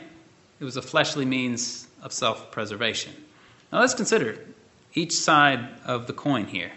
it 0.60 0.64
was 0.64 0.78
a 0.78 0.82
fleshly 0.82 1.26
means 1.26 1.88
of 2.04 2.14
self 2.14 2.52
preservation. 2.52 3.14
Now 3.72 3.80
let's 3.80 3.94
consider 3.94 4.40
each 4.94 5.14
side 5.14 5.68
of 5.86 6.08
the 6.08 6.14
coin 6.14 6.46
here. 6.46 6.72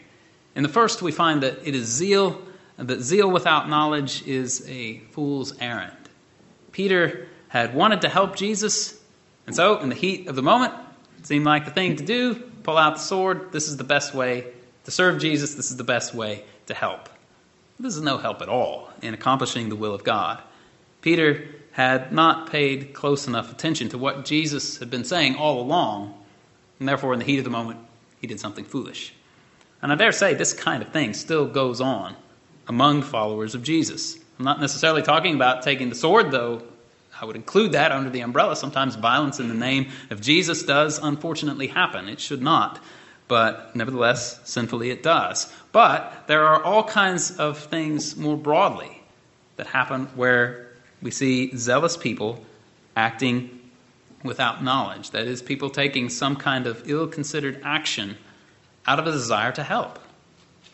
In 0.54 0.62
the 0.62 0.68
first, 0.68 1.02
we 1.02 1.12
find 1.12 1.42
that 1.42 1.66
it 1.66 1.74
is 1.74 1.86
zeal, 1.86 2.40
that 2.76 3.00
zeal 3.00 3.30
without 3.30 3.68
knowledge 3.68 4.26
is 4.26 4.68
a 4.68 4.98
fool's 5.10 5.58
errand. 5.60 5.96
Peter 6.72 7.28
had 7.48 7.74
wanted 7.74 8.02
to 8.02 8.08
help 8.08 8.36
Jesus, 8.36 8.98
and 9.46 9.56
so 9.56 9.78
in 9.78 9.88
the 9.88 9.94
heat 9.94 10.28
of 10.28 10.36
the 10.36 10.42
moment, 10.42 10.74
it 11.18 11.26
seemed 11.26 11.44
like 11.44 11.64
the 11.64 11.70
thing 11.70 11.96
to 11.96 12.04
do 12.04 12.34
pull 12.62 12.78
out 12.78 12.94
the 12.94 13.00
sword. 13.00 13.52
This 13.52 13.68
is 13.68 13.76
the 13.76 13.84
best 13.84 14.14
way 14.14 14.46
to 14.84 14.90
serve 14.90 15.20
Jesus, 15.20 15.54
this 15.54 15.70
is 15.70 15.76
the 15.76 15.84
best 15.84 16.14
way 16.14 16.44
to 16.66 16.74
help. 16.74 17.08
This 17.80 17.96
is 17.96 18.02
no 18.02 18.18
help 18.18 18.42
at 18.42 18.48
all 18.48 18.90
in 19.02 19.14
accomplishing 19.14 19.68
the 19.68 19.76
will 19.76 19.94
of 19.94 20.04
God. 20.04 20.40
Peter 21.00 21.48
had 21.72 22.12
not 22.12 22.50
paid 22.50 22.92
close 22.94 23.26
enough 23.26 23.50
attention 23.50 23.88
to 23.88 23.98
what 23.98 24.24
Jesus 24.24 24.78
had 24.78 24.90
been 24.90 25.04
saying 25.04 25.36
all 25.36 25.60
along, 25.60 26.14
and 26.78 26.88
therefore, 26.88 27.12
in 27.12 27.18
the 27.18 27.24
heat 27.24 27.38
of 27.38 27.44
the 27.44 27.50
moment, 27.50 27.80
he 28.20 28.26
did 28.26 28.38
something 28.38 28.64
foolish. 28.64 29.14
And 29.80 29.90
I 29.90 29.96
dare 29.96 30.12
say 30.12 30.34
this 30.34 30.52
kind 30.52 30.82
of 30.82 30.92
thing 30.92 31.14
still 31.14 31.46
goes 31.46 31.80
on 31.80 32.14
among 32.68 33.02
followers 33.02 33.54
of 33.54 33.62
Jesus. 33.62 34.16
I'm 34.38 34.44
not 34.44 34.60
necessarily 34.60 35.02
talking 35.02 35.34
about 35.34 35.62
taking 35.62 35.88
the 35.88 35.94
sword, 35.94 36.30
though 36.30 36.62
I 37.20 37.24
would 37.24 37.36
include 37.36 37.72
that 37.72 37.92
under 37.92 38.10
the 38.10 38.20
umbrella. 38.20 38.54
Sometimes 38.56 38.94
violence 38.96 39.40
in 39.40 39.48
the 39.48 39.54
name 39.54 39.90
of 40.10 40.20
Jesus 40.20 40.62
does 40.62 40.98
unfortunately 40.98 41.68
happen. 41.68 42.08
It 42.08 42.20
should 42.20 42.42
not 42.42 42.80
but 43.32 43.74
nevertheless, 43.74 44.38
sinfully 44.44 44.90
it 44.90 45.02
does. 45.02 45.50
But 45.72 46.24
there 46.26 46.44
are 46.44 46.62
all 46.62 46.84
kinds 46.84 47.38
of 47.38 47.56
things 47.56 48.14
more 48.14 48.36
broadly 48.36 49.02
that 49.56 49.66
happen 49.68 50.04
where 50.16 50.68
we 51.00 51.10
see 51.10 51.56
zealous 51.56 51.96
people 51.96 52.44
acting 52.94 53.58
without 54.22 54.62
knowledge. 54.62 55.12
That 55.12 55.26
is, 55.26 55.40
people 55.40 55.70
taking 55.70 56.10
some 56.10 56.36
kind 56.36 56.66
of 56.66 56.86
ill 56.90 57.06
considered 57.06 57.62
action 57.64 58.18
out 58.86 58.98
of 58.98 59.06
a 59.06 59.12
desire 59.12 59.52
to 59.52 59.62
help, 59.62 59.98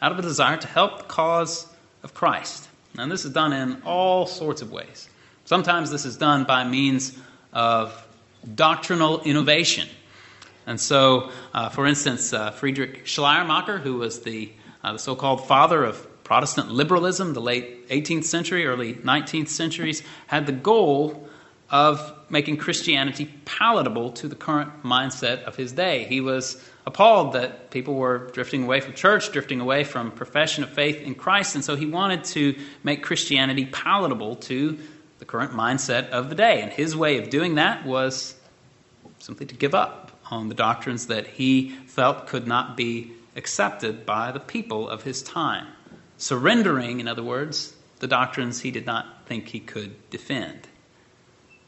out 0.02 0.10
of 0.10 0.18
a 0.18 0.22
desire 0.22 0.56
to 0.56 0.66
help 0.66 0.98
the 0.98 1.04
cause 1.04 1.64
of 2.02 2.12
Christ. 2.12 2.66
And 2.98 3.08
this 3.08 3.24
is 3.24 3.30
done 3.30 3.52
in 3.52 3.82
all 3.82 4.26
sorts 4.26 4.62
of 4.62 4.72
ways. 4.72 5.08
Sometimes 5.44 5.92
this 5.92 6.04
is 6.04 6.16
done 6.16 6.42
by 6.42 6.64
means 6.64 7.16
of 7.52 8.04
doctrinal 8.56 9.20
innovation. 9.20 9.88
And 10.68 10.78
so, 10.78 11.30
uh, 11.54 11.70
for 11.70 11.86
instance, 11.86 12.34
uh, 12.34 12.50
Friedrich 12.50 13.06
Schleiermacher, 13.06 13.78
who 13.78 13.94
was 13.94 14.20
the, 14.20 14.52
uh, 14.84 14.92
the 14.92 14.98
so 14.98 15.16
called 15.16 15.46
father 15.48 15.82
of 15.82 16.06
Protestant 16.24 16.70
liberalism, 16.70 17.32
the 17.32 17.40
late 17.40 17.88
18th 17.88 18.24
century, 18.24 18.66
early 18.66 18.92
19th 18.92 19.48
centuries, 19.48 20.02
had 20.26 20.44
the 20.44 20.52
goal 20.52 21.26
of 21.70 22.12
making 22.28 22.58
Christianity 22.58 23.30
palatable 23.46 24.12
to 24.12 24.28
the 24.28 24.34
current 24.36 24.82
mindset 24.82 25.44
of 25.44 25.56
his 25.56 25.72
day. 25.72 26.04
He 26.04 26.20
was 26.20 26.62
appalled 26.86 27.32
that 27.32 27.70
people 27.70 27.94
were 27.94 28.30
drifting 28.34 28.64
away 28.64 28.80
from 28.80 28.92
church, 28.92 29.32
drifting 29.32 29.62
away 29.62 29.84
from 29.84 30.10
profession 30.10 30.64
of 30.64 30.70
faith 30.70 31.00
in 31.00 31.14
Christ, 31.14 31.54
and 31.54 31.64
so 31.64 31.76
he 31.76 31.86
wanted 31.86 32.24
to 32.24 32.54
make 32.84 33.02
Christianity 33.02 33.64
palatable 33.64 34.36
to 34.36 34.78
the 35.18 35.24
current 35.24 35.52
mindset 35.52 36.10
of 36.10 36.28
the 36.28 36.34
day. 36.34 36.60
And 36.60 36.70
his 36.70 36.94
way 36.94 37.16
of 37.16 37.30
doing 37.30 37.54
that 37.54 37.86
was 37.86 38.34
simply 39.18 39.46
to 39.46 39.54
give 39.54 39.74
up 39.74 40.07
on 40.30 40.48
the 40.48 40.54
doctrines 40.54 41.06
that 41.06 41.26
he 41.26 41.70
felt 41.86 42.26
could 42.26 42.46
not 42.46 42.76
be 42.76 43.12
accepted 43.36 44.04
by 44.04 44.32
the 44.32 44.40
people 44.40 44.88
of 44.88 45.02
his 45.02 45.22
time. 45.22 45.66
Surrendering, 46.16 47.00
in 47.00 47.08
other 47.08 47.22
words, 47.22 47.74
the 48.00 48.06
doctrines 48.06 48.60
he 48.60 48.70
did 48.70 48.86
not 48.86 49.26
think 49.26 49.48
he 49.48 49.60
could 49.60 50.10
defend. 50.10 50.68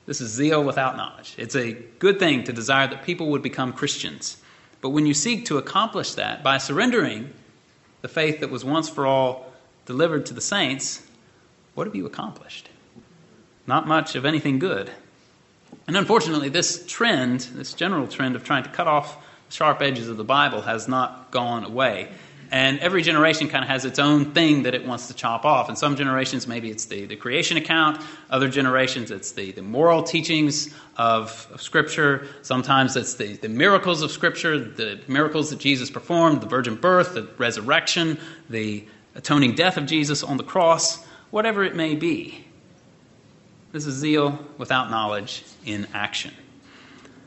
This 0.07 0.21
is 0.21 0.31
zeal 0.31 0.65
without 0.65 0.97
knowledge. 0.97 1.35
It's 1.39 1.55
a 1.55 1.73
good 1.99 2.19
thing 2.19 2.45
to 2.45 2.53
desire 2.53 2.89
that 2.89 3.05
people 3.05 3.29
would 3.31 3.43
become 3.43 3.73
Christians. 3.73 4.39
But 4.81 4.91
when 4.91 5.07
you 5.07 5.15
seek 5.15 5.45
to 5.47 5.59
accomplish 5.59 6.15
that 6.15 6.43
by 6.43 6.59
surrendering 6.59 7.33
the 8.03 8.09
faith 8.09 8.41
that 8.41 8.51
was 8.51 8.65
once 8.65 8.89
for 8.89 9.07
all 9.07 9.53
delivered 9.87 10.27
to 10.27 10.35
the 10.35 10.41
saints, 10.41 11.07
what 11.75 11.87
have 11.87 11.95
you 11.95 12.07
accomplished? 12.07 12.69
Not 13.67 13.87
much 13.87 14.15
of 14.15 14.25
anything 14.25 14.59
good. 14.59 14.91
And 15.87 15.97
unfortunately, 15.97 16.49
this 16.49 16.85
trend, 16.87 17.41
this 17.55 17.73
general 17.73 18.07
trend 18.07 18.37
of 18.37 18.45
trying 18.45 18.63
to 18.65 18.71
cut 18.71 18.87
off 18.87 19.17
the 19.49 19.55
sharp 19.55 19.83
edges 19.83 20.09
of 20.09 20.17
the 20.17 20.25
Bible, 20.25 20.63
has 20.63 20.87
not 20.87 21.31
gone 21.31 21.65
away. 21.65 22.09
And 22.53 22.81
every 22.81 23.03
generation 23.03 23.49
kind 23.49 23.63
of 23.63 23.71
has 23.71 23.85
its 23.85 24.01
own 24.01 24.33
thing 24.33 24.65
that 24.65 24.75
it 24.75 24.85
wants 24.85 25.07
to 25.07 25.15
chop 25.15 25.45
off. 25.45 25.71
In 25.71 25.77
some 25.77 25.95
generations, 25.95 26.49
maybe 26.49 26.69
it's 26.69 26.87
the, 26.87 27.07
the 27.07 27.15
creation 27.15 27.57
account. 27.57 28.03
Other 28.29 28.49
generations, 28.49 29.13
it's 29.13 29.33
the, 29.33 29.53
the 29.53 29.63
moral 29.63 30.03
teachings 30.03 30.75
of, 30.97 31.47
of 31.53 31.63
Scripture. 31.63 32.27
Sometimes 32.43 32.97
it's 32.97 33.15
the, 33.15 33.37
the 33.37 33.49
miracles 33.49 34.03
of 34.03 34.11
Scripture, 34.11 34.59
the 34.59 35.01
miracles 35.07 35.51
that 35.51 35.61
Jesus 35.61 35.91
performed, 35.91 36.41
the 36.41 36.49
virgin 36.49 36.75
birth, 36.75 37.15
the 37.15 37.29
resurrection, 37.39 38.19
the 38.49 38.85
atoning 39.15 39.55
death 39.55 39.77
of 39.77 39.87
Jesus 39.87 40.25
on 40.25 40.37
the 40.37 40.45
cross, 40.45 41.05
whatever 41.31 41.63
it 41.63 41.77
may 41.77 41.95
be. 41.95 42.45
This 43.73 43.87
is 43.87 43.95
zeal 43.95 44.39
without 44.59 44.91
knowledge 44.91 45.45
in 45.65 45.87
action. 45.95 46.33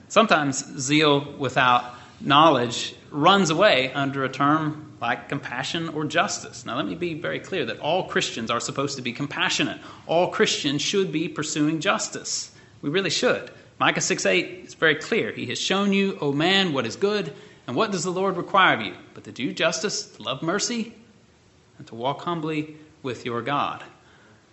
Sometimes 0.09 0.63
zeal 0.79 1.33
without 1.37 1.95
knowledge 2.19 2.95
runs 3.11 3.49
away 3.49 3.93
under 3.93 4.25
a 4.25 4.29
term 4.29 4.93
like 4.99 5.29
compassion 5.29 5.89
or 5.89 6.05
justice. 6.05 6.65
Now, 6.65 6.77
let 6.77 6.85
me 6.85 6.95
be 6.95 7.13
very 7.13 7.39
clear 7.39 7.65
that 7.65 7.79
all 7.79 8.07
Christians 8.07 8.49
are 8.49 8.59
supposed 8.59 8.95
to 8.95 9.01
be 9.01 9.11
compassionate. 9.11 9.79
All 10.07 10.29
Christians 10.29 10.81
should 10.81 11.11
be 11.11 11.27
pursuing 11.27 11.79
justice. 11.79 12.51
We 12.81 12.89
really 12.89 13.09
should. 13.09 13.51
Micah 13.79 14.01
6 14.01 14.25
8 14.25 14.45
is 14.65 14.73
very 14.73 14.95
clear. 14.95 15.31
He 15.31 15.45
has 15.47 15.59
shown 15.59 15.93
you, 15.93 16.17
O 16.21 16.31
man, 16.31 16.73
what 16.73 16.85
is 16.85 16.95
good, 16.95 17.33
and 17.67 17.75
what 17.75 17.91
does 17.91 18.03
the 18.03 18.11
Lord 18.11 18.37
require 18.37 18.75
of 18.75 18.81
you? 18.81 18.95
But 19.13 19.23
to 19.25 19.31
do 19.31 19.51
justice, 19.53 20.07
to 20.15 20.21
love 20.21 20.41
mercy, 20.41 20.93
and 21.77 21.87
to 21.87 21.95
walk 21.95 22.21
humbly 22.21 22.77
with 23.01 23.25
your 23.25 23.41
God. 23.41 23.83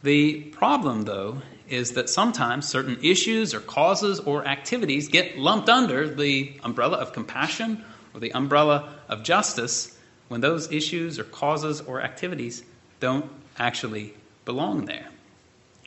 The 0.03 0.41
problem, 0.41 1.03
though, 1.03 1.43
is 1.71 1.93
that 1.93 2.11
sometimes 2.11 2.69
certain 2.69 2.99
issues 3.03 3.55
or 3.55 3.61
causes 3.61 4.21
or 4.21 4.47
activities 4.47 5.09
get 5.09 5.39
lumped 5.39 5.69
under 5.69 6.09
the 6.09 6.53
umbrella 6.65 6.99
of 6.99 7.13
compassion 7.13 7.85
or 8.13 8.21
the 8.21 8.33
umbrella 8.33 8.93
of 9.09 9.23
justice 9.23 9.97
when 10.29 10.41
those 10.41 10.71
issues 10.73 11.19
or 11.19 11.25
causes 11.25 11.81
or 11.81 12.03
activities 12.03 12.63
don't 12.99 13.31
actually 13.59 14.15
belong 14.45 14.85
there. 14.85 15.09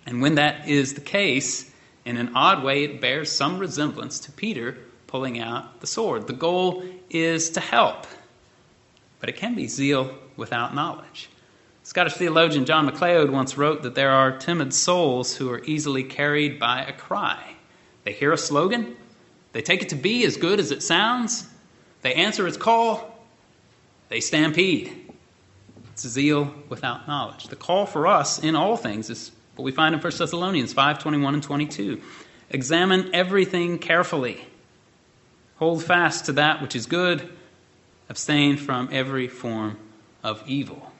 And 0.05 0.21
when 0.21 0.35
that 0.35 0.67
is 0.67 0.93
the 0.93 1.01
case, 1.01 1.69
in 2.05 2.17
an 2.17 2.35
odd 2.35 2.63
way, 2.63 2.83
it 2.83 3.01
bears 3.01 3.31
some 3.31 3.59
resemblance 3.59 4.19
to 4.21 4.31
Peter 4.31 4.77
pulling 5.07 5.39
out 5.39 5.79
the 5.79 5.87
sword. 5.87 6.27
The 6.27 6.33
goal 6.33 6.83
is 7.09 7.51
to 7.51 7.59
help, 7.59 8.07
but 9.19 9.29
it 9.29 9.37
can 9.37 9.55
be 9.55 9.67
zeal 9.67 10.17
without 10.35 10.75
knowledge. 10.75 11.29
Scottish 11.85 12.13
theologian 12.13 12.63
John 12.63 12.85
Macleod 12.85 13.29
once 13.29 13.57
wrote 13.57 13.83
that 13.83 13.93
there 13.93 14.11
are 14.11 14.37
timid 14.37 14.73
souls 14.73 15.35
who 15.35 15.51
are 15.51 15.61
easily 15.65 16.03
carried 16.03 16.57
by 16.57 16.81
a 16.81 16.93
cry. 16.93 17.55
They 18.05 18.13
hear 18.13 18.31
a 18.31 18.37
slogan, 18.37 18.95
they 19.51 19.61
take 19.61 19.81
it 19.81 19.89
to 19.89 19.95
be 19.95 20.25
as 20.25 20.37
good 20.37 20.59
as 20.61 20.71
it 20.71 20.81
sounds, 20.81 21.45
they 22.01 22.13
answer 22.13 22.47
its 22.47 22.55
call, 22.55 23.19
they 24.07 24.21
stampede. 24.21 25.11
It's 25.91 26.07
zeal 26.07 26.53
without 26.69 27.07
knowledge. 27.07 27.49
The 27.49 27.55
call 27.57 27.85
for 27.85 28.07
us 28.07 28.39
in 28.39 28.55
all 28.55 28.77
things 28.77 29.09
is 29.09 29.31
what 29.55 29.65
we 29.65 29.71
find 29.71 29.93
in 29.93 29.99
1 30.01 30.13
Thessalonians 30.17 30.71
5 30.71 30.99
21 30.99 31.33
and 31.33 31.43
22. 31.43 32.01
Examine 32.49 33.13
everything 33.13 33.77
carefully. 33.77 34.45
Hold 35.57 35.83
fast 35.83 36.25
to 36.25 36.33
that 36.33 36.61
which 36.61 36.75
is 36.75 36.85
good. 36.85 37.29
Abstain 38.09 38.57
from 38.57 38.89
every 38.91 39.27
form 39.27 39.77
of 40.23 40.43
evil. 40.47 40.92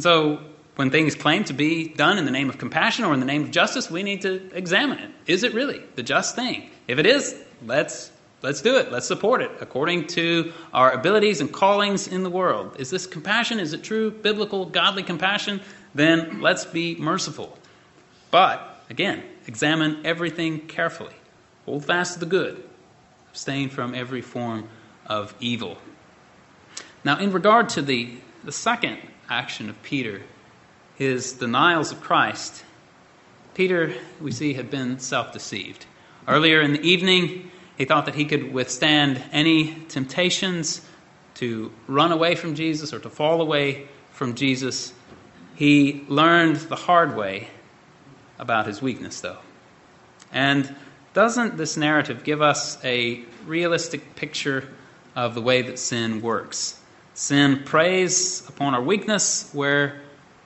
And 0.00 0.02
so, 0.02 0.40
when 0.76 0.90
things 0.90 1.14
claim 1.14 1.44
to 1.44 1.52
be 1.52 1.88
done 1.88 2.16
in 2.16 2.24
the 2.24 2.30
name 2.30 2.48
of 2.48 2.56
compassion 2.56 3.04
or 3.04 3.12
in 3.12 3.20
the 3.20 3.26
name 3.26 3.42
of 3.42 3.50
justice, 3.50 3.90
we 3.90 4.02
need 4.02 4.22
to 4.22 4.50
examine 4.56 4.98
it. 4.98 5.10
Is 5.26 5.42
it 5.42 5.52
really 5.52 5.82
the 5.94 6.02
just 6.02 6.34
thing? 6.34 6.70
If 6.88 6.98
it 6.98 7.04
is, 7.04 7.36
let's 7.66 8.10
let's 8.40 8.62
do 8.62 8.78
it. 8.78 8.90
Let's 8.90 9.06
support 9.06 9.42
it 9.42 9.50
according 9.60 10.06
to 10.16 10.54
our 10.72 10.90
abilities 10.90 11.42
and 11.42 11.52
callings 11.52 12.08
in 12.08 12.22
the 12.22 12.30
world. 12.30 12.76
Is 12.78 12.88
this 12.88 13.06
compassion? 13.06 13.60
Is 13.60 13.74
it 13.74 13.82
true 13.82 14.10
biblical 14.10 14.64
godly 14.64 15.02
compassion? 15.02 15.60
Then 15.94 16.40
let's 16.40 16.64
be 16.64 16.94
merciful. 16.94 17.58
But 18.30 18.82
again, 18.88 19.22
examine 19.46 20.06
everything 20.06 20.60
carefully. 20.66 21.12
Hold 21.66 21.84
fast 21.84 22.14
to 22.14 22.20
the 22.20 22.24
good. 22.24 22.64
Abstain 23.32 23.68
from 23.68 23.94
every 23.94 24.22
form 24.22 24.66
of 25.04 25.34
evil. 25.40 25.76
Now, 27.04 27.18
in 27.18 27.32
regard 27.32 27.68
to 27.70 27.82
the, 27.82 28.14
the 28.44 28.52
second 28.52 28.96
action 29.30 29.70
of 29.70 29.82
Peter, 29.82 30.22
his 30.96 31.32
denials 31.32 31.92
of 31.92 32.00
Christ, 32.00 32.64
Peter, 33.54 33.94
we 34.20 34.32
see, 34.32 34.54
had 34.54 34.70
been 34.70 34.98
self 34.98 35.32
deceived. 35.32 35.86
Earlier 36.28 36.60
in 36.60 36.72
the 36.72 36.82
evening, 36.82 37.50
he 37.78 37.84
thought 37.84 38.06
that 38.06 38.14
he 38.14 38.24
could 38.24 38.52
withstand 38.52 39.22
any 39.32 39.74
temptations 39.88 40.86
to 41.36 41.72
run 41.86 42.12
away 42.12 42.34
from 42.34 42.54
Jesus 42.54 42.92
or 42.92 42.98
to 42.98 43.10
fall 43.10 43.40
away 43.40 43.88
from 44.12 44.34
Jesus. 44.34 44.92
He 45.56 46.04
learned 46.08 46.56
the 46.56 46.76
hard 46.76 47.16
way 47.16 47.48
about 48.38 48.66
his 48.66 48.82
weakness, 48.82 49.20
though. 49.20 49.38
And 50.32 50.74
doesn't 51.12 51.56
this 51.56 51.76
narrative 51.76 52.24
give 52.24 52.42
us 52.42 52.82
a 52.84 53.24
realistic 53.46 54.14
picture 54.14 54.68
of 55.16 55.34
the 55.34 55.42
way 55.42 55.62
that 55.62 55.78
sin 55.78 56.20
works? 56.20 56.79
Sin 57.20 57.64
preys 57.64 58.48
upon 58.48 58.74
our 58.74 58.80
weakness 58.80 59.50
where 59.52 60.00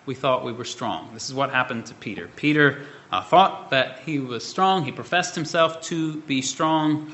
we 0.07 0.17
thought 0.17 0.45
we 0.45 0.53
were 0.53 0.65
strong. 0.65 1.09
This 1.15 1.29
is 1.29 1.33
what 1.33 1.51
happened 1.51 1.87
to 1.87 1.95
Peter. 1.95 2.29
Peter 2.35 2.85
uh, 3.13 3.23
thought 3.23 3.71
that 3.71 4.01
he 4.01 4.19
was 4.19 4.45
strong. 4.45 4.85
He 4.85 4.91
professed 4.91 5.37
himself 5.37 5.83
to 5.83 6.21
be 6.23 6.43
strong, 6.43 7.13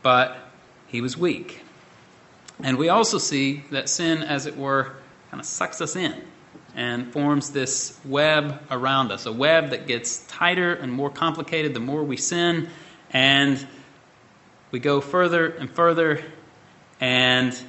but 0.00 0.38
he 0.86 1.02
was 1.02 1.14
weak. 1.14 1.60
And 2.62 2.78
we 2.78 2.88
also 2.88 3.18
see 3.18 3.64
that 3.70 3.90
sin, 3.90 4.22
as 4.22 4.46
it 4.46 4.56
were, 4.56 4.94
kind 5.30 5.42
of 5.42 5.46
sucks 5.46 5.82
us 5.82 5.94
in 5.94 6.14
and 6.74 7.12
forms 7.12 7.50
this 7.50 8.00
web 8.06 8.62
around 8.70 9.12
us, 9.12 9.26
a 9.26 9.32
web 9.32 9.70
that 9.70 9.86
gets 9.86 10.24
tighter 10.26 10.72
and 10.72 10.90
more 10.90 11.10
complicated 11.10 11.74
the 11.74 11.80
more 11.80 12.02
we 12.02 12.16
sin, 12.16 12.66
and 13.10 13.66
we 14.70 14.78
go 14.78 15.02
further 15.02 15.48
and 15.48 15.70
further, 15.70 16.24
and 16.98 17.62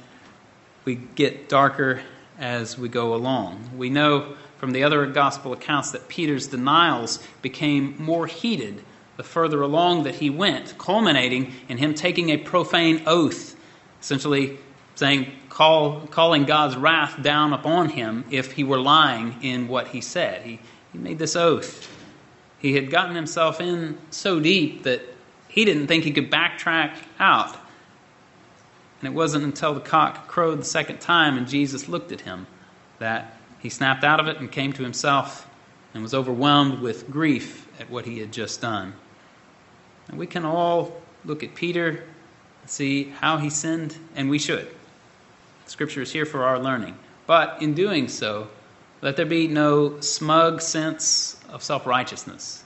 we 0.84 0.96
get 0.96 1.48
darker 1.48 2.02
as 2.38 2.76
we 2.78 2.88
go 2.88 3.14
along. 3.14 3.70
We 3.76 3.90
know 3.90 4.36
from 4.58 4.72
the 4.72 4.84
other 4.84 5.06
gospel 5.06 5.52
accounts 5.52 5.92
that 5.92 6.08
Peter's 6.08 6.46
denials 6.46 7.22
became 7.42 8.02
more 8.02 8.26
heated 8.26 8.82
the 9.16 9.22
further 9.22 9.62
along 9.62 10.04
that 10.04 10.16
he 10.16 10.30
went, 10.30 10.76
culminating 10.78 11.52
in 11.68 11.78
him 11.78 11.94
taking 11.94 12.30
a 12.30 12.36
profane 12.36 13.02
oath, 13.06 13.54
essentially 14.00 14.58
saying, 14.96 15.30
call, 15.48 16.00
calling 16.08 16.44
God's 16.44 16.76
wrath 16.76 17.22
down 17.22 17.52
upon 17.52 17.90
him 17.90 18.24
if 18.30 18.52
he 18.52 18.64
were 18.64 18.80
lying 18.80 19.36
in 19.42 19.68
what 19.68 19.88
he 19.88 20.00
said. 20.00 20.42
He, 20.42 20.58
he 20.92 20.98
made 20.98 21.18
this 21.18 21.36
oath. 21.36 21.90
He 22.58 22.74
had 22.74 22.90
gotten 22.90 23.14
himself 23.14 23.60
in 23.60 23.98
so 24.10 24.40
deep 24.40 24.84
that 24.84 25.02
he 25.48 25.64
didn't 25.64 25.86
think 25.86 26.04
he 26.04 26.12
could 26.12 26.30
backtrack 26.30 26.96
out. 27.18 27.56
And 29.04 29.12
it 29.12 29.16
wasn't 29.18 29.44
until 29.44 29.74
the 29.74 29.80
cock 29.80 30.28
crowed 30.28 30.58
the 30.58 30.64
second 30.64 30.98
time 30.98 31.36
and 31.36 31.46
Jesus 31.46 31.88
looked 31.90 32.10
at 32.10 32.22
him 32.22 32.46
that 33.00 33.36
he 33.58 33.68
snapped 33.68 34.02
out 34.02 34.18
of 34.18 34.28
it 34.28 34.38
and 34.38 34.50
came 34.50 34.72
to 34.72 34.82
himself 34.82 35.46
and 35.92 36.02
was 36.02 36.14
overwhelmed 36.14 36.80
with 36.80 37.10
grief 37.10 37.68
at 37.78 37.90
what 37.90 38.06
he 38.06 38.18
had 38.18 38.32
just 38.32 38.62
done. 38.62 38.94
And 40.08 40.16
we 40.18 40.26
can 40.26 40.46
all 40.46 41.02
look 41.22 41.42
at 41.42 41.54
Peter 41.54 41.88
and 42.62 42.70
see 42.70 43.10
how 43.20 43.36
he 43.36 43.50
sinned, 43.50 43.94
and 44.16 44.30
we 44.30 44.38
should. 44.38 44.66
Scripture 45.66 46.00
is 46.00 46.10
here 46.10 46.24
for 46.24 46.42
our 46.44 46.58
learning. 46.58 46.96
But 47.26 47.60
in 47.60 47.74
doing 47.74 48.08
so, 48.08 48.48
let 49.02 49.16
there 49.16 49.26
be 49.26 49.48
no 49.48 50.00
smug 50.00 50.62
sense 50.62 51.38
of 51.50 51.62
self 51.62 51.86
righteousness. 51.86 52.64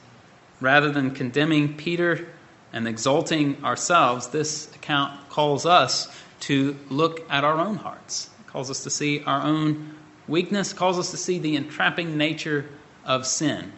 Rather 0.61 0.93
than 0.93 1.11
condemning 1.11 1.75
Peter 1.77 2.29
and 2.73 2.87
exalting 2.87 3.65
ourselves, 3.65 4.29
this 4.29 4.73
account 4.77 5.29
calls 5.31 5.67
us 5.67 6.09
to 6.41 6.77
look 6.91 7.27
at 7.31 7.45
our 7.45 7.59
own 7.59 7.77
hearts. 7.77 8.31
It 8.41 8.47
calls 8.47 8.71
us 8.71 8.83
to 8.85 8.91
see 8.91 9.23
our 9.25 9.43
own 9.43 9.95
weakness, 10.27 10.73
calls 10.73 10.99
us 10.99 11.11
to 11.11 11.17
see 11.17 11.39
the 11.39 11.57
entrapping 11.57 12.17
nature 12.17 12.67
of 13.05 13.27
sin. 13.27 13.73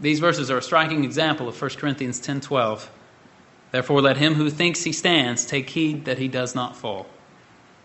These 0.00 0.20
verses 0.20 0.50
are 0.50 0.58
a 0.58 0.62
striking 0.62 1.04
example 1.04 1.48
of 1.48 1.60
1 1.60 1.78
Corinthians 1.78 2.20
10:12. 2.20 2.88
Therefore 3.70 4.00
let 4.00 4.16
him 4.16 4.34
who 4.34 4.50
thinks 4.50 4.84
he 4.84 4.92
stands 4.92 5.44
take 5.44 5.70
heed 5.70 6.04
that 6.04 6.18
he 6.18 6.28
does 6.28 6.54
not 6.54 6.76
fall. 6.76 7.06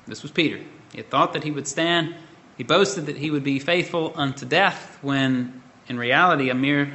This 0.07 0.21
was 0.21 0.31
Peter. 0.31 0.59
He 0.91 0.97
had 0.97 1.09
thought 1.09 1.33
that 1.33 1.43
he 1.43 1.51
would 1.51 1.67
stand. 1.67 2.15
He 2.57 2.63
boasted 2.63 3.05
that 3.05 3.17
he 3.17 3.31
would 3.31 3.43
be 3.43 3.59
faithful 3.59 4.13
unto 4.15 4.45
death, 4.45 4.97
when 5.01 5.61
in 5.87 5.97
reality, 5.97 6.49
a 6.49 6.55
mere 6.55 6.93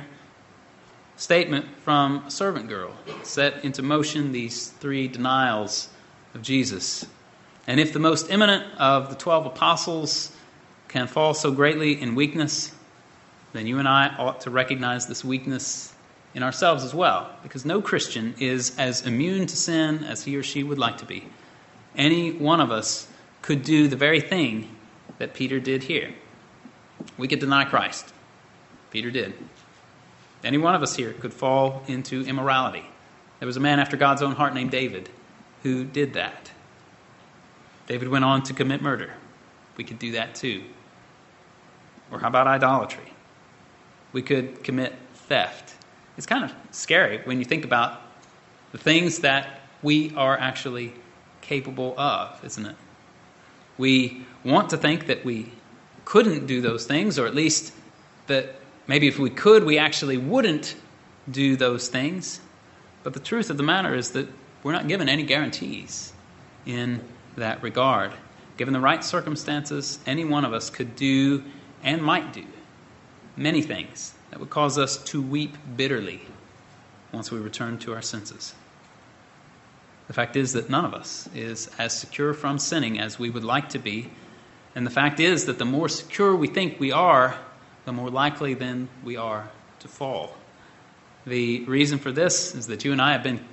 statement 1.17 1.67
from 1.83 2.25
a 2.27 2.31
servant 2.31 2.69
girl 2.69 2.93
set 3.23 3.65
into 3.65 3.83
motion 3.83 4.33
these 4.33 4.69
three 4.69 5.09
denials 5.09 5.89
of 6.35 6.43
Jesus. 6.43 7.07
And 7.67 7.81
if 7.81 7.93
the 7.93 7.99
most 7.99 8.31
eminent 8.31 8.65
of 8.79 9.09
the 9.09 9.15
twelve 9.15 9.47
apostles 9.47 10.31
can 10.89 11.07
fall 11.07 11.35
so 11.35 11.51
greatly 11.51 12.01
in 12.01 12.15
weakness, 12.15 12.73
then 13.53 13.67
you 13.67 13.79
and 13.79 13.89
I 13.89 14.15
ought 14.17 14.43
to 14.43 14.51
recognize 14.51 15.07
this 15.07 15.25
weakness 15.25 15.95
in 16.35 16.43
ourselves 16.43 16.85
as 16.85 16.93
well, 16.93 17.31
because 17.43 17.65
no 17.65 17.81
Christian 17.81 18.35
is 18.39 18.77
as 18.79 19.07
immune 19.07 19.47
to 19.47 19.57
sin 19.57 20.05
as 20.05 20.25
he 20.25 20.37
or 20.37 20.43
she 20.43 20.63
would 20.63 20.79
like 20.79 20.99
to 20.99 21.07
be 21.07 21.25
any 21.97 22.33
one 22.33 22.61
of 22.61 22.71
us 22.71 23.07
could 23.43 23.63
do 23.63 23.89
the 23.89 23.97
very 23.97 24.21
thing 24.21 24.69
that 25.19 25.35
Peter 25.35 25.61
did 25.61 25.83
here. 25.83 26.13
We 27.17 27.29
could 27.29 27.41
deny 27.41 27.65
Christ. 27.65 28.13
Peter 28.91 29.11
did. 29.11 29.35
Any 30.43 30.59
one 30.59 30.75
of 30.75 30.83
us 30.83 30.97
here 30.97 31.13
could 31.13 31.33
fall 31.33 31.83
into 31.87 32.23
immorality. 32.23 32.85
There 33.39 33.47
was 33.47 33.57
a 33.57 33.61
man 33.61 33.81
after 33.81 33.97
God's 33.97 34.23
own 34.23 34.33
heart 34.33 34.55
named 34.55 34.71
David 34.71 35.09
who 35.65 35.83
did 35.85 36.13
that. 36.13 36.53
David 37.89 38.09
went 38.09 38.25
on 38.25 38.45
to 38.45 38.53
commit 38.53 38.81
murder. 38.81 39.13
We 39.77 39.83
could 39.83 39.99
do 39.99 40.13
that 40.13 40.37
too. 40.37 40.63
Or 42.13 42.21
how 42.21 42.29
about 42.29 42.47
idolatry? 42.47 43.13
We 44.13 44.23
could 44.23 44.63
commit 44.63 44.95
theft. 45.15 45.75
It's 46.17 46.27
kind 46.27 46.45
of 46.45 46.55
scary 46.71 47.23
when 47.25 47.39
you 47.39 47.45
think 47.45 47.65
about 47.65 48.01
the 48.73 48.79
things 48.79 49.21
that 49.21 49.61
we 49.83 50.13
are 50.15 50.39
actually 50.39 50.93
capable 51.41 51.99
of, 51.99 52.45
isn't 52.45 52.67
it? 52.67 52.77
We 53.77 54.25
want 54.45 54.71
to 54.71 54.77
think 54.77 55.07
that 55.07 55.25
we 55.25 55.51
couldn't 56.05 56.47
do 56.47 56.61
those 56.61 56.87
things, 56.87 57.19
or 57.19 57.27
at 57.27 57.35
least 57.35 57.73
that 58.27 58.55
maybe 58.87 59.09
if 59.09 59.19
we 59.19 59.31
could, 59.31 59.65
we 59.65 59.79
actually 59.79 60.19
wouldn't 60.19 60.77
do 61.29 61.57
those 61.57 61.89
things. 61.89 62.41
But 63.03 63.15
the 63.15 63.21
truth 63.21 63.49
of 63.51 63.57
the 63.57 63.63
matter 63.63 63.95
is 63.95 64.13
that 64.13 64.29
we're 64.65 64.73
not 64.73 64.89
given 64.89 65.09
any 65.09 65.23
guarantees 65.23 66.13
in 66.67 67.01
that 67.37 67.63
regard. 67.63 68.13
Given 68.57 68.73
the 68.73 68.81
right 68.81 69.05
circumstances, 69.05 70.01
any 70.07 70.25
one 70.25 70.45
of 70.45 70.53
us 70.53 70.71
could 70.71 70.97
do 70.97 71.45
and 71.83 72.03
might 72.03 72.33
do 72.33 72.45
many 73.37 73.63
things 73.63 74.15
that 74.31 74.41
would 74.41 74.51
cause 74.51 74.79
us 74.79 74.97
to 74.97 75.21
weep 75.21 75.57
bitterly 75.77 76.23
once 77.13 77.31
we 77.31 77.39
return 77.39 77.79
to 77.79 77.93
our 77.93 78.03
senses. 78.03 78.55
The 80.07 80.15
fact 80.15 80.37
is 80.37 80.53
that 80.55 80.71
none 80.71 80.85
of 80.85 80.95
us 80.95 81.29
is 81.35 81.71
as 81.79 81.97
secure 81.97 82.35
from 82.35 82.59
sinning 82.59 82.99
as 82.99 83.19
we 83.19 83.31
would 83.31 83.45
like 83.45 83.71
to 83.71 83.79
be. 83.79 84.11
And 84.75 84.87
the 84.87 84.91
fact 84.91 85.21
is 85.21 85.47
that 85.47 85.59
the 85.59 85.65
more 85.65 85.89
secure 85.89 86.35
we 86.35 86.49
think 86.49 86.81
we 86.81 86.93
are, 86.93 87.37
the 87.85 87.93
more 87.93 88.11
likely 88.11 88.55
then 88.55 88.89
we 89.03 89.17
are 89.17 89.49
to 89.81 89.89
fall. 89.89 90.37
The 91.27 91.65
reason 91.65 91.99
for 91.99 92.13
this 92.13 92.55
is 92.55 92.67
that 92.67 92.85
you 92.85 92.93
and 92.93 93.01
I 93.01 93.13
have 93.13 93.23
been 93.23 93.45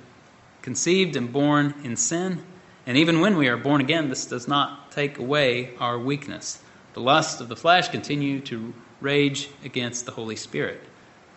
conceived 0.62 1.16
and 1.16 1.32
born 1.32 1.74
in 1.84 1.96
sin. 1.96 2.42
And 2.86 2.96
even 2.96 3.20
when 3.20 3.36
we 3.36 3.48
are 3.48 3.56
born 3.56 3.80
again, 3.80 4.08
this 4.08 4.26
does 4.26 4.48
not 4.48 4.90
take 4.90 5.18
away 5.18 5.76
our 5.78 5.98
weakness. 5.98 6.62
The 6.94 7.00
lusts 7.00 7.40
of 7.40 7.48
the 7.48 7.56
flesh 7.56 7.88
continue 7.88 8.40
to 8.42 8.72
rage 9.00 9.50
against 9.64 10.06
the 10.06 10.12
Holy 10.12 10.36
Spirit. 10.36 10.80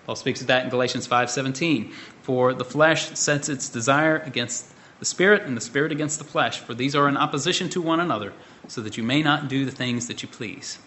Paul 0.05 0.15
speaks 0.15 0.41
of 0.41 0.47
that 0.47 0.63
in 0.63 0.69
Galatians 0.69 1.07
5:17. 1.07 1.91
For 2.21 2.53
the 2.53 2.65
flesh 2.65 3.17
sets 3.17 3.49
its 3.49 3.69
desire 3.69 4.17
against 4.17 4.67
the 4.99 5.05
spirit 5.05 5.43
and 5.43 5.57
the 5.57 5.61
spirit 5.61 5.91
against 5.91 6.19
the 6.19 6.23
flesh, 6.23 6.59
for 6.59 6.73
these 6.73 6.95
are 6.95 7.09
in 7.09 7.17
opposition 7.17 7.69
to 7.69 7.81
one 7.81 7.99
another, 7.99 8.33
so 8.67 8.81
that 8.81 8.97
you 8.97 9.03
may 9.03 9.21
not 9.21 9.47
do 9.47 9.65
the 9.65 9.71
things 9.71 10.07
that 10.07 10.21
you 10.21 10.29
please. 10.29 10.77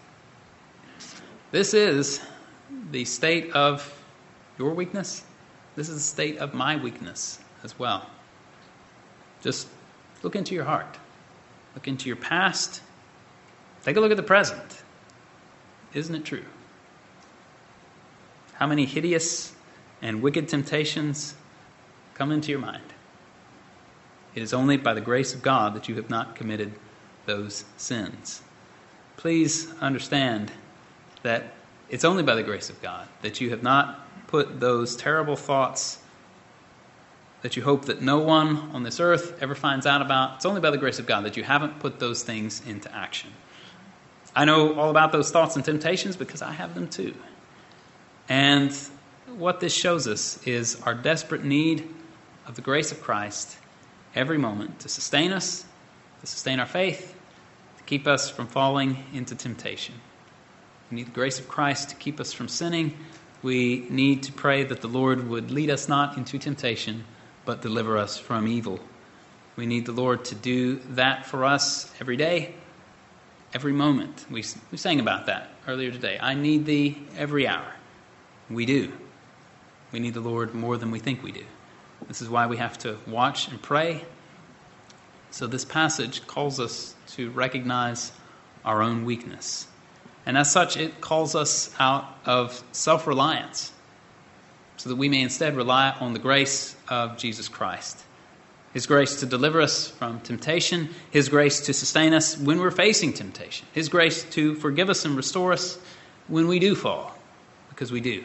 This 1.51 1.73
is 1.73 2.21
the 2.91 3.05
state 3.05 3.51
of 3.51 3.93
your 4.57 4.73
weakness. 4.73 5.23
This 5.75 5.89
is 5.89 5.95
the 5.95 6.01
state 6.01 6.37
of 6.37 6.53
my 6.53 6.75
weakness 6.75 7.39
as 7.63 7.77
well. 7.77 8.07
Just 9.41 9.67
look 10.23 10.35
into 10.35 10.53
your 10.53 10.65
heart. 10.65 10.97
Look 11.75 11.87
into 11.87 12.07
your 12.07 12.15
past. 12.15 12.81
Take 13.83 13.95
a 13.95 13.99
look 13.99 14.11
at 14.11 14.17
the 14.17 14.23
present. 14.23 14.83
Isn't 15.93 16.15
it 16.15 16.25
true? 16.25 16.45
How 18.53 18.67
many 18.67 18.85
hideous 18.85 19.53
and 20.01 20.21
wicked 20.21 20.49
temptations 20.49 21.35
come 22.13 22.31
into 22.31 22.51
your 22.51 22.59
mind? 22.59 22.83
It 24.35 24.43
is 24.43 24.53
only 24.53 24.77
by 24.77 24.93
the 24.93 25.01
grace 25.01 25.33
of 25.33 25.41
God 25.41 25.73
that 25.75 25.87
you 25.87 25.95
have 25.95 26.09
not 26.09 26.35
committed 26.35 26.73
those 27.25 27.65
sins. 27.77 28.41
Please 29.17 29.71
understand 29.79 30.51
that 31.23 31.53
it's 31.89 32.05
only 32.05 32.23
by 32.23 32.35
the 32.35 32.43
grace 32.43 32.69
of 32.69 32.81
God 32.81 33.07
that 33.21 33.41
you 33.41 33.49
have 33.49 33.63
not 33.63 34.05
put 34.27 34.59
those 34.59 34.95
terrible 34.95 35.35
thoughts 35.35 35.99
that 37.41 37.55
you 37.55 37.63
hope 37.63 37.85
that 37.85 38.01
no 38.01 38.19
one 38.19 38.57
on 38.73 38.83
this 38.83 38.99
earth 38.99 39.41
ever 39.41 39.55
finds 39.55 39.85
out 39.85 40.01
about. 40.01 40.35
It's 40.35 40.45
only 40.45 40.61
by 40.61 40.71
the 40.71 40.77
grace 40.77 40.99
of 40.99 41.05
God 41.05 41.25
that 41.25 41.37
you 41.37 41.43
haven't 41.43 41.79
put 41.79 41.99
those 41.99 42.23
things 42.23 42.61
into 42.65 42.93
action. 42.93 43.31
I 44.35 44.45
know 44.45 44.77
all 44.77 44.89
about 44.89 45.11
those 45.11 45.31
thoughts 45.31 45.55
and 45.55 45.65
temptations 45.65 46.15
because 46.15 46.41
I 46.41 46.51
have 46.51 46.75
them 46.75 46.87
too. 46.87 47.13
And 48.27 48.71
what 49.37 49.59
this 49.59 49.73
shows 49.73 50.07
us 50.07 50.41
is 50.45 50.81
our 50.81 50.93
desperate 50.93 51.43
need 51.43 51.87
of 52.45 52.55
the 52.55 52.61
grace 52.61 52.91
of 52.91 53.01
Christ 53.01 53.57
every 54.15 54.37
moment 54.37 54.79
to 54.79 54.89
sustain 54.89 55.31
us, 55.31 55.65
to 56.21 56.27
sustain 56.27 56.59
our 56.59 56.65
faith, 56.65 57.15
to 57.77 57.83
keep 57.83 58.07
us 58.07 58.29
from 58.29 58.47
falling 58.47 59.03
into 59.13 59.35
temptation. 59.35 59.95
We 60.91 60.97
need 60.97 61.07
the 61.07 61.11
grace 61.11 61.39
of 61.39 61.47
Christ 61.47 61.89
to 61.89 61.95
keep 61.95 62.19
us 62.19 62.33
from 62.33 62.47
sinning. 62.47 62.97
We 63.41 63.85
need 63.89 64.23
to 64.23 64.31
pray 64.31 64.63
that 64.63 64.81
the 64.81 64.87
Lord 64.87 65.27
would 65.29 65.51
lead 65.51 65.69
us 65.69 65.87
not 65.87 66.17
into 66.17 66.37
temptation, 66.37 67.05
but 67.45 67.61
deliver 67.61 67.97
us 67.97 68.17
from 68.17 68.47
evil. 68.47 68.79
We 69.55 69.65
need 69.65 69.85
the 69.85 69.91
Lord 69.91 70.25
to 70.25 70.35
do 70.35 70.77
that 70.91 71.25
for 71.25 71.45
us 71.45 71.91
every 71.99 72.15
day, 72.15 72.55
every 73.53 73.73
moment. 73.73 74.25
We, 74.29 74.43
we 74.71 74.77
sang 74.77 74.99
about 74.99 75.25
that 75.25 75.49
earlier 75.67 75.91
today. 75.91 76.17
I 76.21 76.33
need 76.33 76.65
thee 76.65 76.97
every 77.17 77.47
hour. 77.47 77.73
We 78.49 78.65
do. 78.65 78.91
We 79.91 79.99
need 79.99 80.13
the 80.13 80.21
Lord 80.21 80.53
more 80.53 80.77
than 80.77 80.91
we 80.91 80.99
think 80.99 81.23
we 81.23 81.31
do. 81.31 81.45
This 82.07 82.21
is 82.21 82.29
why 82.29 82.47
we 82.47 82.57
have 82.57 82.77
to 82.79 82.97
watch 83.07 83.47
and 83.49 83.61
pray. 83.61 84.05
So, 85.31 85.45
this 85.45 85.65
passage 85.65 86.25
calls 86.25 86.59
us 86.59 86.95
to 87.09 87.29
recognize 87.31 88.11
our 88.65 88.81
own 88.81 89.05
weakness. 89.05 89.67
And 90.25 90.37
as 90.37 90.51
such, 90.51 90.77
it 90.77 91.01
calls 91.01 91.35
us 91.35 91.73
out 91.79 92.17
of 92.25 92.63
self 92.71 93.07
reliance 93.07 93.71
so 94.79 94.87
that 94.87 94.95
we 94.95 95.09
may 95.09 95.21
instead 95.21 95.57
rely 95.57 95.93
on 95.99 96.13
the 96.13 96.19
grace 96.19 96.73
of 96.87 97.17
Jesus 97.17 97.49
Christ. 97.49 98.01
His 98.73 98.87
grace 98.87 99.19
to 99.19 99.25
deliver 99.25 99.59
us 99.59 99.89
from 99.89 100.21
temptation, 100.21 100.87
His 101.11 101.27
grace 101.27 101.59
to 101.65 101.73
sustain 101.73 102.13
us 102.13 102.37
when 102.37 102.59
we're 102.59 102.71
facing 102.71 103.11
temptation, 103.11 103.67
His 103.73 103.89
grace 103.89 104.23
to 104.31 104.55
forgive 104.55 104.89
us 104.89 105.03
and 105.03 105.17
restore 105.17 105.51
us 105.51 105.77
when 106.29 106.47
we 106.47 106.59
do 106.59 106.75
fall, 106.75 107.13
because 107.67 107.91
we 107.91 107.99
do. 107.99 108.23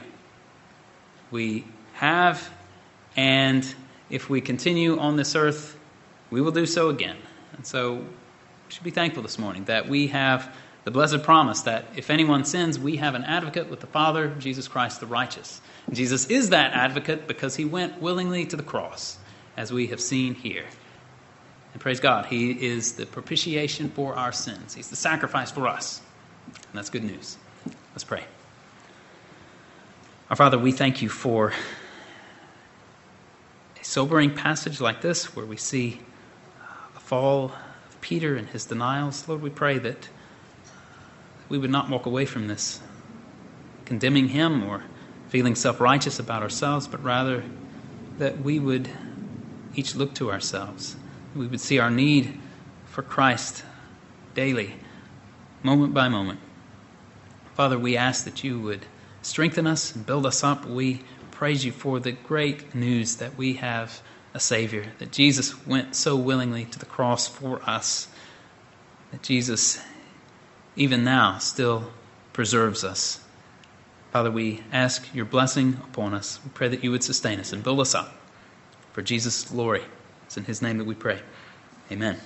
We 1.33 1.65
have, 1.95 2.49
and 3.17 3.67
if 4.09 4.31
we 4.31 4.41
continue 4.41 4.97
on 5.01 5.17
this 5.17 5.35
earth, 5.35 5.77
we 6.31 6.41
will 6.41 6.53
do 6.53 6.67
so 6.67 6.89
again. 6.89 7.17
And 7.55 7.67
so 7.67 7.95
we 7.95 8.05
should 8.69 8.85
be 8.85 8.93
thankful 8.93 9.25
this 9.25 9.41
morning 9.41 9.65
that 9.65 9.89
we 9.89 10.07
have 10.07 10.55
the 10.85 10.91
blessed 10.91 11.23
promise 11.23 11.63
that 11.63 11.87
if 11.97 12.11
anyone 12.11 12.45
sins, 12.45 12.79
we 12.79 12.97
have 12.97 13.15
an 13.15 13.25
advocate 13.25 13.71
with 13.71 13.81
the 13.81 13.87
Father, 13.87 14.29
Jesus 14.39 14.69
Christ 14.69 15.01
the 15.01 15.07
righteous. 15.07 15.61
Jesus 15.91 16.27
is 16.27 16.51
that 16.51 16.73
advocate 16.73 17.27
because 17.27 17.57
he 17.57 17.65
went 17.65 18.01
willingly 18.01 18.45
to 18.47 18.57
the 18.57 18.63
cross, 18.63 19.19
as 19.57 19.73
we 19.73 19.87
have 19.89 20.01
seen 20.01 20.35
here. 20.35 20.65
And 21.73 21.81
praise 21.81 22.01
God, 22.01 22.27
he 22.27 22.53
is 22.53 22.93
the 22.93 23.07
propitiation 23.07 23.89
for 23.89 24.15
our 24.15 24.33
sins, 24.33 24.75
he's 24.75 24.91
the 24.91 24.97
sacrifice 24.97 25.51
for 25.51 25.67
us. 25.67 26.03
And 26.47 26.75
that's 26.75 26.91
good 26.91 27.05
news. 27.05 27.39
Let's 27.93 28.05
pray. 28.05 28.25
Our 30.29 30.37
Father, 30.37 30.59
we 30.59 30.73
thank 30.73 31.01
you 31.01 31.09
for 31.09 31.53
a 33.81 33.85
sobering 33.85 34.35
passage 34.35 34.81
like 34.81 35.01
this 35.01 35.35
where 35.35 35.47
we 35.47 35.57
see 35.57 36.01
the 36.93 37.01
fall 37.01 37.53
of 37.89 38.01
Peter 38.01 38.37
and 38.37 38.49
his 38.49 38.67
denials. 38.67 39.27
Lord, 39.29 39.43
we 39.43 39.51
pray 39.51 39.79
that 39.79 40.09
we 41.49 41.59
would 41.59 41.71
not 41.71 41.89
walk 41.89 42.07
away 42.07 42.25
from 42.27 42.49
this 42.49 42.81
condemning 43.85 44.29
him 44.29 44.65
or 44.65 44.83
feeling 45.29 45.55
self 45.55 45.81
righteous 45.81 46.19
about 46.19 46.43
ourselves, 46.43 46.87
but 46.87 47.03
rather 47.03 47.45
that 48.19 48.41
we 48.41 48.59
would 48.59 48.89
each 49.75 49.95
look 49.95 50.15
to 50.15 50.31
ourselves. 50.31 50.97
We 51.35 51.47
would 51.47 51.61
see 51.61 51.79
our 51.79 51.91
need 51.91 52.39
for 52.87 53.03
Christ 53.03 53.65
daily, 54.35 54.77
moment 55.63 55.95
by 55.95 56.09
moment. 56.09 56.41
Father, 57.55 57.79
we 57.79 57.97
ask 57.97 58.25
that 58.25 58.45
you 58.45 58.61
would 58.61 58.87
strengthen 59.23 59.67
us 59.67 59.95
and 59.95 60.07
build 60.07 60.27
us 60.27 60.45
up. 60.45 60.67
We 60.67 61.03
praise 61.31 61.65
you 61.65 61.73
for 61.73 61.99
the 61.99 62.13
great 62.13 62.75
news 62.75 63.17
that 63.17 63.37
we 63.37 63.55
have 63.55 64.01
a 64.33 64.41
Savior, 64.41 64.87
that 64.99 65.13
Jesus 65.13 65.67
went 65.67 65.95
so 65.95 66.17
willingly 66.17 66.65
to 66.67 66.79
the 66.79 66.87
cross 66.87 67.27
for 67.29 67.61
us, 67.69 68.09
that 69.13 69.23
Jesus, 69.23 69.81
even 70.77 71.05
now, 71.05 71.39
still 71.39 71.91
preserves 72.33 72.85
us. 72.85 73.21
Father, 74.13 74.31
we 74.31 74.63
ask 74.73 75.13
your 75.15 75.25
blessing 75.25 75.79
upon 75.85 76.15
us. 76.15 76.41
We 76.45 76.51
pray 76.51 76.69
that 76.69 76.85
you 76.85 76.91
would 76.91 77.03
sustain 77.03 77.41
us 77.41 77.53
and 77.53 77.63
build 77.63 77.81
us 77.81 77.95
up. 77.95 78.15
For 78.93 79.03
Jesus' 79.03 79.45
glory. 79.45 79.83
It's 80.27 80.37
in 80.37 80.45
his 80.45 80.63
name 80.63 80.79
that 80.79 80.85
we 80.85 80.95
pray. 80.95 81.21
Amen. 81.91 82.19